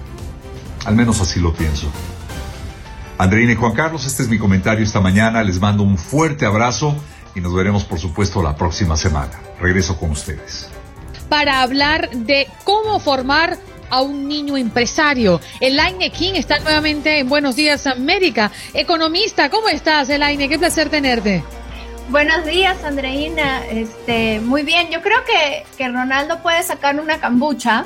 Al 0.86 0.96
menos 0.96 1.22
así 1.22 1.40
lo 1.40 1.54
pienso. 1.54 1.88
Andreina 3.18 3.54
y 3.54 3.56
Juan 3.56 3.74
Carlos, 3.74 4.06
este 4.06 4.24
es 4.24 4.30
mi 4.30 4.38
comentario 4.38 4.84
esta 4.84 5.00
mañana. 5.00 5.44
Les 5.44 5.60
mando 5.60 5.84
un 5.84 5.98
fuerte 5.98 6.46
abrazo 6.46 6.96
y 7.36 7.42
nos 7.42 7.54
veremos, 7.54 7.84
por 7.84 8.00
supuesto, 8.00 8.44
la 8.44 8.56
próxima 8.56 8.98
semana. 8.98 9.32
Regreso 9.60 9.98
con 9.98 10.12
ustedes 10.12 10.70
para 11.30 11.62
hablar 11.62 12.10
de 12.12 12.48
cómo 12.64 13.00
formar 13.00 13.58
a 13.90 14.02
un 14.02 14.28
niño 14.28 14.58
empresario. 14.58 15.40
Elaine 15.62 16.12
King 16.12 16.34
está 16.36 16.60
nuevamente 16.60 17.20
en 17.20 17.30
Buenos 17.30 17.56
Días 17.56 17.88
América. 17.88 18.52
Economista, 18.74 19.50
¿cómo 19.50 19.70
estás, 19.70 20.10
Elaine? 20.10 20.50
Qué 20.50 20.60
placer 20.60 20.90
tenerte. 20.90 21.44
Buenos 22.10 22.45
días, 22.45 22.84
Andreina. 22.84 23.66
Este, 23.68 24.39
muy 24.39 24.64
bien. 24.64 24.89
Yo 24.91 25.01
creo 25.01 25.24
que, 25.26 25.66
que 25.78 25.89
Ronaldo 25.89 26.41
puede 26.41 26.64
sacar 26.64 26.99
una 26.99 27.20
cambucha, 27.20 27.84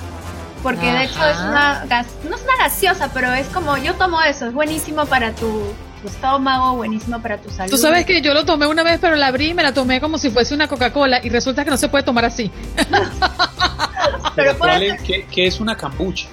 porque 0.63 0.85
de 0.91 1.05
hecho 1.05 1.25
es 1.27 1.37
una, 1.37 1.85
no 1.85 2.35
es 2.35 2.43
una 2.43 2.57
gaseosa, 2.59 3.11
pero 3.13 3.33
es 3.33 3.47
como, 3.47 3.77
yo 3.77 3.95
tomo 3.95 4.21
eso, 4.21 4.47
es 4.47 4.53
buenísimo 4.53 5.05
para 5.05 5.33
tu 5.33 5.73
tu 6.01 6.07
estómago, 6.07 6.75
buenísimo 6.75 7.21
para 7.21 7.37
tu 7.37 7.49
salud. 7.49 7.69
Tú 7.69 7.77
sabes 7.77 8.05
que 8.05 8.21
yo 8.21 8.33
lo 8.33 8.43
tomé 8.43 8.67
una 8.67 8.83
vez, 8.83 8.99
pero 8.99 9.15
la 9.15 9.27
abrí 9.27 9.49
y 9.49 9.53
me 9.53 9.63
la 9.63 9.73
tomé 9.73 10.01
como 10.01 10.17
si 10.17 10.31
fuese 10.31 10.53
una 10.53 10.67
Coca-Cola 10.67 11.21
y 11.23 11.29
resulta 11.29 11.63
que 11.63 11.69
no 11.69 11.77
se 11.77 11.89
puede 11.89 12.03
tomar 12.03 12.25
así. 12.25 12.51
pero 14.35 14.57
¿qué, 15.03 15.47
es 15.47 15.59
una 15.59 15.77
cambucha? 15.77 16.27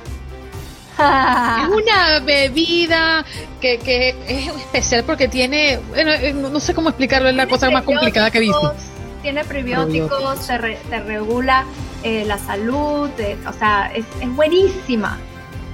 es 1.63 1.69
una 1.69 2.21
bebida 2.21 3.25
que, 3.61 3.79
que, 3.79 4.17
es 4.27 4.49
especial 4.49 5.05
porque 5.05 5.29
tiene, 5.29 5.79
eh, 5.95 6.33
no 6.35 6.61
sé 6.61 6.75
cómo 6.75 6.89
explicarlo, 6.89 7.29
es 7.29 7.37
la 7.37 7.47
cosa 7.47 7.71
más 7.71 7.85
complicada 7.85 8.31
que 8.31 8.39
he 8.39 8.43
visto. 8.43 8.75
Tiene 9.23 9.45
prebióticos, 9.45 10.47
te, 10.47 11.01
regula 11.01 11.65
eh, 12.03 12.25
la 12.27 12.39
salud, 12.39 13.11
eh, 13.19 13.37
o 13.49 13.53
sea, 13.53 13.91
es, 13.95 14.05
es 14.21 14.37
buenísima, 14.37 15.19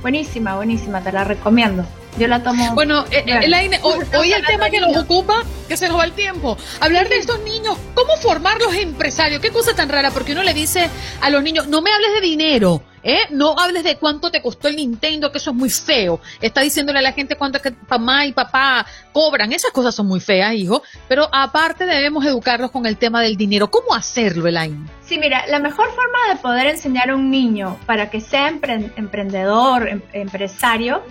buenísima, 0.02 0.56
buenísima, 0.56 1.00
te 1.02 1.12
la 1.12 1.24
recomiendo. 1.24 1.84
Yo 2.18 2.28
la 2.28 2.42
tomo. 2.42 2.74
Bueno, 2.74 3.04
eh, 3.10 3.24
eh, 3.26 3.80
hoy, 4.18 4.32
el 4.32 4.46
tema 4.46 4.70
que 4.70 4.80
nos 4.80 4.96
ocupa, 4.96 5.42
que 5.68 5.76
se 5.76 5.88
nos 5.88 5.98
va 5.98 6.04
el 6.04 6.12
tiempo, 6.12 6.56
hablar 6.80 7.08
de 7.08 7.16
estos 7.16 7.40
niños, 7.40 7.76
cómo 7.94 8.16
formarlos 8.18 8.74
empresarios, 8.74 9.40
qué 9.40 9.50
cosa 9.50 9.74
tan 9.74 9.88
rara, 9.88 10.10
porque 10.10 10.32
uno 10.32 10.42
le 10.42 10.54
dice 10.54 10.88
a 11.20 11.30
los 11.30 11.42
niños, 11.42 11.66
no 11.68 11.82
me 11.82 11.92
hables 11.92 12.14
de 12.14 12.20
dinero, 12.20 12.82
¿eh? 13.04 13.20
No 13.30 13.54
hables 13.58 13.84
de 13.84 13.96
cuánto 13.96 14.30
te 14.30 14.42
costó 14.42 14.68
el 14.68 14.76
Nintendo, 14.76 15.30
que 15.30 15.38
eso 15.38 15.50
es 15.50 15.56
muy 15.56 15.70
feo. 15.70 16.20
Está 16.40 16.62
diciéndole 16.62 16.98
a 16.98 17.02
la 17.02 17.12
gente 17.12 17.36
cuánto 17.36 17.60
que 17.60 17.72
mamá 17.88 18.26
y 18.26 18.32
papá 18.32 18.84
cobran, 19.12 19.52
esas 19.52 19.70
cosas 19.70 19.94
son 19.94 20.06
muy 20.06 20.20
feas, 20.20 20.54
hijo, 20.54 20.82
pero 21.06 21.28
aparte 21.30 21.86
debemos 21.86 22.24
educarlos 22.24 22.70
con 22.70 22.86
el 22.86 22.96
tema 22.96 23.22
del 23.22 23.36
dinero. 23.36 23.70
¿Cómo 23.70 23.94
hacerlo, 23.94 24.48
Elaine? 24.48 24.88
Sí, 25.04 25.18
mira, 25.18 25.46
la 25.46 25.60
mejor 25.60 25.90
forma 25.90 26.18
de 26.30 26.36
poder 26.36 26.66
enseñar 26.66 27.10
a 27.10 27.14
un 27.14 27.30
niño 27.30 27.78
para 27.86 28.10
que 28.10 28.20
sea 28.20 28.48
emprendedor, 28.48 29.88
em, 29.88 30.02
empresario, 30.12 31.02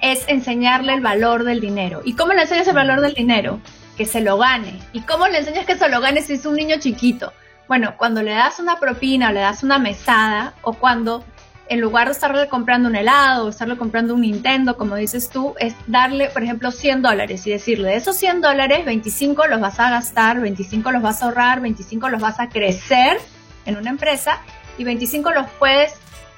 es 0.00 0.24
enseñarle 0.28 0.94
el 0.94 1.00
valor 1.00 1.44
del 1.44 1.60
dinero. 1.60 2.00
¿Y 2.04 2.14
cómo 2.14 2.32
le 2.32 2.42
enseñas 2.42 2.68
el 2.68 2.74
valor 2.74 3.00
del 3.00 3.14
dinero? 3.14 3.60
Que 3.96 4.06
se 4.06 4.20
lo 4.20 4.38
gane. 4.38 4.80
¿Y 4.92 5.00
cómo 5.00 5.28
le 5.28 5.38
enseñas 5.38 5.66
que 5.66 5.76
se 5.76 5.88
lo 5.88 6.00
gane 6.00 6.22
si 6.22 6.34
es 6.34 6.46
un 6.46 6.54
niño 6.54 6.76
chiquito? 6.78 7.32
Bueno, 7.68 7.94
cuando 7.96 8.22
le 8.22 8.32
das 8.32 8.58
una 8.58 8.80
propina 8.80 9.28
o 9.28 9.32
le 9.32 9.40
das 9.40 9.62
una 9.62 9.78
mesada 9.78 10.54
o 10.62 10.72
cuando 10.72 11.24
en 11.70 11.80
lugar 11.80 12.08
de 12.08 12.12
estarle 12.12 12.48
comprando 12.48 12.88
un 12.88 12.96
helado 12.96 13.46
o 13.46 13.48
estarle 13.48 13.76
comprando 13.76 14.12
un 14.14 14.22
Nintendo, 14.22 14.76
como 14.76 14.96
dices 14.96 15.30
tú, 15.30 15.54
es 15.60 15.76
darle, 15.86 16.28
por 16.28 16.42
ejemplo, 16.42 16.72
100 16.72 17.00
dólares 17.00 17.46
y 17.46 17.52
decirle, 17.52 17.90
de 17.90 17.94
esos 17.94 18.16
100 18.16 18.40
dólares, 18.40 18.84
25 18.84 19.46
los 19.46 19.60
vas 19.60 19.78
a 19.78 19.88
gastar, 19.88 20.40
25 20.40 20.90
los 20.90 21.00
vas 21.00 21.22
a 21.22 21.26
ahorrar, 21.26 21.60
25 21.60 22.08
los 22.08 22.20
vas 22.20 22.40
a 22.40 22.48
crecer 22.48 23.18
en 23.66 23.76
una 23.76 23.88
empresa 23.88 24.40
y 24.78 24.84
25 24.84 25.30
los 25.30 25.48
puedes 25.60 25.92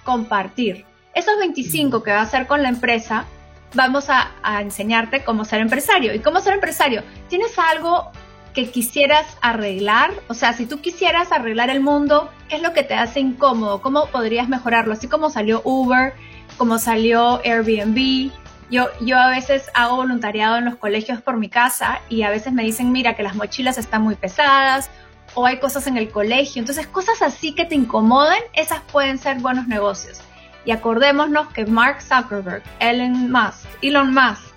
compartir. 0.05 0.85
Esos 1.15 1.39
25 1.39 2.03
que 2.03 2.11
va 2.11 2.19
a 2.19 2.25
hacer 2.25 2.47
con 2.47 2.63
la 2.63 2.69
empresa, 2.69 3.25
vamos 3.73 4.11
a, 4.11 4.33
enseñarte 4.61 5.25
cómo 5.25 5.47
ser 5.47 5.63
empresario. 5.63 6.15
¿Y 6.15 6.19
cómo 6.19 6.41
ser 6.41 6.53
empresario? 6.53 7.05
¿Tienes 7.29 7.59
algo 7.59 8.13
que 8.55 8.71
quisieras 8.71 9.27
arreglar? 9.41 10.13
O 10.29 10.35
sea, 10.35 10.53
si 10.53 10.67
tú 10.67 10.81
quisieras 10.81 11.33
arreglar 11.33 11.71
el 11.71 11.81
mundo, 11.81 12.31
¿qué 12.49 12.57
es 12.57 12.63
lo 12.63 12.73
que 12.73 12.83
te 12.83 12.95
hace 12.95 13.21
incómodo? 13.21 13.81
¿Cómo 13.81 14.07
podrías 14.07 14.49
mejorarlo? 14.49 14.93
Así 14.93 15.09
como 15.09 15.31
salió 15.31 15.63
Uber, 15.65 16.15
como 16.59 16.79
salió 16.79 17.41
Airbnb. 17.45 18.31
Yo, 18.71 18.89
yo 19.01 19.19
a 19.19 19.29
veces 19.29 19.71
hago 19.75 19.97
voluntariado 19.97 20.57
en 20.57 20.65
los 20.65 20.77
colegios 20.77 21.21
por 21.21 21.37
mi 21.37 21.49
casa 21.49 22.01
y 22.09 22.23
a 22.23 22.31
veces 22.31 22.53
me 22.53 22.63
dicen, 22.63 22.93
mira, 22.93 23.15
que 23.15 23.23
las 23.23 23.35
mochilas 23.35 23.79
están 23.79 24.03
muy 24.03 24.15
pesadas 24.15 24.91
o 25.35 25.47
hay 25.47 25.59
cosas 25.59 25.87
en 25.87 25.97
el 25.97 26.11
colegio. 26.11 26.61
Entonces, 26.61 26.87
cosas 26.87 27.23
así 27.23 27.55
que 27.55 27.65
te 27.65 27.75
incomoden, 27.75 28.43
esas 28.55 28.81
pueden 28.93 29.19
ser 29.19 29.41
buenos 29.41 29.67
negocios. 29.67 30.21
Y 30.65 30.71
acordémonos 30.71 31.49
que 31.49 31.67
Mark 31.67 32.01
Zuckerberg, 32.01 32.63
Elon 32.79 33.31
Musk, 33.31 33.67
Elon 33.83 34.15
Musk 34.15 34.53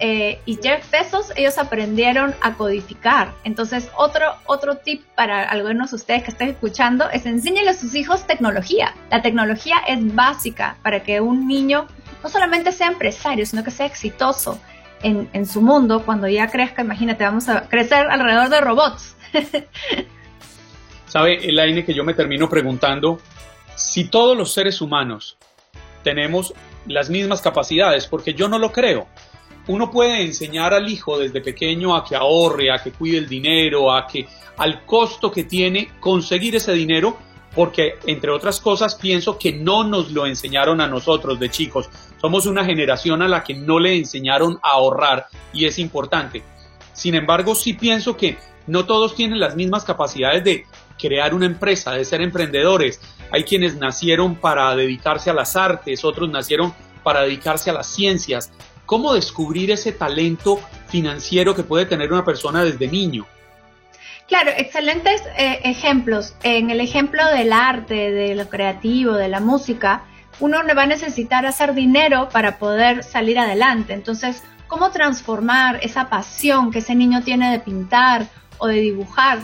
eh, 0.00 0.40
y 0.46 0.56
Jeff 0.56 0.90
Bezos, 0.90 1.32
ellos 1.36 1.58
aprendieron 1.58 2.34
a 2.40 2.54
codificar. 2.54 3.32
Entonces, 3.44 3.90
otro, 3.96 4.34
otro 4.46 4.76
tip 4.76 5.04
para 5.14 5.42
algunos 5.48 5.90
de 5.90 5.96
ustedes 5.96 6.22
que 6.22 6.30
estén 6.30 6.48
escuchando 6.50 7.08
es 7.10 7.26
enséñenle 7.26 7.70
a 7.70 7.74
sus 7.74 7.94
hijos 7.94 8.26
tecnología. 8.26 8.94
La 9.10 9.22
tecnología 9.22 9.76
es 9.86 10.14
básica 10.14 10.76
para 10.82 11.02
que 11.02 11.20
un 11.20 11.46
niño 11.46 11.86
no 12.22 12.28
solamente 12.28 12.72
sea 12.72 12.88
empresario, 12.88 13.46
sino 13.46 13.62
que 13.62 13.70
sea 13.70 13.86
exitoso 13.86 14.60
en, 15.02 15.28
en 15.32 15.46
su 15.46 15.60
mundo 15.60 16.02
cuando 16.04 16.28
ya 16.28 16.48
crezca. 16.48 16.82
Imagínate, 16.82 17.24
vamos 17.24 17.48
a 17.48 17.68
crecer 17.68 18.06
alrededor 18.10 18.48
de 18.48 18.60
robots. 18.60 19.16
¿Sabe, 21.06 21.48
Elaine, 21.48 21.84
que 21.84 21.94
yo 21.94 22.02
me 22.02 22.14
termino 22.14 22.48
preguntando 22.48 23.20
si 23.76 24.04
todos 24.04 24.36
los 24.36 24.52
seres 24.52 24.80
humanos 24.80 25.36
tenemos 26.02 26.54
las 26.86 27.10
mismas 27.10 27.40
capacidades, 27.40 28.06
porque 28.06 28.34
yo 28.34 28.48
no 28.48 28.58
lo 28.58 28.72
creo. 28.72 29.06
Uno 29.66 29.90
puede 29.90 30.22
enseñar 30.22 30.74
al 30.74 30.88
hijo 30.88 31.18
desde 31.18 31.40
pequeño 31.40 31.96
a 31.96 32.04
que 32.04 32.16
ahorre, 32.16 32.70
a 32.70 32.82
que 32.82 32.92
cuide 32.92 33.18
el 33.18 33.28
dinero, 33.28 33.92
a 33.92 34.06
que 34.06 34.26
al 34.56 34.84
costo 34.84 35.30
que 35.32 35.44
tiene 35.44 35.90
conseguir 36.00 36.56
ese 36.56 36.72
dinero, 36.72 37.16
porque 37.54 37.94
entre 38.06 38.30
otras 38.30 38.60
cosas 38.60 38.94
pienso 38.94 39.38
que 39.38 39.52
no 39.52 39.84
nos 39.84 40.10
lo 40.10 40.26
enseñaron 40.26 40.80
a 40.80 40.88
nosotros 40.88 41.38
de 41.40 41.50
chicos. 41.50 41.88
Somos 42.20 42.46
una 42.46 42.64
generación 42.64 43.22
a 43.22 43.28
la 43.28 43.42
que 43.42 43.54
no 43.54 43.78
le 43.78 43.96
enseñaron 43.96 44.58
a 44.62 44.72
ahorrar 44.72 45.26
y 45.52 45.64
es 45.64 45.78
importante. 45.78 46.42
Sin 46.92 47.14
embargo, 47.14 47.54
sí 47.54 47.74
pienso 47.74 48.16
que 48.16 48.38
no 48.66 48.86
todos 48.86 49.14
tienen 49.14 49.40
las 49.40 49.56
mismas 49.56 49.84
capacidades 49.84 50.44
de 50.44 50.66
crear 50.98 51.34
una 51.34 51.46
empresa, 51.46 51.92
de 51.92 52.04
ser 52.04 52.22
emprendedores. 52.22 53.00
Hay 53.30 53.44
quienes 53.44 53.76
nacieron 53.76 54.36
para 54.36 54.74
dedicarse 54.74 55.30
a 55.30 55.34
las 55.34 55.56
artes, 55.56 56.04
otros 56.04 56.30
nacieron 56.30 56.74
para 57.02 57.22
dedicarse 57.22 57.70
a 57.70 57.74
las 57.74 57.86
ciencias. 57.88 58.52
¿Cómo 58.86 59.14
descubrir 59.14 59.70
ese 59.70 59.92
talento 59.92 60.60
financiero 60.88 61.54
que 61.54 61.62
puede 61.62 61.86
tener 61.86 62.12
una 62.12 62.24
persona 62.24 62.64
desde 62.64 62.86
niño? 62.88 63.26
Claro, 64.28 64.50
excelentes 64.56 65.22
eh, 65.36 65.60
ejemplos. 65.64 66.34
En 66.42 66.70
el 66.70 66.80
ejemplo 66.80 67.24
del 67.26 67.52
arte, 67.52 68.10
de 68.10 68.34
lo 68.34 68.48
creativo, 68.48 69.12
de 69.12 69.28
la 69.28 69.40
música, 69.40 70.04
uno 70.40 70.58
va 70.76 70.82
a 70.82 70.86
necesitar 70.86 71.46
hacer 71.46 71.74
dinero 71.74 72.28
para 72.30 72.58
poder 72.58 73.04
salir 73.04 73.38
adelante. 73.38 73.92
Entonces, 73.92 74.42
¿cómo 74.66 74.90
transformar 74.90 75.78
esa 75.82 76.08
pasión 76.08 76.70
que 76.70 76.80
ese 76.80 76.94
niño 76.94 77.22
tiene 77.22 77.50
de 77.50 77.60
pintar 77.60 78.26
o 78.58 78.66
de 78.66 78.80
dibujar 78.80 79.40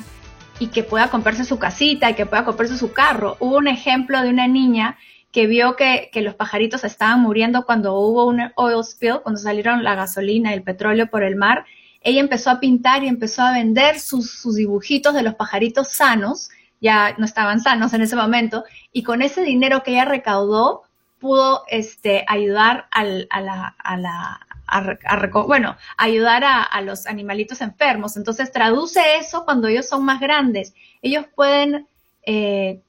y 0.59 0.68
que 0.68 0.82
pueda 0.82 1.11
comprarse 1.11 1.45
su 1.45 1.59
casita 1.59 2.11
y 2.11 2.14
que 2.14 2.26
pueda 2.26 2.45
comprarse 2.45 2.76
su 2.76 2.93
carro? 2.93 3.36
Hubo 3.38 3.59
un 3.59 3.68
ejemplo 3.68 4.20
de 4.22 4.30
una 4.30 4.49
niña 4.49 4.99
que 5.33 5.47
vio 5.47 5.76
que, 5.76 6.11
los 6.14 6.35
pajaritos 6.35 6.85
estaban 6.85 7.20
muriendo 7.20 7.64
cuando 7.64 7.95
hubo 7.95 8.26
un 8.26 8.51
oil 8.57 8.85
spill, 8.85 9.20
cuando 9.22 9.41
salieron 9.41 9.85
la 9.85 9.95
gasolina 9.95 10.51
y 10.51 10.55
el 10.55 10.62
petróleo 10.62 11.09
por 11.09 11.22
el 11.22 11.37
mar. 11.37 11.64
Ella 12.03 12.20
empezó 12.20 12.51
a 12.51 12.61
pintar 12.61 13.05
y 13.05 13.09
empezó 13.09 13.43
a 13.43 13.53
vender 13.53 14.01
sus, 14.01 14.31
sus 14.31 14.57
dibujitos 14.57 15.14
de 15.14 15.22
los 15.22 15.35
pajaritos 15.35 15.93
sanos 15.93 16.51
ya 16.81 17.14
no 17.18 17.24
estaban 17.24 17.61
sanos 17.61 17.93
en 17.93 18.03
ese 18.03 18.16
momento, 18.16 18.64
y 18.93 19.03
con 19.03 19.22
ese 19.22 19.43
dinero 19.43 19.83
que 19.83 19.93
ella 19.93 20.07
recaudó, 20.07 20.83
pudo 21.18 21.64
este, 21.68 22.24
ayudar 22.26 22.87
al, 22.91 23.26
a 23.31 23.41
la, 23.41 23.76
a 23.78 23.97
la 23.97 24.41
a, 24.66 24.97
bueno, 25.47 25.76
ayudar 25.97 26.45
a, 26.45 26.81
los 26.81 27.07
animalitos 27.07 27.61
enfermos. 27.61 28.16
Entonces 28.16 28.53
traduce 28.53 29.16
eso 29.16 29.45
cuando 29.45 29.66
ellos 29.66 29.89
son 29.89 30.05
más 30.05 30.20
grandes. 30.20 30.74
Ellos 31.03 31.26
pueden 31.35 31.89
eh, 32.22 32.81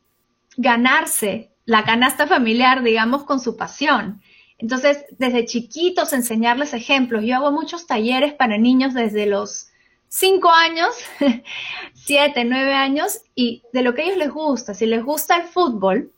ganarse 0.57 1.50
la 1.65 1.83
canasta 1.83 2.27
familiar, 2.27 2.83
digamos, 2.83 3.23
con 3.23 3.39
su 3.39 3.55
pasión. 3.55 4.21
Entonces, 4.57 5.05
desde 5.17 5.45
chiquitos 5.45 6.13
enseñarles 6.13 6.73
ejemplos. 6.73 7.23
Yo 7.23 7.35
hago 7.35 7.51
muchos 7.51 7.87
talleres 7.87 8.33
para 8.33 8.57
niños 8.57 8.93
desde 8.93 9.25
los 9.25 9.71
cinco 10.07 10.51
años, 10.51 10.89
siete, 11.93 12.45
nueve 12.45 12.73
años, 12.73 13.21
y 13.33 13.63
de 13.73 13.81
lo 13.81 13.93
que 13.93 14.01
a 14.01 14.05
ellos 14.05 14.17
les 14.17 14.31
gusta. 14.31 14.73
Si 14.73 14.85
les 14.85 15.03
gusta 15.03 15.37
el 15.37 15.43
fútbol, 15.43 16.11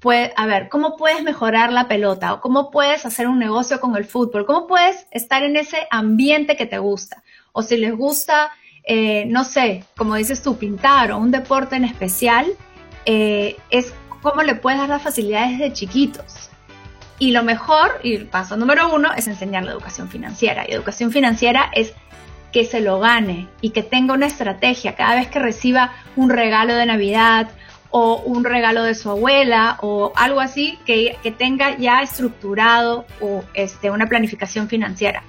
pues, 0.00 0.32
a 0.36 0.46
ver, 0.46 0.68
¿cómo 0.68 0.96
puedes 0.96 1.22
mejorar 1.22 1.72
la 1.72 1.86
pelota? 1.86 2.32
¿O 2.32 2.40
cómo 2.40 2.72
puedes 2.72 3.06
hacer 3.06 3.28
un 3.28 3.38
negocio 3.38 3.80
con 3.80 3.96
el 3.96 4.04
fútbol? 4.04 4.44
¿Cómo 4.44 4.66
puedes 4.66 5.06
estar 5.12 5.44
en 5.44 5.54
ese 5.56 5.86
ambiente 5.92 6.56
que 6.56 6.66
te 6.66 6.78
gusta? 6.78 7.22
O 7.52 7.62
si 7.62 7.76
les 7.76 7.94
gusta, 7.94 8.50
eh, 8.82 9.26
no 9.26 9.44
sé, 9.44 9.84
como 9.96 10.16
dices 10.16 10.42
tú, 10.42 10.56
pintar 10.58 11.12
o 11.12 11.18
un 11.18 11.30
deporte 11.30 11.76
en 11.76 11.84
especial, 11.84 12.46
eh, 13.04 13.56
es 13.70 13.94
cómo 14.22 14.42
le 14.42 14.54
puedes 14.54 14.78
dar 14.80 14.88
las 14.88 15.02
facilidades 15.02 15.58
de 15.58 15.72
chiquitos. 15.72 16.48
Y 17.18 17.32
lo 17.32 17.42
mejor, 17.42 18.00
y 18.02 18.14
el 18.14 18.26
paso 18.26 18.56
número 18.56 18.92
uno, 18.94 19.10
es 19.16 19.28
enseñar 19.28 19.64
la 19.64 19.72
educación 19.72 20.08
financiera. 20.08 20.64
Y 20.66 20.72
educación 20.72 21.12
financiera 21.12 21.70
es 21.74 21.92
que 22.52 22.64
se 22.64 22.80
lo 22.80 23.00
gane 23.00 23.48
y 23.60 23.70
que 23.70 23.82
tenga 23.82 24.14
una 24.14 24.26
estrategia 24.26 24.94
cada 24.94 25.16
vez 25.16 25.28
que 25.28 25.38
reciba 25.38 25.92
un 26.16 26.30
regalo 26.30 26.74
de 26.74 26.86
Navidad 26.86 27.50
o 27.90 28.16
un 28.24 28.44
regalo 28.44 28.82
de 28.82 28.94
su 28.94 29.10
abuela 29.10 29.78
o 29.82 30.12
algo 30.16 30.40
así 30.40 30.78
que, 30.86 31.16
tenga 31.38 31.76
ya 31.76 32.02
estructurado 32.02 33.06
o 33.20 33.44
este, 33.54 33.90
una 33.90 34.08
planificación 34.08 34.68
financiera. 34.68 35.22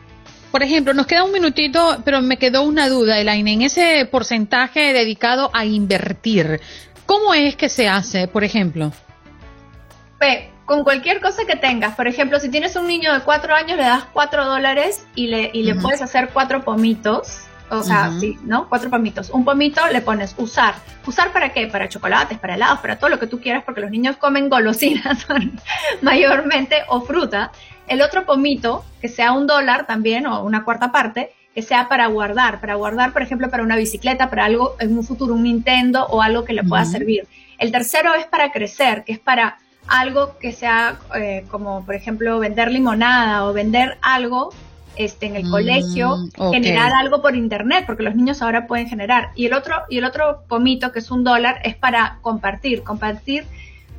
Por 0.52 0.64
ejemplo, 0.64 0.94
nos 0.94 1.08
queda 1.08 1.24
un 1.24 1.32
minutito, 1.32 2.02
pero 2.06 2.22
me 2.22 2.38
quedó 2.38 2.62
una 2.62 2.88
duda, 2.88 3.20
Elaine, 3.20 3.54
en 3.54 3.62
ese 3.64 4.08
porcentaje 4.10 4.94
dedicado 4.94 5.50
a 5.54 5.66
invertir, 5.66 6.62
¿cómo 7.06 7.34
es 7.34 7.56
que 7.56 7.70
se 7.70 7.88
hace, 7.88 8.28
por 8.28 8.44
ejemplo? 8.44 8.92
Pues, 10.20 10.46
con 10.66 10.84
cualquier 10.84 11.20
cosa 11.22 11.46
que 11.46 11.56
tengas. 11.56 11.96
Por 11.96 12.08
ejemplo, 12.08 12.40
si 12.40 12.50
tienes 12.50 12.76
un 12.76 12.88
niño 12.88 13.14
de 13.14 13.22
cuatro 13.22 13.54
años, 13.54 13.78
le 13.78 13.84
das 13.84 14.06
cuatro 14.14 14.46
dólares 14.46 15.06
y 15.16 15.28
le, 15.28 15.52
y 15.54 15.64
le 15.64 15.76
puedes 15.76 16.02
hacer 16.02 16.30
cuatro 16.32 16.64
pomitos. 16.64 17.42
O 17.70 17.82
sea, 17.82 18.12
sí, 18.20 18.38
¿no? 18.44 18.70
Cuatro 18.70 18.90
pomitos. 18.90 19.32
Un 19.32 19.44
pomito 19.44 19.82
le 19.88 20.02
pones 20.02 20.36
usar. 20.38 20.76
¿Usar 21.08 21.34
para 21.34 21.54
qué? 21.54 21.68
Para 21.68 21.90
chocolates, 21.90 22.38
para 22.38 22.56
helados, 22.56 22.80
para 22.80 23.00
todo 23.00 23.10
lo 23.10 23.20
que 23.20 23.26
tú 23.26 23.40
quieras, 23.40 23.64
porque 23.66 23.82
los 23.82 23.90
niños 23.90 24.18
comen 24.18 24.48
golosinas 24.48 25.26
mayormente 26.02 26.84
o 26.88 27.02
fruta. 27.02 27.52
El 27.88 28.02
otro 28.02 28.26
pomito, 28.26 28.86
que 29.02 29.10
sea 29.10 29.32
un 29.32 29.48
dólar 29.48 29.88
también 29.88 30.28
o 30.28 30.44
una 30.44 30.64
cuarta 30.64 30.92
parte, 30.92 31.34
que 31.54 31.62
sea 31.62 31.88
para 31.88 32.08
guardar. 32.08 32.60
Para 32.60 32.76
guardar, 32.76 33.14
por 33.14 33.22
ejemplo, 33.22 33.50
para 33.50 33.64
una 33.64 33.76
bicicleta, 33.76 34.30
para 34.30 34.46
algo 34.46 34.76
en 34.80 34.98
un 34.98 35.04
futuro, 35.04 35.34
un 35.34 35.44
Nintendo 35.44 36.06
o 36.08 36.22
algo 36.22 36.46
que 36.46 36.54
le 36.54 36.64
pueda 36.64 36.86
servir. 36.86 37.28
El 37.58 37.72
tercero 37.72 38.14
es 38.16 38.26
para 38.26 38.52
crecer, 38.52 39.04
que 39.04 39.14
es 39.14 39.20
para 39.20 39.58
algo 39.88 40.38
que 40.40 40.52
sea 40.52 41.00
eh, 41.16 41.46
como, 41.50 41.86
por 41.86 41.96
ejemplo, 41.96 42.40
vender 42.40 42.72
limonada 42.72 43.46
o 43.46 43.54
vender 43.54 43.98
algo 44.02 44.52
este, 44.96 45.26
en 45.26 45.36
el 45.36 45.50
colegio, 45.50 46.18
mm, 46.18 46.52
generar 46.52 46.94
algo 46.94 47.22
por 47.22 47.36
internet, 47.36 47.84
porque 47.86 48.04
los 48.04 48.16
niños 48.16 48.42
ahora 48.42 48.68
pueden 48.68 48.88
generar. 48.88 49.32
Y 49.36 49.48
el 49.48 49.54
otro, 49.54 49.76
y 49.90 49.98
el 49.98 50.06
otro 50.06 50.44
pomito, 50.48 50.92
que 50.92 51.00
es 51.00 51.12
un 51.12 51.24
dólar, 51.24 51.60
es 51.64 51.76
para 51.76 52.20
compartir, 52.22 52.84
compartir 52.84 53.46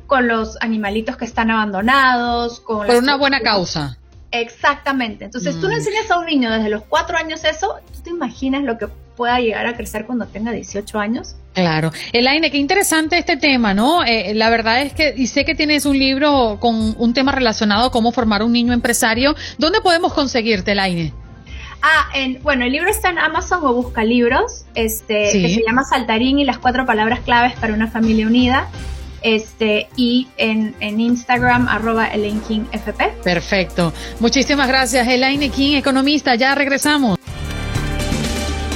con 0.07 0.27
los 0.27 0.57
animalitos 0.61 1.17
que 1.17 1.25
están 1.25 1.51
abandonados. 1.51 2.59
Con 2.59 2.87
por 2.87 2.95
una 2.95 3.17
buena 3.17 3.41
causa. 3.41 3.97
Exactamente. 4.41 5.25
Entonces, 5.25 5.59
tú 5.59 5.67
le 5.67 5.75
mm. 5.75 5.79
enseñas 5.79 6.11
a 6.11 6.19
un 6.19 6.25
niño 6.25 6.51
desde 6.51 6.69
los 6.69 6.83
cuatro 6.83 7.17
años 7.17 7.43
eso, 7.43 7.75
tú 7.93 8.01
te 8.01 8.09
imaginas 8.09 8.63
lo 8.63 8.77
que 8.77 8.87
pueda 9.15 9.39
llegar 9.39 9.65
a 9.65 9.75
crecer 9.75 10.05
cuando 10.05 10.25
tenga 10.25 10.51
18 10.51 10.99
años. 10.99 11.35
Claro. 11.53 11.91
Elaine, 12.11 12.51
qué 12.51 12.57
interesante 12.57 13.17
este 13.17 13.37
tema, 13.37 13.73
¿no? 13.73 14.03
Eh, 14.03 14.33
la 14.33 14.49
verdad 14.49 14.81
es 14.81 14.93
que, 14.93 15.13
y 15.15 15.27
sé 15.27 15.45
que 15.45 15.55
tienes 15.55 15.85
un 15.85 15.97
libro 15.97 16.57
con 16.59 16.95
un 16.97 17.13
tema 17.13 17.31
relacionado 17.31 17.87
a 17.87 17.91
cómo 17.91 18.11
formar 18.11 18.43
un 18.43 18.51
niño 18.51 18.73
empresario. 18.73 19.35
¿Dónde 19.57 19.79
podemos 19.81 20.13
conseguirte, 20.13 20.73
Elaine? 20.73 21.13
Ah, 21.81 22.09
en, 22.15 22.41
bueno, 22.41 22.65
el 22.65 22.71
libro 22.71 22.89
está 22.89 23.09
en 23.09 23.19
Amazon 23.19 23.59
o 23.63 23.73
busca 23.73 24.03
libros, 24.03 24.65
este, 24.73 25.31
que 25.31 25.49
se 25.53 25.63
llama 25.65 25.83
Saltarín 25.83 26.39
y 26.39 26.45
las 26.45 26.57
cuatro 26.57 26.85
palabras 26.85 27.19
claves 27.19 27.53
para 27.59 27.73
una 27.73 27.87
familia 27.87 28.25
unida. 28.25 28.67
Este, 29.25 29.89
y 29.95 30.27
en, 30.37 30.75
en 30.81 30.99
Instagram, 30.99 31.67
arroba 31.67 32.05
Elaine 32.05 32.41
King 32.41 32.65
FP. 32.71 33.11
Perfecto. 33.23 33.91
Muchísimas 34.19 34.67
gracias, 34.67 35.07
Elaine 35.07 35.49
King, 35.49 35.77
economista. 35.77 36.35
Ya 36.35 36.53
regresamos. 36.53 37.17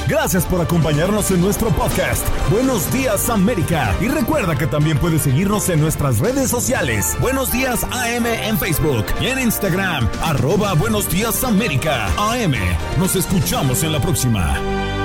Gracias 0.08 0.44
por 0.44 0.60
acompañarnos 0.60 1.30
en 1.30 1.40
nuestro 1.40 1.68
podcast. 1.68 2.26
Buenos 2.50 2.92
días 2.92 3.30
América. 3.30 3.94
Y 4.00 4.08
recuerda 4.08 4.58
que 4.58 4.66
también 4.66 4.98
puedes 4.98 5.22
seguirnos 5.22 5.68
en 5.68 5.80
nuestras 5.80 6.18
redes 6.18 6.50
sociales. 6.50 7.16
Buenos 7.20 7.52
días 7.52 7.84
AM 7.84 8.26
en 8.26 8.58
Facebook 8.58 9.06
y 9.20 9.26
en 9.26 9.38
Instagram. 9.38 10.08
Arroba 10.20 10.74
Buenos 10.74 11.08
días 11.08 11.44
América. 11.44 12.08
AM. 12.18 12.56
Nos 12.98 13.14
escuchamos 13.14 13.84
en 13.84 13.92
la 13.92 14.00
próxima. 14.00 14.99